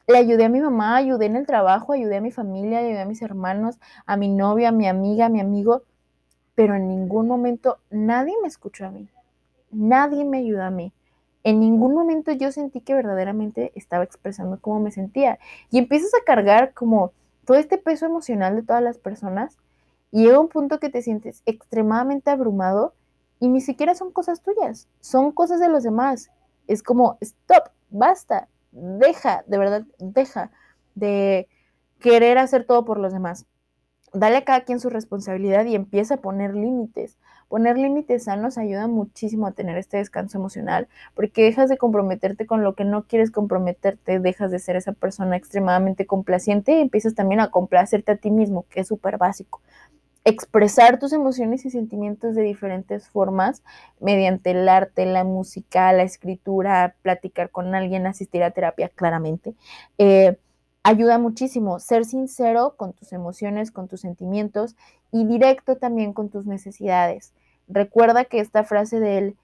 le 0.07 0.19
ayudé 0.19 0.45
a 0.45 0.49
mi 0.49 0.61
mamá, 0.61 0.97
ayudé 0.97 1.27
en 1.27 1.37
el 1.37 1.47
trabajo, 1.47 1.93
ayudé 1.93 2.17
a 2.17 2.21
mi 2.21 2.31
familia, 2.31 2.79
ayudé 2.79 3.01
a 3.01 3.07
mis 3.07 3.23
hermanos, 3.23 3.79
a 4.07 4.17
mi 4.17 4.29
novia, 4.29 4.69
a 4.69 4.73
mi 4.73 4.87
amiga, 4.87 5.27
a 5.27 5.29
mi 5.29 5.41
amigo, 5.41 5.83
pero 6.55 6.75
en 6.75 6.89
ningún 6.89 7.27
momento 7.27 7.79
nadie 7.91 8.35
me 8.41 8.49
escuchó 8.49 8.87
a 8.87 8.91
mí, 8.91 9.09
nadie 9.71 10.25
me 10.25 10.39
ayudó 10.39 10.63
a 10.63 10.71
mí. 10.71 10.93
En 11.43 11.61
ningún 11.61 11.95
momento 11.95 12.33
yo 12.33 12.51
sentí 12.51 12.81
que 12.81 12.95
verdaderamente 12.95 13.71
estaba 13.77 14.03
expresando 14.03 14.59
cómo 14.61 14.81
me 14.81 14.91
sentía. 14.91 15.39
Y 15.71 15.79
empiezas 15.79 16.13
a 16.15 16.25
cargar 16.25 16.75
como 16.75 17.13
todo 17.45 17.57
este 17.57 17.79
peso 17.79 18.05
emocional 18.05 18.57
de 18.57 18.63
todas 18.63 18.83
las 18.83 18.99
personas 18.99 19.57
y 20.11 20.25
llega 20.25 20.41
un 20.41 20.49
punto 20.49 20.81
que 20.81 20.91
te 20.91 21.03
sientes 21.03 21.43
extremadamente 21.47 22.31
abrumado 22.31 22.95
y 23.39 23.49
ni 23.49 23.61
siquiera 23.61 23.95
son 23.95 24.11
cosas 24.11 24.43
tuyas, 24.43 24.89
son 25.01 25.31
cosas 25.31 25.61
de 25.61 25.69
los 25.69 25.85
demás. 25.85 26.31
Es 26.67 26.83
como, 26.83 27.17
stop, 27.21 27.71
basta, 27.91 28.49
deja, 28.77 29.45
de 29.47 29.59
verdad, 29.59 29.85
deja 29.99 30.51
de 30.95 31.49
querer 31.99 32.39
hacer 32.39 32.65
todo 32.65 32.85
por 32.85 32.99
los 32.99 33.13
demás. 33.13 33.47
Dale 34.13 34.37
a 34.37 34.45
cada 34.45 34.63
quien 34.63 34.81
su 34.81 34.89
responsabilidad 34.89 35.65
y 35.67 35.75
empieza 35.75 36.15
a 36.15 36.19
poner 36.19 36.55
límites. 36.55 37.19
Poner 37.49 37.77
límites 37.77 38.25
sanos 38.25 38.59
ayuda 38.59 38.87
muchísimo 38.87 39.47
a 39.47 39.53
tener 39.53 39.77
este 39.79 39.99
descanso 39.99 40.39
emocional, 40.39 40.89
porque 41.15 41.45
dejas 41.45 41.69
de 41.69 41.79
comprometerte 41.79 42.47
con 42.47 42.65
lo 42.65 42.75
que 42.75 42.85
no 42.85 43.07
quieres 43.07 43.31
comprometerte, 43.31 44.19
dejas 44.19 44.51
de 44.51 44.59
ser 44.59 44.77
esa 44.77 44.93
persona 44.93 45.37
extremadamente 45.37 46.07
complaciente 46.07 46.73
y 46.73 46.81
empiezas 46.81 47.15
también 47.15 47.41
a 47.41 47.51
complacerte 47.51 48.13
a 48.13 48.17
ti 48.17 48.31
mismo, 48.31 48.67
que 48.69 48.81
es 48.81 48.89
súper 48.89 49.19
básico 49.19 49.61
expresar 50.27 50.99
tus 50.99 51.13
emociones 51.13 51.65
y 51.65 51.71
sentimientos 51.71 52.35
de 52.35 52.43
diferentes 52.43 53.09
formas 53.09 53.63
mediante 54.01 54.51
el 54.51 54.69
arte, 54.69 55.07
la 55.07 55.23
música, 55.23 55.93
la 55.93 56.03
escritura, 56.03 56.97
platicar 57.03 57.51
con 57.51 57.77
alguien, 57.77 58.09
asistir 58.09 58.43
a 58.43 58.51
terapia, 58.51 58.89
claramente. 58.89 59.55
Eh, 59.99 60.37
ayuda 60.83 61.19
muchísimo 61.19 61.79
ser 61.79 62.05
sincero 62.05 62.75
con 62.77 62.93
tus 62.93 63.13
emociones, 63.13 63.71
con 63.71 63.87
tus 63.87 64.01
sentimientos 64.01 64.75
y 65.13 65.27
directo 65.27 65.77
también 65.77 66.13
con 66.13 66.29
tus 66.29 66.45
necesidades. 66.45 67.33
Recuerda 67.69 68.25
que 68.25 68.41
esta 68.41 68.65
frase 68.65 68.99
de 68.99 69.19
él, 69.19 69.37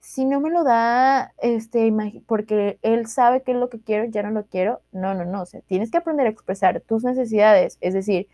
si 0.00 0.24
no 0.24 0.40
me 0.40 0.48
lo 0.48 0.64
da, 0.64 1.34
este, 1.42 1.92
porque 2.26 2.78
él 2.80 3.06
sabe 3.08 3.42
qué 3.42 3.52
es 3.52 3.58
lo 3.58 3.68
que 3.68 3.80
quiero, 3.80 4.06
ya 4.06 4.22
no 4.22 4.30
lo 4.30 4.46
quiero. 4.46 4.80
No, 4.90 5.12
no, 5.12 5.26
no. 5.26 5.42
O 5.42 5.46
sea, 5.46 5.60
tienes 5.66 5.90
que 5.90 5.98
aprender 5.98 6.26
a 6.26 6.30
expresar 6.30 6.80
tus 6.80 7.04
necesidades. 7.04 7.76
Es 7.82 7.92
decir, 7.92 8.28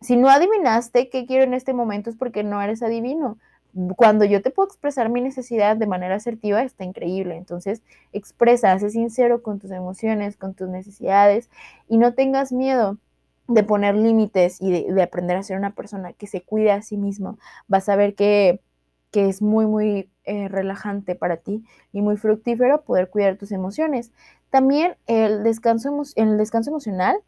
si 0.00 0.16
no 0.16 0.28
adivinaste 0.28 1.08
qué 1.10 1.26
quiero 1.26 1.44
en 1.44 1.54
este 1.54 1.74
momento 1.74 2.10
es 2.10 2.16
porque 2.16 2.42
no 2.42 2.60
eres 2.62 2.82
adivino. 2.82 3.38
Cuando 3.96 4.24
yo 4.24 4.42
te 4.42 4.50
puedo 4.50 4.66
expresar 4.66 5.10
mi 5.10 5.20
necesidad 5.20 5.76
de 5.76 5.86
manera 5.86 6.16
asertiva, 6.16 6.62
está 6.62 6.84
increíble. 6.84 7.36
Entonces, 7.36 7.82
expresa, 8.12 8.76
sé 8.78 8.90
sincero 8.90 9.42
con 9.42 9.60
tus 9.60 9.70
emociones, 9.70 10.36
con 10.36 10.54
tus 10.54 10.68
necesidades 10.68 11.50
y 11.88 11.98
no 11.98 12.14
tengas 12.14 12.50
miedo 12.50 12.98
de 13.46 13.62
poner 13.64 13.94
límites 13.94 14.60
y 14.60 14.70
de, 14.70 15.02
aprender 15.02 15.36
a 15.36 15.42
ser 15.42 15.58
una 15.58 15.74
persona 15.74 16.12
que 16.12 16.26
se 16.26 16.42
cuide 16.42 16.72
a 16.72 16.82
sí 16.82 16.96
mismo. 16.96 17.38
Vas 17.68 17.88
a 17.88 17.96
ver 17.96 18.14
que, 18.14 18.60
es 19.12 19.42
muy, 19.42 19.66
muy 19.66 20.10
eh, 20.24 20.48
relajante 20.48 21.16
para 21.16 21.36
ti 21.36 21.64
y 21.92 22.00
muy 22.00 22.16
fructífero 22.16 22.82
poder 22.82 23.10
cuidar 23.10 23.36
tus 23.36 23.52
emociones. 23.52 24.12
También 24.50 24.96
el 25.06 25.42
descanso, 25.42 26.02
el 26.16 26.38
descanso 26.38 26.70
emocional 26.70 27.18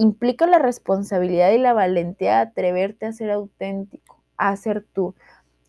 implica 0.00 0.46
la 0.46 0.58
responsabilidad 0.58 1.50
y 1.52 1.58
la 1.58 1.74
valentía 1.74 2.36
de 2.36 2.42
atreverte 2.42 3.04
a 3.06 3.12
ser 3.12 3.30
auténtico, 3.30 4.22
a 4.38 4.56
ser 4.56 4.82
tú. 4.94 5.14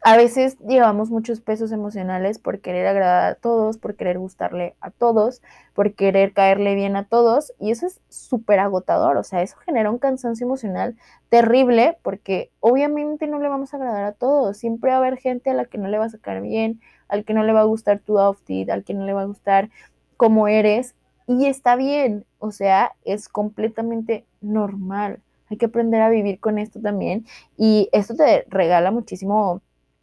a 0.04 0.18
veces 0.18 0.58
llevamos 0.68 1.12
muchos 1.12 1.42
pesos 1.42 1.72
emocionales 1.72 2.40
por 2.40 2.62
querer 2.62 2.88
agradar 2.88 3.34
a 3.34 3.36
todos, 3.36 3.78
por 3.78 3.96
querer 3.96 4.18
gustarle 4.20 4.76
a 4.82 4.92
todos, 4.92 5.42
por 5.76 5.94
querer 5.96 6.34
caerle 6.34 6.76
bien 6.76 6.96
a 6.96 7.06
todos 7.06 7.54
y 7.60 7.72
eso 7.72 7.86
es 7.88 8.02
súper 8.10 8.60
agotador, 8.60 9.18
o 9.18 9.24
sea, 9.24 9.44
eso 9.44 9.58
genera 9.66 9.92
un 9.92 10.00
cansancio 10.00 10.46
emocional 10.48 10.98
terrible 11.30 11.98
porque 12.04 12.52
obviamente 12.62 13.28
no 13.28 13.40
le 13.40 13.50
vamos 13.50 13.74
a 13.74 13.78
agradar 13.78 14.06
a 14.06 14.14
todos, 14.14 14.58
siempre 14.58 14.92
va 14.92 14.98
a 14.98 15.00
haber 15.00 15.18
gente 15.18 15.52
a 15.52 15.54
la 15.56 15.66
que 15.66 15.78
no 15.78 15.88
le 15.90 16.00
va 16.00 16.06
a 16.06 16.10
sacar 16.10 16.42
bien, 16.42 16.82
al 17.10 17.26
que 17.26 17.34
no 17.34 17.44
le 17.44 17.54
va 17.54 17.62
a 17.62 17.66
gustar 17.66 18.00
tu 18.00 18.20
outfit, 18.20 18.70
al 18.70 18.84
que 18.84 18.94
no 18.94 19.06
le 19.06 19.14
va 19.14 19.24
a 19.24 19.26
gustar 19.26 19.70
cómo 20.18 20.48
eres 20.48 20.96
y 21.40 21.46
está 21.46 21.76
bien, 21.76 22.26
o 22.40 22.52
sea, 22.52 22.94
es 23.06 23.30
completamente 23.30 24.26
normal. 24.42 25.20
Hay 25.50 25.58
que 25.58 25.68
aprender 25.68 26.02
a 26.02 26.10
vivir 26.10 26.40
con 26.40 26.58
esto 26.58 26.82
también 26.82 27.26
y 27.58 27.90
esto 27.94 28.16
te 28.16 28.46
regala 28.50 28.92
muchísimo 28.92 29.62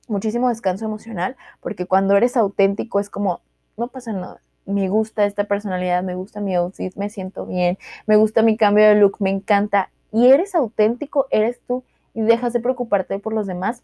muchísimo 0.09 0.49
descanso 0.49 0.87
emocional, 0.87 1.37
porque 1.61 1.85
cuando 1.85 2.17
eres 2.17 2.37
auténtico 2.37 2.99
es 2.99 3.11
como, 3.11 3.43
no 3.77 3.89
pasa 3.89 4.13
nada, 4.15 4.41
me 4.65 4.89
gusta 4.89 5.27
esta 5.27 5.45
personalidad, 5.45 6.03
me 6.03 6.15
gusta 6.15 6.41
mi 6.41 6.55
outfit, 6.55 6.97
me 6.97 7.11
siento 7.11 7.45
bien, 7.45 7.77
me 8.07 8.17
gusta 8.17 8.43
mi 8.43 8.57
cambio 8.57 8.87
de 8.87 8.95
look, 8.95 9.17
me 9.21 9.29
encanta, 9.29 9.91
y 10.11 10.29
eres 10.29 10.55
auténtico, 10.55 11.27
eres 11.31 11.61
tú, 11.67 11.85
y 12.15 12.23
dejas 12.23 12.55
de 12.55 12.61
preocuparte 12.61 13.19
por 13.19 13.35
los 13.35 13.47
demás, 13.47 13.83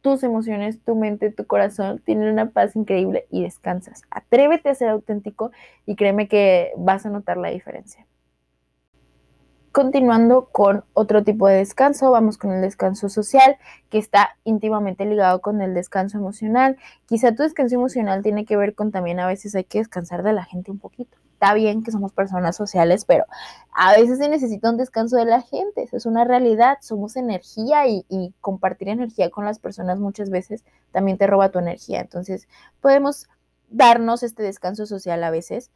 tus 0.00 0.22
emociones, 0.22 0.80
tu 0.82 0.94
mente, 0.94 1.30
tu 1.30 1.46
corazón 1.46 2.00
tienen 2.04 2.28
una 2.28 2.50
paz 2.50 2.76
increíble 2.76 3.26
y 3.30 3.42
descansas. 3.42 4.02
Atrévete 4.10 4.68
a 4.68 4.74
ser 4.74 4.88
auténtico 4.88 5.50
y 5.84 5.96
créeme 5.96 6.28
que 6.28 6.72
vas 6.76 7.06
a 7.06 7.10
notar 7.10 7.36
la 7.36 7.50
diferencia. 7.50 8.06
Continuando 9.76 10.48
con 10.52 10.84
otro 10.94 11.22
tipo 11.22 11.48
de 11.48 11.56
descanso, 11.56 12.10
vamos 12.10 12.38
con 12.38 12.50
el 12.50 12.62
descanso 12.62 13.10
social, 13.10 13.58
que 13.90 13.98
está 13.98 14.38
íntimamente 14.44 15.04
ligado 15.04 15.42
con 15.42 15.60
el 15.60 15.74
descanso 15.74 16.16
emocional. 16.16 16.78
Quizá 17.04 17.34
tu 17.34 17.42
descanso 17.42 17.74
emocional 17.74 18.22
tiene 18.22 18.46
que 18.46 18.56
ver 18.56 18.74
con 18.74 18.90
también 18.90 19.20
a 19.20 19.26
veces 19.26 19.54
hay 19.54 19.64
que 19.64 19.80
descansar 19.80 20.22
de 20.22 20.32
la 20.32 20.44
gente 20.44 20.70
un 20.70 20.78
poquito. 20.78 21.18
Está 21.36 21.52
bien 21.52 21.82
que 21.82 21.92
somos 21.92 22.12
personas 22.12 22.56
sociales, 22.56 23.04
pero 23.04 23.24
a 23.72 23.92
veces 23.92 24.16
se 24.18 24.30
necesita 24.30 24.70
un 24.70 24.78
descanso 24.78 25.16
de 25.16 25.26
la 25.26 25.42
gente. 25.42 25.82
Eso 25.82 25.98
es 25.98 26.06
una 26.06 26.24
realidad. 26.24 26.78
Somos 26.80 27.14
energía 27.16 27.86
y, 27.86 28.06
y 28.08 28.32
compartir 28.40 28.88
energía 28.88 29.28
con 29.28 29.44
las 29.44 29.58
personas 29.58 29.98
muchas 29.98 30.30
veces 30.30 30.64
también 30.92 31.18
te 31.18 31.26
roba 31.26 31.50
tu 31.50 31.58
energía. 31.58 32.00
Entonces, 32.00 32.48
podemos 32.80 33.28
darnos 33.68 34.22
este 34.22 34.42
descanso 34.42 34.86
social 34.86 35.22
a 35.24 35.30
veces. 35.30 35.70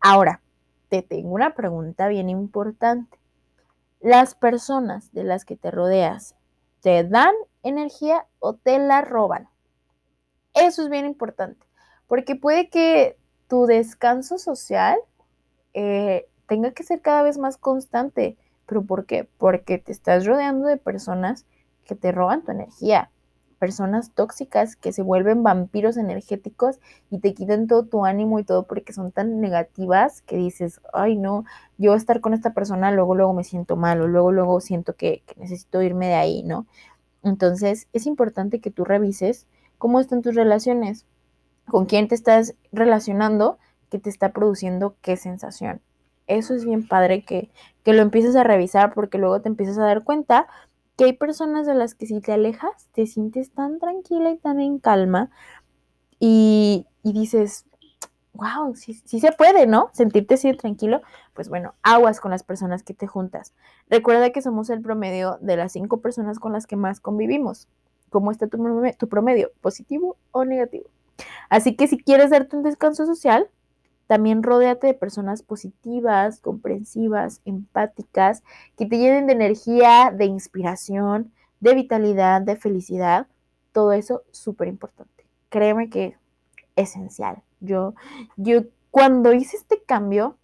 Ahora, 0.00 0.40
te 0.88 1.02
tengo 1.02 1.30
una 1.30 1.54
pregunta 1.54 2.08
bien 2.08 2.28
importante 2.28 3.18
las 4.00 4.34
personas 4.34 5.12
de 5.12 5.24
las 5.24 5.44
que 5.44 5.56
te 5.56 5.70
rodeas 5.70 6.34
te 6.82 7.04
dan 7.04 7.32
energía 7.62 8.26
o 8.38 8.54
te 8.54 8.78
la 8.78 9.00
roban. 9.00 9.48
Eso 10.52 10.82
es 10.82 10.90
bien 10.90 11.06
importante, 11.06 11.66
porque 12.06 12.36
puede 12.36 12.68
que 12.68 13.16
tu 13.48 13.66
descanso 13.66 14.38
social 14.38 14.98
eh, 15.74 16.26
tenga 16.46 16.72
que 16.72 16.82
ser 16.82 17.00
cada 17.00 17.22
vez 17.22 17.38
más 17.38 17.56
constante. 17.56 18.36
¿Pero 18.66 18.82
por 18.84 19.06
qué? 19.06 19.28
Porque 19.38 19.78
te 19.78 19.92
estás 19.92 20.26
rodeando 20.26 20.66
de 20.66 20.76
personas 20.76 21.46
que 21.84 21.94
te 21.94 22.12
roban 22.12 22.42
tu 22.42 22.52
energía 22.52 23.10
personas 23.64 24.10
tóxicas 24.10 24.76
que 24.76 24.92
se 24.92 25.00
vuelven 25.00 25.42
vampiros 25.42 25.96
energéticos 25.96 26.80
y 27.10 27.20
te 27.20 27.32
quitan 27.32 27.66
todo 27.66 27.84
tu 27.84 28.04
ánimo 28.04 28.38
y 28.38 28.44
todo 28.44 28.64
porque 28.64 28.92
son 28.92 29.10
tan 29.10 29.40
negativas 29.40 30.20
que 30.20 30.36
dices, 30.36 30.82
ay 30.92 31.16
no, 31.16 31.46
yo 31.78 31.94
estar 31.94 32.20
con 32.20 32.34
esta 32.34 32.52
persona, 32.52 32.92
luego, 32.92 33.14
luego 33.14 33.32
me 33.32 33.42
siento 33.42 33.76
mal 33.76 34.02
o 34.02 34.06
luego, 34.06 34.32
luego 34.32 34.60
siento 34.60 34.94
que, 34.96 35.22
que 35.26 35.40
necesito 35.40 35.80
irme 35.80 36.08
de 36.08 36.14
ahí, 36.14 36.42
¿no? 36.42 36.66
Entonces 37.22 37.88
es 37.94 38.04
importante 38.06 38.60
que 38.60 38.70
tú 38.70 38.84
revises 38.84 39.46
cómo 39.78 39.98
están 39.98 40.20
tus 40.20 40.34
relaciones, 40.34 41.06
con 41.68 41.86
quién 41.86 42.08
te 42.08 42.14
estás 42.14 42.54
relacionando, 42.72 43.58
qué 43.90 43.98
te 43.98 44.10
está 44.10 44.32
produciendo 44.32 44.96
qué 45.02 45.16
sensación. 45.16 45.80
Eso 46.26 46.54
es 46.54 46.64
bien 46.64 46.86
padre 46.86 47.24
que, 47.24 47.50
que 47.82 47.92
lo 47.92 48.02
empieces 48.02 48.34
a 48.36 48.44
revisar 48.44 48.94
porque 48.94 49.18
luego 49.18 49.40
te 49.40 49.48
empiezas 49.48 49.78
a 49.78 49.84
dar 49.84 50.04
cuenta 50.04 50.46
que 50.96 51.04
hay 51.04 51.12
personas 51.12 51.66
de 51.66 51.74
las 51.74 51.94
que 51.94 52.06
si 52.06 52.20
te 52.20 52.32
alejas 52.32 52.88
te 52.92 53.06
sientes 53.06 53.50
tan 53.50 53.78
tranquila 53.78 54.30
y 54.30 54.38
tan 54.38 54.60
en 54.60 54.78
calma 54.78 55.30
y, 56.26 56.86
dices, 57.02 57.66
wow, 58.32 58.74
sí, 58.74 58.94
se 58.94 59.32
puede, 59.32 59.66
¿no? 59.66 59.90
Sentirte 59.92 60.34
así 60.34 60.54
tranquilo. 60.54 61.02
Pues 61.34 61.50
bueno, 61.50 61.74
aguas 61.82 62.20
con 62.20 62.30
las 62.30 62.42
personas 62.42 62.82
que 62.82 62.94
te 62.94 63.06
juntas. 63.06 63.52
Recuerda 63.90 64.30
que 64.30 64.40
somos 64.40 64.70
el 64.70 64.80
promedio 64.80 65.38
de 65.42 65.56
las 65.56 65.72
cinco 65.72 66.00
personas 66.00 66.38
con 66.38 66.54
las 66.54 66.66
que 66.66 66.76
más 66.76 67.00
convivimos. 67.00 67.68
¿Cómo 68.08 68.30
está 68.30 68.46
tu, 68.46 68.58
tu 68.98 69.08
promedio? 69.08 69.50
¿Positivo 69.60 70.16
o 70.30 70.44
negativo? 70.46 70.88
Así 71.48 71.76
que 71.76 71.86
si 71.88 71.98
quieres 71.98 72.30
darte 72.30 72.56
un 72.56 72.62
descanso 72.62 73.06
social, 73.06 73.48
también 74.06 74.42
rodéate 74.42 74.86
de 74.88 74.94
personas 74.94 75.42
positivas, 75.42 76.40
comprensivas, 76.40 77.40
empáticas, 77.44 78.42
que 78.76 78.86
te 78.86 78.98
llenen 78.98 79.26
de 79.26 79.32
energía, 79.32 80.12
de 80.14 80.26
inspiración, 80.26 81.32
de 81.60 81.74
vitalidad, 81.74 82.42
de 82.42 82.56
felicidad. 82.56 83.26
Todo 83.72 83.92
eso 83.92 84.22
súper 84.30 84.68
importante. 84.68 85.26
Créeme 85.48 85.88
que 85.88 86.16
es 86.76 86.90
esencial. 86.90 87.42
Yo, 87.60 87.94
yo 88.36 88.62
cuando 88.90 89.32
hice 89.32 89.56
este 89.56 89.82
cambio, 89.82 90.36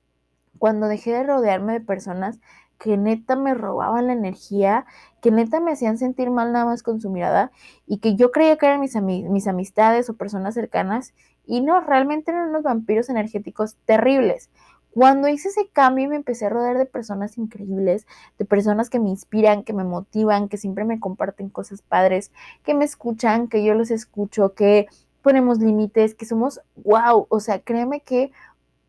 cuando 0.58 0.88
dejé 0.88 1.12
de 1.12 1.24
rodearme 1.24 1.74
de 1.74 1.80
personas 1.80 2.38
que 2.80 2.96
neta 2.96 3.36
me 3.36 3.52
robaban 3.52 4.06
la 4.06 4.14
energía, 4.14 4.86
que 5.20 5.30
neta 5.30 5.60
me 5.60 5.72
hacían 5.72 5.98
sentir 5.98 6.30
mal 6.30 6.50
nada 6.50 6.64
más 6.64 6.82
con 6.82 6.98
su 6.98 7.10
mirada 7.10 7.52
y 7.86 7.98
que 7.98 8.16
yo 8.16 8.32
creía 8.32 8.56
que 8.56 8.66
eran 8.66 8.80
mis, 8.80 8.96
mis 9.00 9.46
amistades 9.46 10.08
o 10.08 10.14
personas 10.14 10.54
cercanas 10.54 11.12
y 11.44 11.60
no, 11.60 11.80
realmente 11.80 12.30
eran 12.30 12.48
unos 12.48 12.62
vampiros 12.62 13.10
energéticos 13.10 13.76
terribles. 13.84 14.48
Cuando 14.92 15.28
hice 15.28 15.50
ese 15.50 15.68
cambio 15.68 16.08
me 16.08 16.16
empecé 16.16 16.46
a 16.46 16.48
rodear 16.48 16.78
de 16.78 16.86
personas 16.86 17.36
increíbles, 17.36 18.06
de 18.38 18.46
personas 18.46 18.88
que 18.88 18.98
me 18.98 19.10
inspiran, 19.10 19.62
que 19.62 19.74
me 19.74 19.84
motivan, 19.84 20.48
que 20.48 20.56
siempre 20.56 20.84
me 20.86 20.98
comparten 20.98 21.50
cosas 21.50 21.82
padres, 21.82 22.32
que 22.64 22.72
me 22.72 22.86
escuchan, 22.86 23.48
que 23.48 23.62
yo 23.62 23.74
los 23.74 23.90
escucho, 23.90 24.54
que 24.54 24.88
ponemos 25.20 25.58
límites, 25.58 26.14
que 26.14 26.24
somos 26.24 26.62
wow, 26.76 27.26
o 27.28 27.40
sea, 27.40 27.60
créeme 27.60 28.00
que 28.00 28.32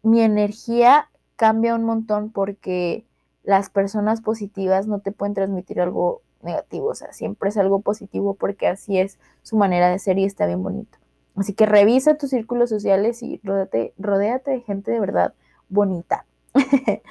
mi 0.02 0.22
energía 0.22 1.10
cambia 1.36 1.76
un 1.76 1.84
montón 1.84 2.32
porque 2.32 3.06
las 3.44 3.70
personas 3.70 4.22
positivas 4.22 4.88
no 4.88 5.00
te 5.00 5.12
pueden 5.12 5.34
transmitir 5.34 5.82
algo 5.82 6.22
negativo, 6.42 6.88
o 6.88 6.96
sea, 6.96 7.14
siempre 7.14 7.50
es 7.50 7.58
algo 7.58 7.82
positivo 7.82 8.34
porque 8.36 8.68
así 8.68 9.00
es 9.00 9.20
su 9.42 9.58
manera 9.58 9.89
de 9.89 10.00
ser 10.00 10.18
y 10.18 10.26
está 10.26 10.46
bien 10.46 10.64
bonito. 10.64 10.98
Así 11.36 11.54
que 11.54 11.66
revisa 11.66 12.18
tus 12.18 12.32
círculos 12.32 12.70
sociales 12.70 13.24
y 13.24 13.39
rodéate, 13.44 14.52
de 14.52 14.62
gente 14.62 14.92
de 14.92 15.00
verdad 15.00 15.34
bonita. 15.70 16.26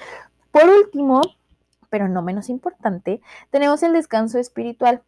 Por 0.52 0.68
último, 0.68 1.22
pero 1.88 2.08
no 2.08 2.22
menos 2.22 2.48
importante, 2.48 3.20
tenemos 3.50 3.82
el 3.82 3.92
descanso 3.92 4.38
espiritual. 4.38 5.02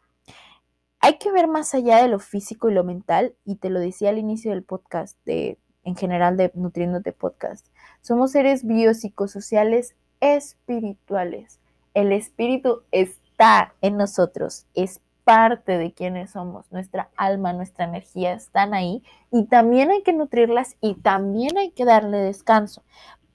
Hay 1.00 1.18
que 1.18 1.32
ver 1.32 1.48
más 1.48 1.74
allá 1.74 2.00
de 2.00 2.08
lo 2.08 2.20
físico 2.20 2.70
y 2.70 2.74
lo 2.74 2.84
mental, 2.84 3.34
y 3.44 3.56
te 3.56 3.70
lo 3.70 3.80
decía 3.80 4.10
al 4.10 4.18
inicio 4.18 4.52
del 4.52 4.62
podcast, 4.62 5.18
de, 5.24 5.58
en 5.82 5.96
general 5.96 6.36
de 6.36 6.52
Nutriéndote 6.54 7.12
Podcast. 7.12 7.66
Somos 8.00 8.32
seres 8.32 8.64
biopsicosociales 8.64 9.96
espirituales. 10.22 11.60
El 11.92 12.12
espíritu 12.12 12.82
está 12.92 13.74
en 13.82 13.98
nosotros, 13.98 14.66
es 14.72 15.02
parte 15.24 15.76
de 15.76 15.92
quienes 15.92 16.30
somos, 16.30 16.70
nuestra 16.72 17.10
alma, 17.16 17.52
nuestra 17.52 17.84
energía 17.84 18.32
están 18.32 18.72
ahí 18.72 19.02
y 19.30 19.44
también 19.46 19.90
hay 19.90 20.02
que 20.02 20.12
nutrirlas 20.12 20.76
y 20.80 20.94
también 20.94 21.58
hay 21.58 21.72
que 21.72 21.84
darle 21.84 22.18
descanso. 22.18 22.82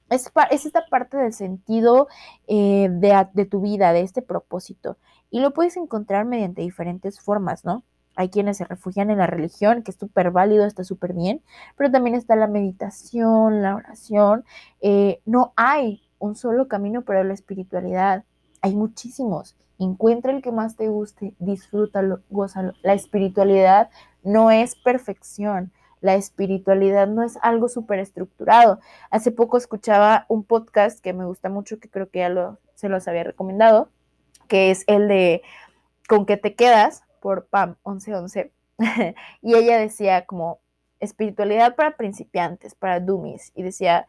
Es, 0.10 0.32
esta 0.52 0.86
parte 0.90 1.18
del 1.18 1.34
sentido 1.34 2.08
eh, 2.48 2.88
de, 2.90 3.46
tu 3.46 3.62
vida, 3.62 3.92
de 3.92 4.02
este 4.02 4.22
propósito. 4.22 4.98
Y 5.30 5.42
lo 5.42 5.54
puedes 5.54 5.76
encontrar 5.76 6.26
mediante 6.26 6.62
diferentes 6.62 7.20
formas, 7.20 7.66
¿no? 7.66 7.84
Hay 8.16 8.30
quienes 8.30 8.58
se 8.58 8.66
refugian 8.66 9.12
en 9.12 9.18
la 9.18 9.28
religión, 9.28 9.84
que 9.84 9.92
es 9.92 9.98
súper 9.98 10.32
válido, 10.32 10.66
está 10.66 10.84
súper 10.86 11.14
bien, 11.14 11.42
pero 11.76 11.92
también 11.92 12.16
está 12.16 12.36
la 12.36 12.48
meditación, 12.48 13.62
la 13.62 13.76
oración. 13.76 14.46
Eh, 14.82 15.22
no 15.26 15.54
hay 15.58 16.07
un 16.20 16.36
solo 16.36 16.68
camino 16.68 17.02
para 17.04 17.24
la 17.24 17.34
espiritualidad, 17.34 18.24
hay 18.62 18.76
muchísimos. 18.76 19.56
Encuentra 19.80 20.32
el 20.32 20.42
que 20.42 20.52
más 20.52 20.76
te 20.76 20.88
guste, 20.88 21.34
disfrútalo, 21.40 22.22
gózalo. 22.30 22.74
La 22.82 22.94
espiritualidad 22.94 23.90
no 24.24 24.52
es 24.52 24.76
perfección. 24.76 25.72
La 26.02 26.16
espiritualidad 26.16 27.08
no 27.08 27.24
es 27.24 27.38
algo 27.42 27.70
súper 27.70 28.00
estructurado. 28.00 28.80
Hace 29.10 29.32
poco 29.32 29.58
escuchaba 29.58 30.26
un 30.30 30.44
podcast 30.44 31.00
que 31.00 31.14
me 31.14 31.26
gusta 31.26 31.50
mucho, 31.50 31.80
que 31.80 31.90
creo 31.90 32.10
que 32.10 32.20
ya 32.20 32.30
lo, 32.30 32.60
se 32.76 32.90
los 32.90 33.08
había 33.08 33.24
recomendado, 33.24 33.90
que 34.48 34.72
es 34.72 34.84
el 34.88 35.08
de 35.08 35.42
¿Con 36.08 36.26
qué 36.26 36.38
te 36.38 36.56
quedas? 36.56 37.04
por 37.20 37.48
Pam 37.48 37.76
1111. 37.86 38.54
y 39.42 39.56
ella 39.56 39.78
decía 39.78 40.26
como 40.26 40.60
espiritualidad 41.00 41.76
para 41.76 41.98
principiantes, 41.98 42.74
para 42.76 43.02
dummies. 43.02 43.52
Y 43.56 43.64
decía, 43.64 44.08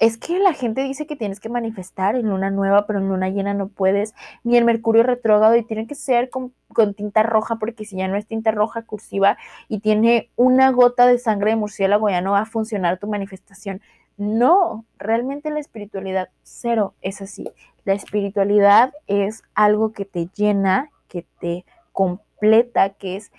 es 0.00 0.16
que 0.16 0.38
la 0.38 0.54
gente 0.54 0.82
dice 0.82 1.06
que 1.06 1.14
tienes 1.14 1.40
que 1.40 1.50
manifestar 1.50 2.16
en 2.16 2.30
luna 2.30 2.50
nueva, 2.50 2.86
pero 2.86 2.98
en 2.98 3.08
luna 3.08 3.28
llena 3.28 3.52
no 3.52 3.68
puedes, 3.68 4.14
ni 4.44 4.56
el 4.56 4.64
mercurio 4.64 5.02
retrógrado 5.02 5.54
y 5.56 5.62
tiene 5.62 5.86
que 5.86 5.94
ser 5.94 6.30
con, 6.30 6.54
tinta 6.96 7.22
roja, 7.22 7.56
porque 7.56 7.84
si 7.84 7.96
ya 7.98 8.08
no 8.08 8.16
es 8.16 8.26
tinta 8.26 8.50
roja 8.50 8.82
cursiva 8.82 9.36
y 9.68 9.80
tiene 9.80 10.30
una 10.36 10.70
gota 10.70 11.06
de 11.06 11.18
sangre 11.18 11.50
de 11.50 11.56
murciélago, 11.56 12.08
ya 12.08 12.22
no 12.22 12.32
va 12.32 12.40
a 12.40 12.46
funcionar 12.46 12.98
tu 12.98 13.08
manifestación. 13.08 13.82
No, 14.16 14.86
realmente 14.98 15.50
la 15.50 15.60
espiritualidad 15.60 16.30
cero 16.44 16.94
es 17.02 17.20
así. 17.20 17.50
La 17.84 17.92
espiritualidad 17.92 18.94
es 19.06 19.42
algo 19.54 19.92
que 19.92 20.06
te 20.06 20.30
llena, 20.34 20.90
que 21.08 21.26
te 21.40 21.66
completa, 21.92 22.88
que 22.90 23.16
es 23.16 23.32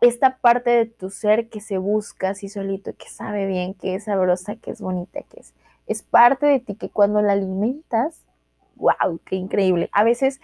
esta 0.00 0.36
parte 0.36 0.70
de 0.70 0.86
tu 0.86 1.10
ser 1.10 1.48
que 1.48 1.60
se 1.60 1.78
busca 1.78 2.30
así 2.30 2.48
solito, 2.48 2.94
que 2.94 3.08
sabe 3.08 3.46
bien, 3.46 3.74
que 3.74 3.96
es 3.96 4.04
sabrosa, 4.04 4.54
que 4.54 4.70
es 4.70 4.80
bonita, 4.80 5.22
que 5.22 5.40
es 5.40 5.54
es 5.86 6.02
parte 6.02 6.46
de 6.46 6.60
ti 6.60 6.74
que 6.74 6.90
cuando 6.90 7.22
la 7.22 7.32
alimentas, 7.32 8.24
wow, 8.76 9.20
qué 9.24 9.36
increíble. 9.36 9.88
A 9.92 10.04
veces 10.04 10.40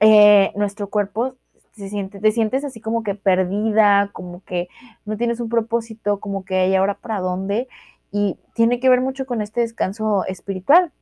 eh, 0.00 0.52
nuestro 0.56 0.88
cuerpo 0.88 1.36
se 1.72 1.88
siente, 1.88 2.20
te 2.20 2.32
sientes 2.32 2.64
así 2.64 2.80
como 2.80 3.02
que 3.02 3.14
perdida, 3.14 4.10
como 4.12 4.42
que 4.44 4.68
no 5.04 5.16
tienes 5.16 5.40
un 5.40 5.48
propósito, 5.48 6.20
como 6.20 6.44
que 6.44 6.56
hay 6.56 6.74
ahora 6.74 6.94
para 6.94 7.20
dónde, 7.20 7.68
y 8.10 8.36
tiene 8.54 8.78
que 8.78 8.88
ver 8.90 9.00
mucho 9.00 9.24
con 9.26 9.40
este 9.40 9.60
descanso 9.60 10.24
espiritual. 10.26 10.92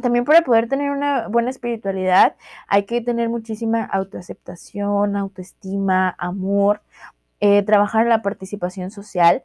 También 0.00 0.24
para 0.24 0.42
poder 0.42 0.68
tener 0.68 0.90
una 0.90 1.28
buena 1.28 1.50
espiritualidad 1.50 2.34
hay 2.66 2.84
que 2.84 3.00
tener 3.00 3.28
muchísima 3.28 3.84
autoaceptación, 3.84 5.14
autoestima, 5.14 6.16
amor, 6.18 6.80
eh, 7.40 7.62
trabajar 7.62 8.02
en 8.02 8.08
la 8.08 8.22
participación 8.22 8.90
social 8.90 9.44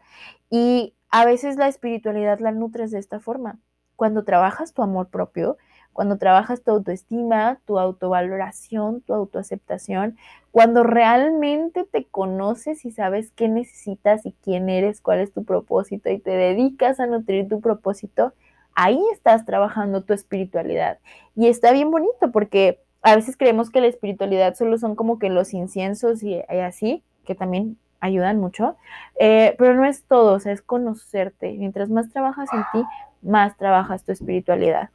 y 0.50 0.96
a 1.12 1.26
veces 1.26 1.58
la 1.58 1.68
espiritualidad 1.68 2.40
la 2.40 2.52
nutres 2.52 2.92
de 2.92 3.00
esta 3.00 3.20
forma 3.20 3.60
cuando 4.00 4.24
trabajas 4.24 4.74
tu 4.74 4.82
amor 4.82 5.10
propio, 5.10 5.58
cuando 5.92 6.18
trabajas 6.18 6.64
tu 6.64 6.72
autoestima, 6.72 7.60
tu 7.66 7.78
autovaloración, 7.78 9.02
tu 9.02 9.14
autoaceptación, 9.14 10.16
cuando 10.52 10.84
realmente 10.84 11.84
te 11.84 12.06
conoces 12.06 12.86
y 12.86 12.92
sabes 12.92 13.32
qué 13.36 13.50
necesitas 13.50 14.26
y 14.26 14.32
quién 14.42 14.70
eres, 14.70 15.02
cuál 15.02 15.20
es 15.20 15.34
tu 15.34 15.44
propósito 15.44 16.10
y 16.10 16.18
te 16.18 16.32
dedicas 16.32 17.02
a 17.02 17.08
nutrir 17.08 17.50
tu 17.50 17.60
propósito, 17.60 18.32
ahí 18.74 19.02
estás 19.12 19.44
trabajando 19.44 20.02
tu 20.02 20.14
espiritualidad. 20.14 21.00
Y 21.36 21.48
está 21.48 21.74
bien 21.74 21.92
bonito 21.92 22.32
porque 22.32 22.80
a 23.02 23.18
veces 23.18 23.36
creemos 23.36 23.70
que 23.70 23.82
la 23.82 23.88
espiritualidad 23.88 24.56
solo 24.56 24.78
son 24.78 24.96
como 24.96 25.20
que 25.20 25.30
los 25.30 25.54
inciensos 25.54 26.24
y, 26.24 26.40
así, 26.40 27.04
que 27.26 27.36
también 27.36 27.78
ayudan 28.00 28.40
mucho, 28.40 28.78
eh, 29.20 29.56
pero 29.58 29.74
no 29.74 29.84
es 29.84 30.06
todo, 30.06 30.36
o 30.36 30.40
sea, 30.40 30.54
es 30.54 30.62
conocerte. 30.62 31.52
Mientras 31.58 31.90
más 31.90 32.10
trabajas 32.14 32.48
en 32.54 32.64
ti, 32.72 32.88
más 33.22 33.58
trabajas 33.58 34.04
tu 34.04 34.12
espiritualidad. 34.12 34.90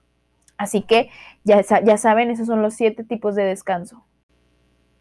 Así 0.56 0.82
que 0.82 1.10
ya, 1.42 1.60
ya 1.60 1.98
saben, 1.98 2.30
esos 2.30 2.46
son 2.46 2.62
los 2.62 2.74
siete 2.74 3.04
tipos 3.04 3.34
de 3.34 3.44
descanso. 3.44 4.04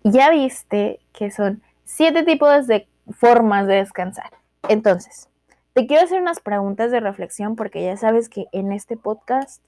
Ya 0.03 0.30
viste 0.32 0.99
que 1.13 1.32
son 1.32 1.61
siete 1.86 2.24
tipos 2.24 2.67
de 2.67 2.88
formas 3.11 3.67
de 3.67 3.76
descansar. 3.76 4.32
Entonces, 4.67 5.30
te 5.74 5.88
quiero 5.88 6.03
hacer 6.03 6.21
unas 6.21 6.39
preguntas 6.39 6.91
de 6.91 6.99
reflexión 6.99 7.55
porque 7.55 7.84
ya 7.84 7.97
sabes 7.97 8.30
que 8.30 8.45
en 8.51 8.71
este 8.71 8.97
podcast 8.97 9.63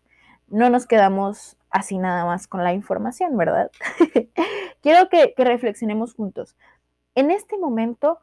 no 0.48 0.70
nos 0.70 0.88
quedamos 0.88 1.58
así 1.70 1.98
nada 1.98 2.26
más 2.26 2.48
con 2.48 2.64
la 2.64 2.74
información, 2.74 3.38
¿verdad? 3.38 3.72
quiero 4.82 5.10
que, 5.10 5.34
que 5.36 5.44
reflexionemos 5.44 6.14
juntos. 6.14 6.56
En 7.16 7.32
este 7.32 7.58
momento, 7.58 8.20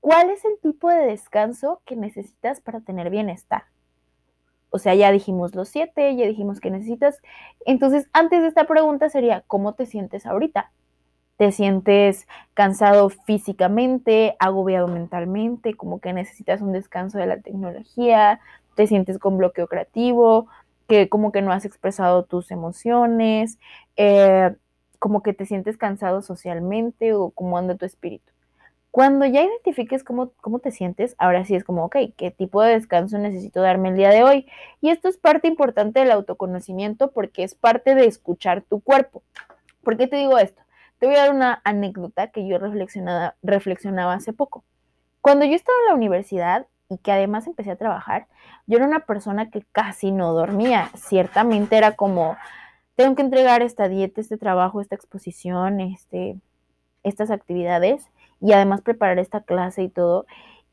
¿cuál 0.00 0.30
es 0.30 0.44
el 0.44 0.58
tipo 0.60 0.88
de 0.90 1.06
descanso 1.06 1.80
que 1.84 1.96
necesitas 1.96 2.60
para 2.60 2.80
tener 2.80 3.10
bienestar? 3.10 3.64
O 4.74 4.80
sea, 4.80 4.96
ya 4.96 5.12
dijimos 5.12 5.54
los 5.54 5.68
siete, 5.68 6.16
ya 6.16 6.26
dijimos 6.26 6.58
que 6.58 6.68
necesitas. 6.68 7.20
Entonces, 7.64 8.08
antes 8.12 8.42
de 8.42 8.48
esta 8.48 8.66
pregunta 8.66 9.08
sería, 9.08 9.44
¿cómo 9.46 9.74
te 9.74 9.86
sientes 9.86 10.26
ahorita? 10.26 10.72
¿Te 11.36 11.52
sientes 11.52 12.26
cansado 12.54 13.08
físicamente, 13.08 14.34
agobiado 14.40 14.88
mentalmente, 14.88 15.74
como 15.76 16.00
que 16.00 16.12
necesitas 16.12 16.60
un 16.60 16.72
descanso 16.72 17.18
de 17.18 17.26
la 17.26 17.40
tecnología? 17.40 18.40
¿Te 18.74 18.88
sientes 18.88 19.20
con 19.20 19.38
bloqueo 19.38 19.68
creativo? 19.68 20.48
que 20.88 21.08
como 21.08 21.32
que 21.32 21.40
no 21.40 21.52
has 21.52 21.64
expresado 21.64 22.24
tus 22.24 22.50
emociones, 22.50 23.58
eh, 23.96 24.54
como 24.98 25.22
que 25.22 25.32
te 25.32 25.46
sientes 25.46 25.78
cansado 25.78 26.20
socialmente 26.20 27.14
o 27.14 27.30
cómo 27.30 27.56
anda 27.58 27.76
tu 27.76 27.86
espíritu. 27.86 28.33
Cuando 28.94 29.26
ya 29.26 29.42
identifiques 29.42 30.04
cómo, 30.04 30.30
cómo 30.40 30.60
te 30.60 30.70
sientes, 30.70 31.16
ahora 31.18 31.44
sí 31.44 31.56
es 31.56 31.64
como, 31.64 31.86
ok, 31.86 31.96
¿qué 32.16 32.30
tipo 32.30 32.62
de 32.62 32.74
descanso 32.74 33.18
necesito 33.18 33.60
darme 33.60 33.88
el 33.88 33.96
día 33.96 34.10
de 34.10 34.22
hoy? 34.22 34.46
Y 34.80 34.90
esto 34.90 35.08
es 35.08 35.18
parte 35.18 35.48
importante 35.48 35.98
del 35.98 36.12
autoconocimiento 36.12 37.10
porque 37.10 37.42
es 37.42 37.56
parte 37.56 37.96
de 37.96 38.06
escuchar 38.06 38.62
tu 38.62 38.80
cuerpo. 38.80 39.24
¿Por 39.82 39.96
qué 39.96 40.06
te 40.06 40.14
digo 40.14 40.38
esto? 40.38 40.62
Te 41.00 41.06
voy 41.06 41.16
a 41.16 41.22
dar 41.22 41.34
una 41.34 41.60
anécdota 41.64 42.28
que 42.28 42.46
yo 42.46 42.56
reflexionaba, 42.58 43.34
reflexionaba 43.42 44.14
hace 44.14 44.32
poco. 44.32 44.62
Cuando 45.20 45.44
yo 45.44 45.56
estaba 45.56 45.76
en 45.80 45.88
la 45.88 45.96
universidad 45.96 46.68
y 46.88 46.98
que 46.98 47.10
además 47.10 47.48
empecé 47.48 47.72
a 47.72 47.76
trabajar, 47.76 48.28
yo 48.68 48.76
era 48.76 48.86
una 48.86 49.06
persona 49.06 49.50
que 49.50 49.64
casi 49.72 50.12
no 50.12 50.32
dormía. 50.34 50.92
Ciertamente 50.94 51.76
era 51.76 51.96
como, 51.96 52.36
tengo 52.94 53.16
que 53.16 53.22
entregar 53.22 53.60
esta 53.60 53.88
dieta, 53.88 54.20
este 54.20 54.38
trabajo, 54.38 54.80
esta 54.80 54.94
exposición, 54.94 55.80
este, 55.80 56.36
estas 57.02 57.32
actividades 57.32 58.08
y 58.40 58.52
además 58.52 58.82
preparar 58.82 59.18
esta 59.18 59.42
clase 59.42 59.82
y 59.82 59.88
todo. 59.88 60.26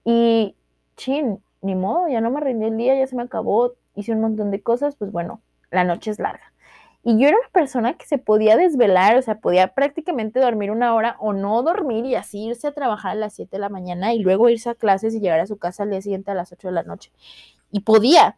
Y, 0.03 0.55
chin, 0.97 1.41
ni 1.62 1.76
modo, 1.76 2.07
ya 2.07 2.22
no 2.22 2.32
me 2.32 2.39
rendí 2.39 2.66
el 2.66 2.78
día, 2.78 2.95
ya 2.95 3.07
se 3.07 3.16
me 3.16 3.24
acabó, 3.24 3.74
hice 3.95 4.14
un 4.14 4.22
montón 4.22 4.51
de 4.51 4.62
cosas, 4.62 4.95
pues 4.95 5.12
bueno, 5.12 5.41
la 5.70 5.84
noche 5.84 6.12
es 6.12 6.20
larga. 6.20 6.51
Y 7.03 7.18
yo 7.18 7.28
era 7.28 7.38
una 7.38 7.49
persona 7.49 7.97
que 7.97 8.05
se 8.05 8.20
podía 8.20 8.55
desvelar, 8.57 9.18
o 9.18 9.22
sea, 9.24 9.39
podía 9.39 9.70
prácticamente 9.74 10.39
dormir 10.39 10.70
una 10.70 10.93
hora 10.93 11.16
o 11.20 11.34
no 11.34 11.64
dormir 11.64 12.05
y 12.05 12.14
así 12.16 12.45
irse 12.45 12.68
a 12.68 12.74
trabajar 12.74 13.14
a 13.14 13.16
las 13.16 13.34
7 13.34 13.49
de 13.53 13.59
la 13.59 13.70
mañana 13.70 14.14
y 14.14 14.20
luego 14.20 14.49
irse 14.49 14.70
a 14.70 14.76
clases 14.76 15.16
y 15.16 15.20
llegar 15.20 15.39
a 15.39 15.47
su 15.47 15.57
casa 15.57 15.84
al 15.84 15.89
día 15.89 16.01
siguiente 16.01 16.30
a 16.30 16.36
las 16.36 16.51
8 16.51 16.68
de 16.68 16.74
la 16.74 16.84
noche. 16.84 17.12
Y 17.72 17.82
podía. 17.82 18.38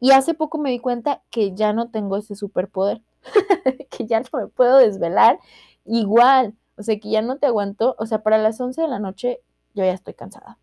Y 0.00 0.12
hace 0.12 0.34
poco 0.34 0.58
me 0.58 0.70
di 0.70 0.78
cuenta 0.78 1.22
que 1.30 1.54
ya 1.54 1.72
no 1.72 1.90
tengo 1.90 2.16
ese 2.16 2.36
superpoder, 2.36 3.00
que 3.90 4.06
ya 4.06 4.20
no 4.20 4.38
me 4.38 4.46
puedo 4.46 4.78
desvelar 4.78 5.40
igual. 5.84 6.54
O 6.76 6.82
sea, 6.82 6.98
que 6.98 7.10
ya 7.10 7.22
no 7.22 7.38
te 7.38 7.46
aguanto. 7.46 7.96
O 7.98 8.06
sea, 8.06 8.22
para 8.22 8.38
las 8.38 8.60
11 8.60 8.82
de 8.82 8.88
la 8.88 8.98
noche 8.98 9.40
yo 9.74 9.84
ya 9.84 9.92
estoy 9.92 10.14
cansada. 10.14 10.58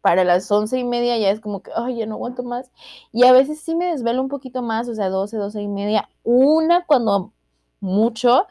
Para 0.00 0.24
las 0.24 0.50
once 0.52 0.78
y 0.78 0.84
media 0.84 1.18
ya 1.18 1.30
es 1.30 1.40
como 1.40 1.62
que, 1.62 1.72
ay, 1.74 1.96
ya 1.96 2.06
no 2.06 2.14
aguanto 2.14 2.42
más. 2.42 2.70
Y 3.12 3.24
a 3.24 3.32
veces 3.32 3.60
sí 3.60 3.74
me 3.74 3.86
desvelo 3.86 4.22
un 4.22 4.28
poquito 4.28 4.62
más, 4.62 4.88
o 4.88 4.94
sea, 4.94 5.08
12, 5.08 5.36
12 5.36 5.62
y 5.62 5.68
media. 5.68 6.08
Una 6.22 6.84
cuando 6.86 7.32
mucho. 7.80 8.46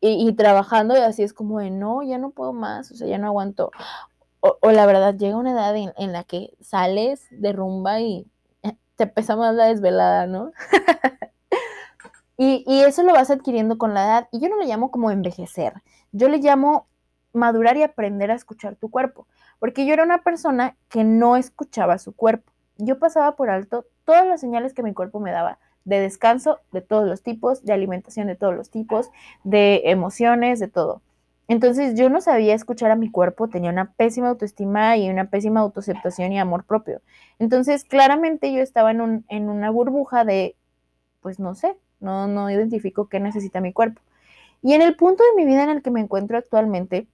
Y, 0.00 0.30
trabajando 0.34 0.94
y 0.94 0.98
así 0.98 1.22
es 1.22 1.32
como 1.32 1.60
de, 1.60 1.70
no, 1.70 2.02
ya 2.02 2.18
no 2.18 2.30
puedo 2.30 2.52
más, 2.52 2.90
o 2.90 2.94
sea, 2.94 3.06
ya 3.06 3.16
no 3.16 3.28
aguanto. 3.28 3.70
O, 4.40 4.70
la 4.70 4.84
verdad, 4.84 5.14
llega 5.14 5.38
una 5.38 5.52
edad 5.52 5.74
en, 5.74 5.94
en 5.96 6.12
la 6.12 6.24
que 6.24 6.52
sales 6.60 7.26
de 7.30 7.54
rumba 7.54 8.00
y 8.00 8.26
te 8.96 9.06
pesa 9.06 9.36
más 9.36 9.54
la 9.54 9.66
desvelada, 9.66 10.26
¿no? 10.26 10.52
Y, 12.36 12.64
eso 12.66 13.02
lo 13.02 13.12
vas 13.12 13.30
adquiriendo 13.30 13.78
con 13.78 13.94
la 13.94 14.04
edad. 14.04 14.28
Y 14.32 14.40
yo 14.40 14.48
no 14.48 14.58
le 14.58 14.66
llamo 14.66 14.90
como 14.90 15.10
envejecer, 15.10 15.74
yo 16.12 16.28
le 16.28 16.38
llamo 16.38 16.86
madurar 17.32 17.76
y 17.76 17.82
aprender 17.82 18.30
a 18.30 18.34
escuchar 18.34 18.76
tu 18.76 18.90
cuerpo. 18.90 19.26
Porque 19.58 19.86
yo 19.86 19.94
era 19.94 20.02
una 20.02 20.22
persona 20.22 20.76
que 20.88 21.04
no 21.04 21.36
escuchaba 21.36 21.98
su 21.98 22.14
cuerpo. 22.14 22.52
Yo 22.76 22.98
pasaba 22.98 23.36
por 23.36 23.50
alto 23.50 23.86
todas 24.04 24.26
las 24.26 24.40
señales 24.40 24.74
que 24.74 24.82
mi 24.82 24.92
cuerpo 24.94 25.20
me 25.20 25.30
daba, 25.30 25.58
de 25.84 26.00
descanso 26.00 26.60
de 26.72 26.80
todos 26.80 27.06
los 27.06 27.22
tipos, 27.22 27.64
de 27.64 27.72
alimentación 27.72 28.26
de 28.26 28.36
todos 28.36 28.54
los 28.54 28.70
tipos, 28.70 29.10
de 29.44 29.82
emociones, 29.84 30.60
de 30.60 30.68
todo. 30.68 31.02
Entonces 31.46 31.94
yo 31.94 32.08
no 32.08 32.20
sabía 32.20 32.54
escuchar 32.54 32.90
a 32.90 32.96
mi 32.96 33.10
cuerpo, 33.10 33.48
tenía 33.48 33.70
una 33.70 33.92
pésima 33.92 34.28
autoestima 34.28 34.96
y 34.96 35.10
una 35.10 35.28
pésima 35.28 35.60
autoaceptación 35.60 36.32
y 36.32 36.38
amor 36.38 36.64
propio. 36.64 37.02
Entonces 37.38 37.84
claramente 37.84 38.52
yo 38.52 38.62
estaba 38.62 38.90
en, 38.90 39.00
un, 39.00 39.24
en 39.28 39.50
una 39.50 39.70
burbuja 39.70 40.24
de, 40.24 40.56
pues 41.20 41.38
no 41.38 41.54
sé, 41.54 41.76
no, 42.00 42.26
no 42.26 42.50
identifico 42.50 43.08
qué 43.08 43.20
necesita 43.20 43.60
mi 43.60 43.72
cuerpo. 43.72 44.00
Y 44.62 44.72
en 44.72 44.82
el 44.82 44.96
punto 44.96 45.22
de 45.24 45.36
mi 45.36 45.44
vida 45.44 45.64
en 45.64 45.70
el 45.70 45.82
que 45.82 45.90
me 45.90 46.00
encuentro 46.00 46.38
actualmente, 46.38 47.06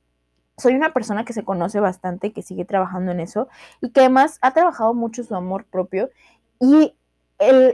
soy 0.57 0.75
una 0.75 0.93
persona 0.93 1.25
que 1.25 1.33
se 1.33 1.43
conoce 1.45 1.81
bastante, 1.81 2.33
que 2.33 2.43
sigue 2.43 2.65
trabajando 2.65 3.13
en 3.13 3.21
eso 3.21 3.49
y 3.81 3.91
que 3.91 4.01
además 4.01 4.39
ha 4.43 4.53
trabajado 4.53 4.95
mucho 4.95 5.25
su 5.25 5.35
amor 5.35 5.65
propio 5.65 6.11
y 6.61 6.95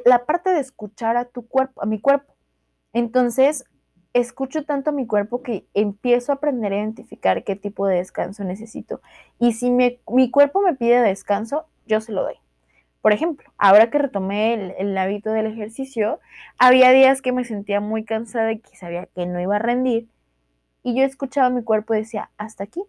la 0.05 0.25
parte 0.25 0.51
de 0.51 0.61
escuchar 0.61 1.17
a 1.17 1.25
tu 1.25 1.47
cuerpo, 1.47 1.83
a 1.83 1.87
mi 1.87 2.01
cuerpo. 2.01 2.33
Entonces, 2.93 3.65
escucho 4.13 4.65
tanto 4.65 4.91
a 4.91 4.93
mi 4.93 5.07
cuerpo 5.07 5.43
que 5.43 5.67
empiezo 5.75 6.31
a 6.33 6.37
aprender 6.37 6.73
a 6.73 6.77
identificar 6.77 7.43
qué 7.45 7.57
tipo 7.57 7.87
de 7.87 7.97
descanso 7.97 8.45
necesito. 8.45 9.01
Y 9.41 9.55
si 9.55 9.71
mi 9.71 10.31
cuerpo 10.31 10.63
me 10.63 10.75
pide 10.75 11.03
descanso, 11.03 11.67
yo 11.87 12.01
se 12.01 12.13
lo 12.13 12.23
doy. 12.23 12.37
Por 13.07 13.13
ejemplo, 13.13 13.49
ahora 13.57 13.89
que 13.89 13.99
retomé 13.99 14.75
el, 14.81 14.99
hábito 14.99 15.31
del 15.31 15.47
ejercicio, 15.47 16.19
había 16.59 16.91
días 16.91 17.23
que 17.23 17.31
me 17.31 17.45
sentía 17.45 17.79
muy 17.81 18.05
cansada 18.05 18.51
y 18.51 18.59
que 18.59 18.77
sabía 18.77 19.07
que 19.15 19.27
no 19.27 19.39
iba 19.39 19.55
a 19.55 19.61
rendir. 19.61 20.09
Y 20.83 20.97
yo 20.97 21.05
escuchaba 21.05 21.49
mi 21.49 21.63
cuerpo 21.63 21.95
y 21.95 21.99
decía, 21.99 22.31
hasta 22.37 22.65
aquí, 22.65 22.83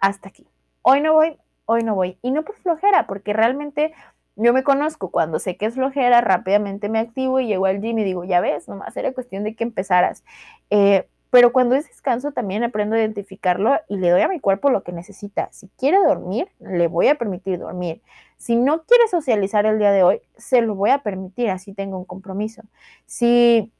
hasta 0.00 0.28
aquí. 0.28 0.46
Hoy 0.82 1.00
no 1.00 1.14
voy, 1.14 1.38
hoy 1.64 1.82
no 1.82 1.94
voy. 1.94 2.18
Y 2.20 2.30
no 2.30 2.44
por 2.44 2.56
flojera, 2.56 3.06
porque 3.06 3.32
realmente 3.32 3.94
Yo 4.36 4.52
me 4.52 4.64
conozco, 4.64 5.10
cuando 5.10 5.38
sé 5.38 5.56
que 5.56 5.64
es 5.64 5.76
flojera, 5.76 6.20
rápidamente 6.20 6.90
me 6.90 6.98
activo 6.98 7.40
y 7.40 7.46
llego 7.46 7.64
al 7.64 7.80
gym 7.80 7.98
y 8.00 8.04
digo, 8.04 8.24
ya 8.24 8.42
ves, 8.42 8.68
nomás 8.68 8.94
era 8.98 9.14
cuestión 9.14 9.44
de 9.44 9.54
que 9.54 9.64
empezaras. 9.64 10.24
Eh, 10.68 11.08
pero 11.30 11.52
cuando 11.52 11.74
es 11.74 11.86
descanso 11.86 12.32
también 12.32 12.64
aprendo 12.64 12.96
a 12.96 12.98
identificarlo 12.98 13.78
y 13.88 13.96
le 13.96 14.10
doy 14.10 14.22
a 14.22 14.28
mi 14.28 14.40
cuerpo 14.40 14.70
lo 14.70 14.82
que 14.82 14.92
necesita. 14.92 15.48
Si 15.52 15.68
quiere 15.76 15.98
dormir, 15.98 16.48
le 16.58 16.88
voy 16.88 17.08
a 17.08 17.16
permitir 17.16 17.58
dormir. 17.58 18.00
Si 18.36 18.56
no 18.56 18.84
quiere 18.84 19.08
socializar 19.08 19.66
el 19.66 19.78
día 19.78 19.92
de 19.92 20.02
hoy, 20.02 20.20
se 20.36 20.62
lo 20.62 20.74
voy 20.74 20.90
a 20.90 21.02
permitir, 21.02 21.50
así 21.50 21.74
tengo 21.74 21.98
un 21.98 22.04
compromiso. 22.04 22.62
Si 23.06 23.72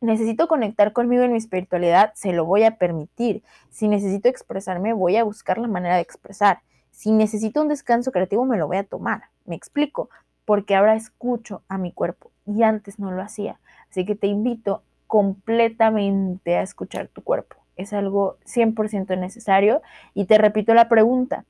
necesito 0.00 0.48
conectar 0.48 0.92
conmigo 0.92 1.22
en 1.22 1.32
mi 1.32 1.38
espiritualidad, 1.38 2.12
se 2.14 2.32
lo 2.32 2.44
voy 2.44 2.64
a 2.64 2.76
permitir. 2.78 3.42
Si 3.70 3.88
necesito 3.88 4.28
expresarme, 4.28 4.92
voy 4.92 5.16
a 5.16 5.24
buscar 5.24 5.58
la 5.58 5.68
manera 5.68 5.96
de 5.96 6.02
expresar. 6.02 6.60
Si 6.90 7.10
necesito 7.10 7.60
un 7.60 7.68
descanso 7.68 8.12
creativo, 8.12 8.44
me 8.46 8.56
lo 8.56 8.68
voy 8.68 8.78
a 8.78 8.84
tomar. 8.84 9.24
Me 9.44 9.54
explico, 9.54 10.08
porque 10.46 10.74
ahora 10.74 10.94
escucho 10.94 11.62
a 11.68 11.76
mi 11.76 11.92
cuerpo 11.92 12.30
y 12.46 12.62
antes 12.62 12.98
no 12.98 13.10
lo 13.10 13.20
hacía. 13.20 13.60
Así 13.90 14.06
que 14.06 14.14
te 14.14 14.28
invito 14.28 14.82
completamente 15.06 16.56
a 16.56 16.62
escuchar 16.62 17.08
tu 17.08 17.22
cuerpo. 17.22 17.56
Es 17.76 17.92
algo 17.92 18.38
100% 18.44 19.16
necesario. 19.18 19.82
Y 20.14 20.26
te 20.26 20.38
repito 20.38 20.74
la 20.74 20.88
pregunta, 20.88 21.44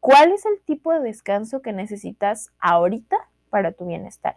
¿cuál 0.00 0.32
es 0.32 0.44
el 0.46 0.60
tipo 0.64 0.92
de 0.92 1.00
descanso 1.00 1.62
que 1.62 1.72
necesitas 1.72 2.50
ahorita 2.58 3.16
para 3.50 3.72
tu 3.72 3.86
bienestar? 3.86 4.36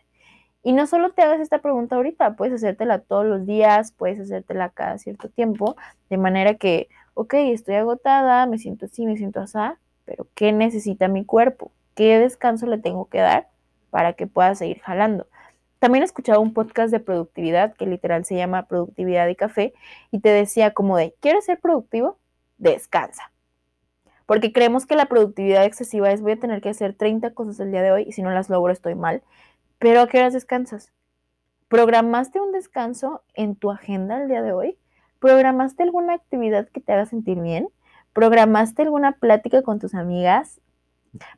Y 0.63 0.73
no 0.73 0.87
solo 0.87 1.11
te 1.11 1.21
hagas 1.21 1.41
esta 1.41 1.59
pregunta 1.59 1.95
ahorita, 1.95 2.35
puedes 2.35 2.55
hacértela 2.55 2.97
todos 2.97 3.23
los 3.23 3.45
días, 3.45 3.91
puedes 3.91 4.19
hacértela 4.19 4.69
cada 4.69 4.97
cierto 4.97 5.29
tiempo, 5.29 5.75
de 6.09 6.17
manera 6.17 6.55
que, 6.55 6.89
ok, 7.13 7.35
estoy 7.35 7.75
agotada, 7.75 8.47
me 8.47 8.57
siento 8.57 8.87
así, 8.87 9.05
me 9.05 9.15
siento 9.15 9.41
así, 9.41 9.59
pero 10.05 10.27
¿qué 10.33 10.51
necesita 10.51 11.07
mi 11.07 11.23
cuerpo? 11.23 11.71
¿Qué 11.93 12.17
descanso 12.17 12.65
le 12.65 12.79
tengo 12.79 13.05
que 13.09 13.19
dar 13.19 13.49
para 13.91 14.13
que 14.13 14.25
pueda 14.25 14.55
seguir 14.55 14.79
jalando? 14.79 15.27
También 15.85 16.01
he 16.01 16.05
escuchado 16.05 16.41
un 16.41 16.51
podcast 16.51 16.91
de 16.91 16.99
productividad 16.99 17.75
que 17.75 17.85
literal 17.85 18.25
se 18.25 18.35
llama 18.35 18.65
Productividad 18.65 19.27
y 19.27 19.35
Café 19.35 19.75
y 20.09 20.19
te 20.19 20.29
decía 20.29 20.73
como 20.73 20.97
de, 20.97 21.13
¿quieres 21.19 21.45
ser 21.45 21.59
productivo? 21.59 22.17
Descansa. 22.57 23.31
Porque 24.25 24.51
creemos 24.51 24.87
que 24.87 24.95
la 24.95 25.05
productividad 25.05 25.63
excesiva 25.63 26.09
es 26.09 26.21
voy 26.21 26.31
a 26.31 26.39
tener 26.39 26.59
que 26.59 26.69
hacer 26.69 26.95
30 26.95 27.35
cosas 27.35 27.59
el 27.59 27.69
día 27.69 27.83
de 27.83 27.91
hoy 27.91 28.03
y 28.07 28.13
si 28.13 28.23
no 28.23 28.31
las 28.31 28.49
logro 28.49 28.73
estoy 28.73 28.95
mal. 28.95 29.21
Pero 29.77 30.01
¿a 30.01 30.07
qué 30.07 30.17
horas 30.17 30.33
descansas? 30.33 30.91
¿Programaste 31.67 32.41
un 32.41 32.51
descanso 32.51 33.21
en 33.35 33.55
tu 33.55 33.69
agenda 33.69 34.19
el 34.19 34.27
día 34.27 34.41
de 34.41 34.53
hoy? 34.53 34.79
¿Programaste 35.19 35.83
alguna 35.83 36.15
actividad 36.15 36.67
que 36.67 36.81
te 36.81 36.93
haga 36.93 37.05
sentir 37.05 37.39
bien? 37.39 37.69
¿Programaste 38.11 38.81
alguna 38.81 39.11
plática 39.11 39.61
con 39.61 39.77
tus 39.77 39.93
amigas? 39.93 40.59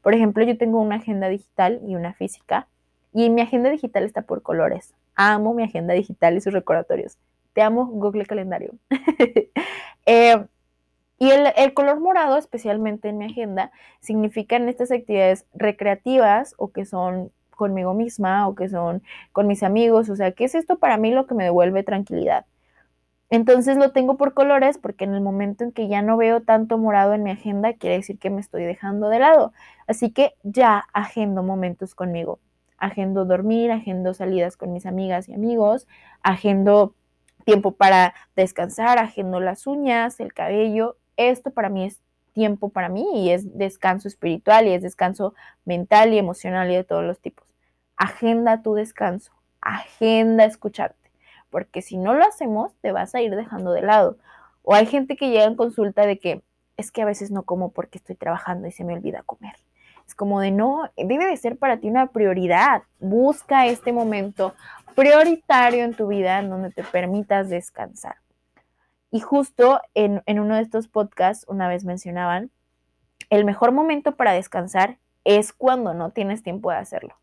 Por 0.01 0.13
ejemplo, 0.13 0.45
yo 0.45 0.57
tengo 0.57 0.79
una 0.79 0.95
agenda 0.95 1.27
digital 1.27 1.81
y 1.85 1.95
una 1.95 2.13
física 2.13 2.69
y 3.17 3.31
mi 3.31 3.41
agenda 3.41 3.71
digital 3.71 4.03
está 4.03 4.21
por 4.21 4.43
colores. 4.43 4.93
Amo 5.15 5.55
mi 5.55 5.63
agenda 5.63 5.95
digital 5.95 6.37
y 6.37 6.41
sus 6.41 6.53
recordatorios. 6.53 7.17
Te 7.53 7.63
amo 7.63 7.87
Google 7.87 8.25
Calendario. 8.25 8.75
Eh, 10.09 10.41
y 11.19 11.31
el, 11.31 11.47
el, 11.57 11.73
color 11.73 11.99
morado, 11.99 12.37
especialmente 12.37 13.09
en 13.09 13.17
mi 13.17 13.25
agenda, 13.25 13.73
significan 13.99 14.69
estas 14.69 14.89
actividades 14.89 15.45
recreativas 15.53 16.55
o 16.57 16.71
que 16.71 16.85
son 16.85 17.29
conmigo 17.49 17.93
misma 17.93 18.47
o 18.47 18.55
que 18.55 18.69
son 18.69 19.03
con 19.33 19.47
mis 19.47 19.63
amigos. 19.63 20.09
O 20.09 20.15
sea, 20.15 20.31
¿qué 20.31 20.45
es 20.45 20.55
esto 20.55 20.79
para 20.79 20.95
mí 20.95 21.11
lo 21.11 21.27
que 21.27 21.35
me 21.35 21.43
devuelve 21.43 21.83
tranquilidad? 21.83 22.45
Entonces 23.29 23.75
lo 23.75 23.91
tengo 23.91 24.15
por 24.15 24.33
colores 24.33 24.77
porque 24.77 25.03
en 25.03 25.13
el 25.13 25.19
momento 25.19 25.65
en 25.65 25.73
que 25.73 25.89
ya 25.89 26.01
no 26.01 26.15
veo 26.15 26.43
tanto 26.43 26.77
morado 26.77 27.13
en 27.13 27.23
mi 27.23 27.31
agenda, 27.31 27.73
quiere 27.73 27.97
decir 27.97 28.17
que 28.17 28.29
me 28.29 28.39
estoy 28.39 28.63
dejando 28.63 29.09
de 29.09 29.19
lado. 29.19 29.51
Así 29.87 30.11
que 30.11 30.35
ya 30.43 30.85
agendo 30.93 31.43
momentos 31.43 31.95
conmigo. 31.95 32.39
Agendo 32.77 33.25
dormir, 33.25 33.71
agendo 33.71 34.13
salidas 34.13 34.57
con 34.57 34.73
mis 34.73 34.85
amigas 34.85 35.29
y 35.29 35.33
amigos, 35.33 35.87
agendo 36.21 36.93
tiempo 37.45 37.71
para 37.71 38.13
descansar, 38.35 38.99
agendo 38.99 39.39
las 39.39 39.67
uñas, 39.67 40.19
el 40.19 40.33
cabello. 40.33 40.97
Esto 41.15 41.51
para 41.51 41.69
mí 41.69 41.85
es 41.85 42.01
tiempo 42.37 42.69
para 42.69 42.87
mí 42.87 43.07
y 43.15 43.31
es 43.31 43.57
descanso 43.57 44.07
espiritual 44.07 44.67
y 44.67 44.73
es 44.73 44.83
descanso 44.83 45.33
mental 45.65 46.13
y 46.13 46.19
emocional 46.19 46.69
y 46.69 46.75
de 46.75 46.83
todos 46.83 47.03
los 47.03 47.19
tipos. 47.19 47.47
Agenda 47.95 48.61
tu 48.61 48.75
descanso, 48.75 49.31
agenda 49.59 50.45
escucharte, 50.45 51.11
porque 51.49 51.81
si 51.81 51.97
no 51.97 52.13
lo 52.13 52.23
hacemos 52.23 52.75
te 52.81 52.91
vas 52.91 53.15
a 53.15 53.21
ir 53.21 53.35
dejando 53.35 53.71
de 53.71 53.81
lado. 53.81 54.17
O 54.61 54.75
hay 54.75 54.85
gente 54.85 55.15
que 55.15 55.29
llega 55.29 55.45
en 55.45 55.55
consulta 55.55 56.05
de 56.05 56.19
que 56.19 56.43
es 56.75 56.91
que 56.91 57.01
a 57.01 57.05
veces 57.05 57.31
no 57.31 57.41
como 57.41 57.71
porque 57.71 57.97
estoy 57.97 58.15
trabajando 58.15 58.67
y 58.67 58.71
se 58.71 58.83
me 58.83 58.93
olvida 58.93 59.23
comer. 59.23 59.55
Es 60.07 60.15
como 60.15 60.39
de 60.39 60.51
no, 60.51 60.89
debe 60.95 61.27
de 61.27 61.37
ser 61.37 61.57
para 61.57 61.77
ti 61.77 61.89
una 61.89 62.07
prioridad. 62.07 62.83
Busca 62.99 63.67
este 63.67 63.91
momento 63.91 64.55
prioritario 64.95 65.83
en 65.83 65.93
tu 65.93 66.07
vida 66.07 66.39
en 66.39 66.49
donde 66.49 66.71
te 66.71 66.83
permitas 66.83 67.49
descansar. 67.49 68.15
Y 69.11 69.19
justo 69.19 69.81
en, 69.93 70.21
uno 70.27 70.55
de 70.55 70.61
estos 70.61 70.87
podcasts 70.87 71.45
una 71.47 71.67
vez 71.67 71.85
mencionaban, 71.85 72.51
el 73.29 73.45
mejor 73.45 73.71
momento 73.71 74.15
para 74.15 74.31
descansar 74.31 74.97
es 75.23 75.53
cuando 75.53 75.93
no 75.93 76.11
tienes 76.11 76.41
tiempo 76.41 76.71
de 76.71 76.77
hacerlo. 76.77 77.15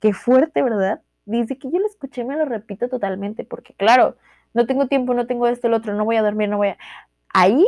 Qué 0.00 0.12
fuerte, 0.12 0.62
¿verdad? 0.62 1.00
Dice 1.24 1.56
que 1.56 1.70
yo 1.70 1.78
lo 1.78 1.86
escuché, 1.86 2.24
me 2.24 2.36
lo 2.36 2.44
repito 2.44 2.88
totalmente, 2.88 3.44
porque 3.44 3.74
claro, 3.74 4.16
no 4.54 4.66
tengo 4.66 4.86
tiempo, 4.86 5.14
no 5.14 5.26
tengo 5.26 5.46
esto, 5.46 5.68
el 5.68 5.74
otro, 5.74 5.94
no 5.94 6.04
voy 6.04 6.16
a 6.16 6.22
dormir, 6.22 6.48
no 6.48 6.56
voy 6.56 6.68
a... 6.68 6.78
Ahí 7.32 7.64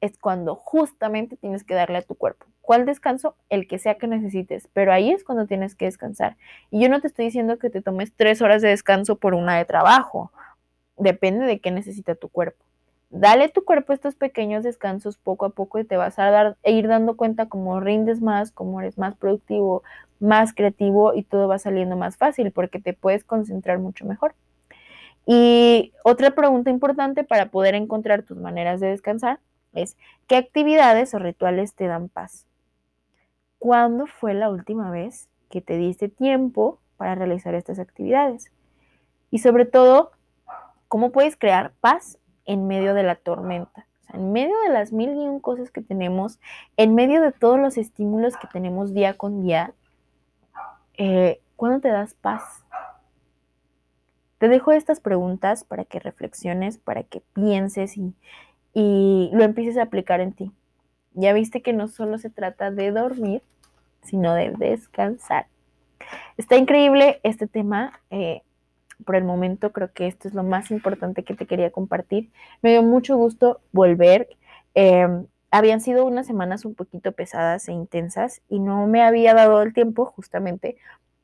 es 0.00 0.18
cuando 0.18 0.54
justamente 0.54 1.36
tienes 1.36 1.64
que 1.64 1.74
darle 1.74 1.98
a 1.98 2.02
tu 2.02 2.14
cuerpo. 2.14 2.46
¿Cuál 2.62 2.86
descanso? 2.86 3.36
El 3.50 3.66
que 3.66 3.78
sea 3.78 3.96
que 3.96 4.06
necesites, 4.06 4.68
pero 4.72 4.92
ahí 4.92 5.10
es 5.10 5.24
cuando 5.24 5.46
tienes 5.46 5.74
que 5.74 5.86
descansar. 5.86 6.36
Y 6.70 6.80
yo 6.80 6.88
no 6.88 7.00
te 7.00 7.08
estoy 7.08 7.26
diciendo 7.26 7.58
que 7.58 7.70
te 7.70 7.82
tomes 7.82 8.12
tres 8.14 8.40
horas 8.40 8.62
de 8.62 8.68
descanso 8.68 9.16
por 9.16 9.34
una 9.34 9.58
de 9.58 9.64
trabajo. 9.64 10.32
Depende 10.96 11.44
de 11.44 11.58
qué 11.58 11.72
necesita 11.72 12.14
tu 12.14 12.28
cuerpo. 12.28 12.64
Dale 13.10 13.44
a 13.44 13.48
tu 13.48 13.64
cuerpo 13.64 13.92
estos 13.92 14.14
pequeños 14.14 14.62
descansos 14.62 15.18
poco 15.18 15.44
a 15.44 15.50
poco 15.50 15.78
y 15.80 15.84
te 15.84 15.96
vas 15.96 16.18
a 16.18 16.30
dar, 16.30 16.56
e 16.62 16.72
ir 16.72 16.88
dando 16.88 17.16
cuenta 17.16 17.46
cómo 17.46 17.78
rindes 17.80 18.22
más, 18.22 18.52
cómo 18.52 18.80
eres 18.80 18.96
más 18.96 19.16
productivo, 19.16 19.82
más 20.20 20.54
creativo 20.54 21.14
y 21.14 21.24
todo 21.24 21.48
va 21.48 21.58
saliendo 21.58 21.96
más 21.96 22.16
fácil 22.16 22.52
porque 22.52 22.80
te 22.80 22.94
puedes 22.94 23.24
concentrar 23.24 23.80
mucho 23.80 24.06
mejor. 24.06 24.34
Y 25.26 25.92
otra 26.04 26.30
pregunta 26.30 26.70
importante 26.70 27.24
para 27.24 27.46
poder 27.50 27.74
encontrar 27.74 28.22
tus 28.22 28.38
maneras 28.38 28.80
de 28.80 28.88
descansar 28.88 29.40
es, 29.74 29.96
¿qué 30.26 30.36
actividades 30.36 31.12
o 31.14 31.18
rituales 31.18 31.74
te 31.74 31.86
dan 31.86 32.08
paz? 32.08 32.46
¿Cuándo 33.62 34.08
fue 34.08 34.34
la 34.34 34.50
última 34.50 34.90
vez 34.90 35.28
que 35.48 35.60
te 35.60 35.76
diste 35.76 36.08
tiempo 36.08 36.80
para 36.96 37.14
realizar 37.14 37.54
estas 37.54 37.78
actividades? 37.78 38.50
Y 39.30 39.38
sobre 39.38 39.66
todo, 39.66 40.10
¿cómo 40.88 41.12
puedes 41.12 41.36
crear 41.36 41.72
paz 41.80 42.18
en 42.44 42.66
medio 42.66 42.92
de 42.92 43.04
la 43.04 43.14
tormenta. 43.14 43.86
en 44.12 44.32
medio 44.32 44.52
de 44.66 44.72
las 44.72 44.92
mil 44.92 45.10
y 45.10 45.28
un 45.28 45.38
cosas 45.38 45.70
que 45.70 45.80
tenemos, 45.80 46.40
en 46.76 46.96
medio 46.96 47.22
de 47.22 47.30
todos 47.30 47.56
los 47.56 47.78
estímulos 47.78 48.36
que 48.36 48.48
tenemos 48.48 48.94
día 48.94 49.16
con 49.16 49.42
día, 49.42 49.72
eh, 50.94 51.40
¿cuándo 51.54 51.78
te 51.78 51.88
das 51.88 52.14
paz? 52.14 52.64
Te 54.38 54.48
dejo 54.48 54.72
estas 54.72 54.98
preguntas 54.98 55.62
para 55.62 55.84
que 55.84 56.00
reflexiones, 56.00 56.78
para 56.78 57.04
que 57.04 57.20
pienses 57.32 57.96
y 57.96 59.30
lo 59.32 59.44
empieces 59.44 59.78
a 59.78 59.82
aplicar 59.82 60.20
en 60.20 60.32
ti. 60.32 60.50
Ya 61.14 61.32
viste 61.32 61.62
que 61.62 61.72
no 61.72 61.86
solo 61.86 62.18
se 62.18 62.28
trata 62.28 62.72
de 62.72 62.90
dormir, 62.90 63.44
sino 64.02 64.34
de 64.34 64.50
descansar. 64.50 65.46
Está 66.36 66.56
increíble 66.56 67.20
este 67.22 67.46
tema. 67.46 68.00
Eh, 68.10 68.42
por 69.04 69.16
el 69.16 69.24
momento 69.24 69.72
creo 69.72 69.92
que 69.92 70.06
esto 70.06 70.28
es 70.28 70.34
lo 70.34 70.42
más 70.44 70.70
importante 70.70 71.24
que 71.24 71.34
te 71.34 71.46
quería 71.46 71.70
compartir. 71.70 72.30
Me 72.62 72.70
dio 72.70 72.82
mucho 72.82 73.16
gusto 73.16 73.60
volver. 73.72 74.28
Em, 74.74 75.26
habían 75.50 75.80
sido 75.80 76.06
unas 76.06 76.26
semanas 76.26 76.64
un 76.64 76.74
poquito 76.74 77.12
pesadas 77.12 77.68
e 77.68 77.72
intensas 77.72 78.42
y 78.48 78.58
no 78.58 78.86
me 78.86 79.02
había 79.02 79.34
dado 79.34 79.60
el 79.62 79.74
tiempo 79.74 80.06
justamente 80.06 80.76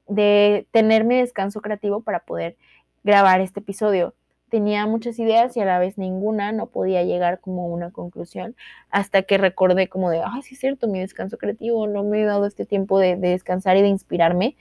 de 0.06 0.66
tener 0.70 1.04
mi 1.04 1.16
descanso 1.16 1.60
creativo 1.60 2.02
para 2.02 2.20
poder 2.20 2.56
grabar 3.04 3.40
este 3.40 3.60
episodio. 3.60 4.14
Tenía 4.50 4.86
muchas 4.86 5.18
ideas 5.18 5.56
y 5.56 5.60
a 5.60 5.64
la 5.64 5.78
vez 5.78 5.98
ninguna, 5.98 6.52
no 6.52 6.66
podía 6.66 7.02
llegar 7.02 7.40
como 7.40 7.64
a 7.64 7.66
una 7.68 7.90
conclusión 7.90 8.56
hasta 8.90 9.22
que 9.22 9.38
recordé 9.38 9.88
como 9.88 10.10
de, 10.10 10.22
ay, 10.24 10.42
sí 10.42 10.54
es 10.54 10.60
cierto, 10.60 10.88
mi 10.88 11.00
descanso 11.00 11.38
creativo, 11.38 11.86
no 11.86 12.04
me 12.04 12.22
he 12.22 12.24
dado 12.24 12.46
este 12.46 12.64
tiempo 12.64 12.98
de, 12.98 13.16
de 13.16 13.28
descansar 13.30 13.76
y 13.76 13.82
de 13.82 13.88
inspirarme. 13.88 14.56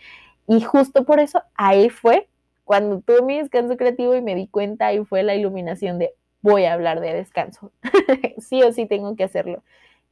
Y 0.47 0.61
justo 0.61 1.05
por 1.05 1.19
eso 1.19 1.41
ahí 1.55 1.89
fue 1.89 2.27
cuando 2.63 2.99
tuve 3.01 3.21
mi 3.21 3.37
descanso 3.37 3.77
creativo 3.77 4.15
y 4.15 4.21
me 4.21 4.35
di 4.35 4.47
cuenta 4.47 4.91
y 4.93 5.03
fue 5.05 5.23
la 5.23 5.35
iluminación 5.35 5.99
de 5.99 6.13
voy 6.41 6.65
a 6.65 6.73
hablar 6.73 6.99
de 6.99 7.13
descanso. 7.13 7.71
sí 8.39 8.61
o 8.63 8.71
sí 8.71 8.85
tengo 8.85 9.15
que 9.15 9.23
hacerlo. 9.23 9.63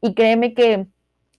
Y 0.01 0.13
créeme 0.13 0.53
que 0.53 0.87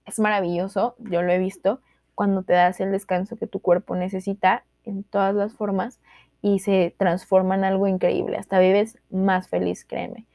es 0.06 0.18
maravilloso, 0.18 0.94
yo 0.98 1.22
lo 1.22 1.32
he 1.32 1.38
visto, 1.38 1.80
cuando 2.14 2.42
te 2.42 2.54
das 2.54 2.80
el 2.80 2.92
descanso 2.92 3.36
que 3.36 3.46
tu 3.46 3.60
cuerpo 3.60 3.96
necesita 3.96 4.64
en 4.84 5.04
todas 5.04 5.34
las 5.34 5.52
formas 5.54 6.00
y 6.46 6.60
se 6.60 6.94
transforma 6.96 7.56
en 7.56 7.64
algo 7.64 7.88
increíble. 7.88 8.36
Hasta 8.36 8.60
vives 8.60 8.98
más 9.10 9.48
feliz, 9.48 9.84
créeme. 9.84 10.26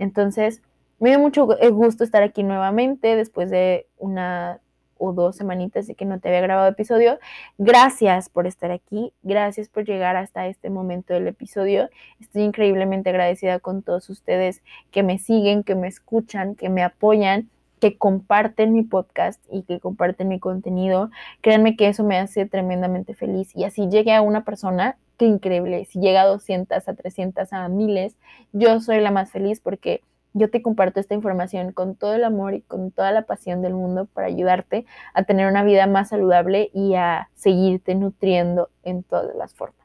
Entonces, 0.00 0.62
me 0.98 1.10
dio 1.10 1.20
mucho 1.20 1.46
gusto 1.46 2.02
estar 2.02 2.24
aquí 2.24 2.42
nuevamente 2.42 3.14
después 3.14 3.52
de 3.52 3.86
una 3.96 4.60
o 4.98 5.12
dos 5.12 5.36
semanitas 5.36 5.86
de 5.86 5.94
que 5.94 6.06
no 6.06 6.18
te 6.18 6.28
había 6.28 6.40
grabado 6.40 6.68
episodio. 6.68 7.20
Gracias 7.56 8.28
por 8.28 8.48
estar 8.48 8.72
aquí, 8.72 9.12
gracias 9.22 9.68
por 9.68 9.84
llegar 9.84 10.16
hasta 10.16 10.48
este 10.48 10.70
momento 10.70 11.14
del 11.14 11.28
episodio. 11.28 11.88
Estoy 12.18 12.42
increíblemente 12.42 13.10
agradecida 13.10 13.60
con 13.60 13.82
todos 13.82 14.10
ustedes 14.10 14.64
que 14.90 15.04
me 15.04 15.20
siguen, 15.20 15.62
que 15.62 15.76
me 15.76 15.86
escuchan, 15.86 16.56
que 16.56 16.68
me 16.68 16.82
apoyan 16.82 17.48
que 17.80 17.98
comparten 17.98 18.72
mi 18.72 18.82
podcast 18.82 19.42
y 19.50 19.62
que 19.62 19.80
comparten 19.80 20.28
mi 20.28 20.38
contenido. 20.38 21.10
Créanme 21.40 21.76
que 21.76 21.88
eso 21.88 22.04
me 22.04 22.18
hace 22.18 22.46
tremendamente 22.46 23.14
feliz. 23.14 23.56
Y 23.56 23.64
así 23.64 23.88
llegue 23.88 24.14
a 24.14 24.22
una 24.22 24.44
persona, 24.44 24.96
qué 25.16 25.26
increíble. 25.26 25.86
Si 25.86 25.98
llega 25.98 26.22
a 26.22 26.26
200, 26.26 26.88
a 26.88 26.94
300, 26.94 27.52
a 27.52 27.68
miles, 27.68 28.16
yo 28.52 28.80
soy 28.80 29.00
la 29.00 29.10
más 29.10 29.30
feliz 29.30 29.60
porque 29.60 30.02
yo 30.32 30.50
te 30.50 30.62
comparto 30.62 31.00
esta 31.00 31.14
información 31.14 31.72
con 31.72 31.96
todo 31.96 32.14
el 32.14 32.24
amor 32.24 32.54
y 32.54 32.60
con 32.60 32.92
toda 32.92 33.10
la 33.10 33.22
pasión 33.22 33.62
del 33.62 33.74
mundo 33.74 34.06
para 34.06 34.28
ayudarte 34.28 34.86
a 35.12 35.24
tener 35.24 35.48
una 35.48 35.64
vida 35.64 35.86
más 35.86 36.10
saludable 36.10 36.70
y 36.72 36.94
a 36.94 37.30
seguirte 37.34 37.94
nutriendo 37.94 38.68
en 38.84 39.02
todas 39.02 39.34
las 39.34 39.54
formas. 39.54 39.79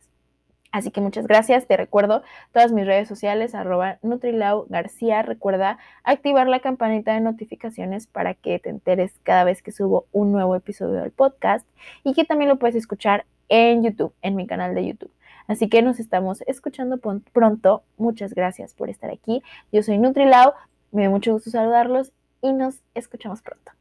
Así 0.75 0.91
que 0.91 0.99
muchas 0.99 1.25
gracias. 1.25 1.67
Te 1.67 1.77
recuerdo 1.77 2.21
todas 2.51 2.73
mis 2.73 2.85
redes 2.85 3.07
sociales, 3.07 3.55
arroba 3.55 3.97
Nutrilau 4.01 4.65
García. 4.67 5.21
Recuerda 5.21 5.77
activar 6.03 6.49
la 6.49 6.59
campanita 6.59 7.13
de 7.13 7.21
notificaciones 7.21 8.07
para 8.07 8.33
que 8.33 8.59
te 8.59 8.71
enteres 8.71 9.13
cada 9.23 9.45
vez 9.45 9.61
que 9.61 9.71
subo 9.71 10.05
un 10.11 10.33
nuevo 10.33 10.53
episodio 10.53 10.99
del 10.99 11.11
podcast 11.11 11.65
y 12.03 12.13
que 12.13 12.25
también 12.25 12.49
lo 12.49 12.59
puedes 12.59 12.75
escuchar 12.75 13.25
en 13.47 13.83
YouTube, 13.83 14.13
en 14.21 14.35
mi 14.35 14.47
canal 14.47 14.75
de 14.75 14.85
YouTube. 14.85 15.11
Así 15.47 15.69
que 15.69 15.81
nos 15.81 16.01
estamos 16.01 16.41
escuchando 16.45 16.97
pronto. 17.31 17.83
Muchas 17.95 18.33
gracias 18.33 18.73
por 18.73 18.89
estar 18.89 19.09
aquí. 19.09 19.43
Yo 19.71 19.81
soy 19.81 19.97
Nutrilau. 19.97 20.51
Me 20.91 21.03
da 21.03 21.09
mucho 21.09 21.31
gusto 21.31 21.51
saludarlos 21.51 22.11
y 22.41 22.51
nos 22.51 22.81
escuchamos 22.95 23.41
pronto. 23.41 23.71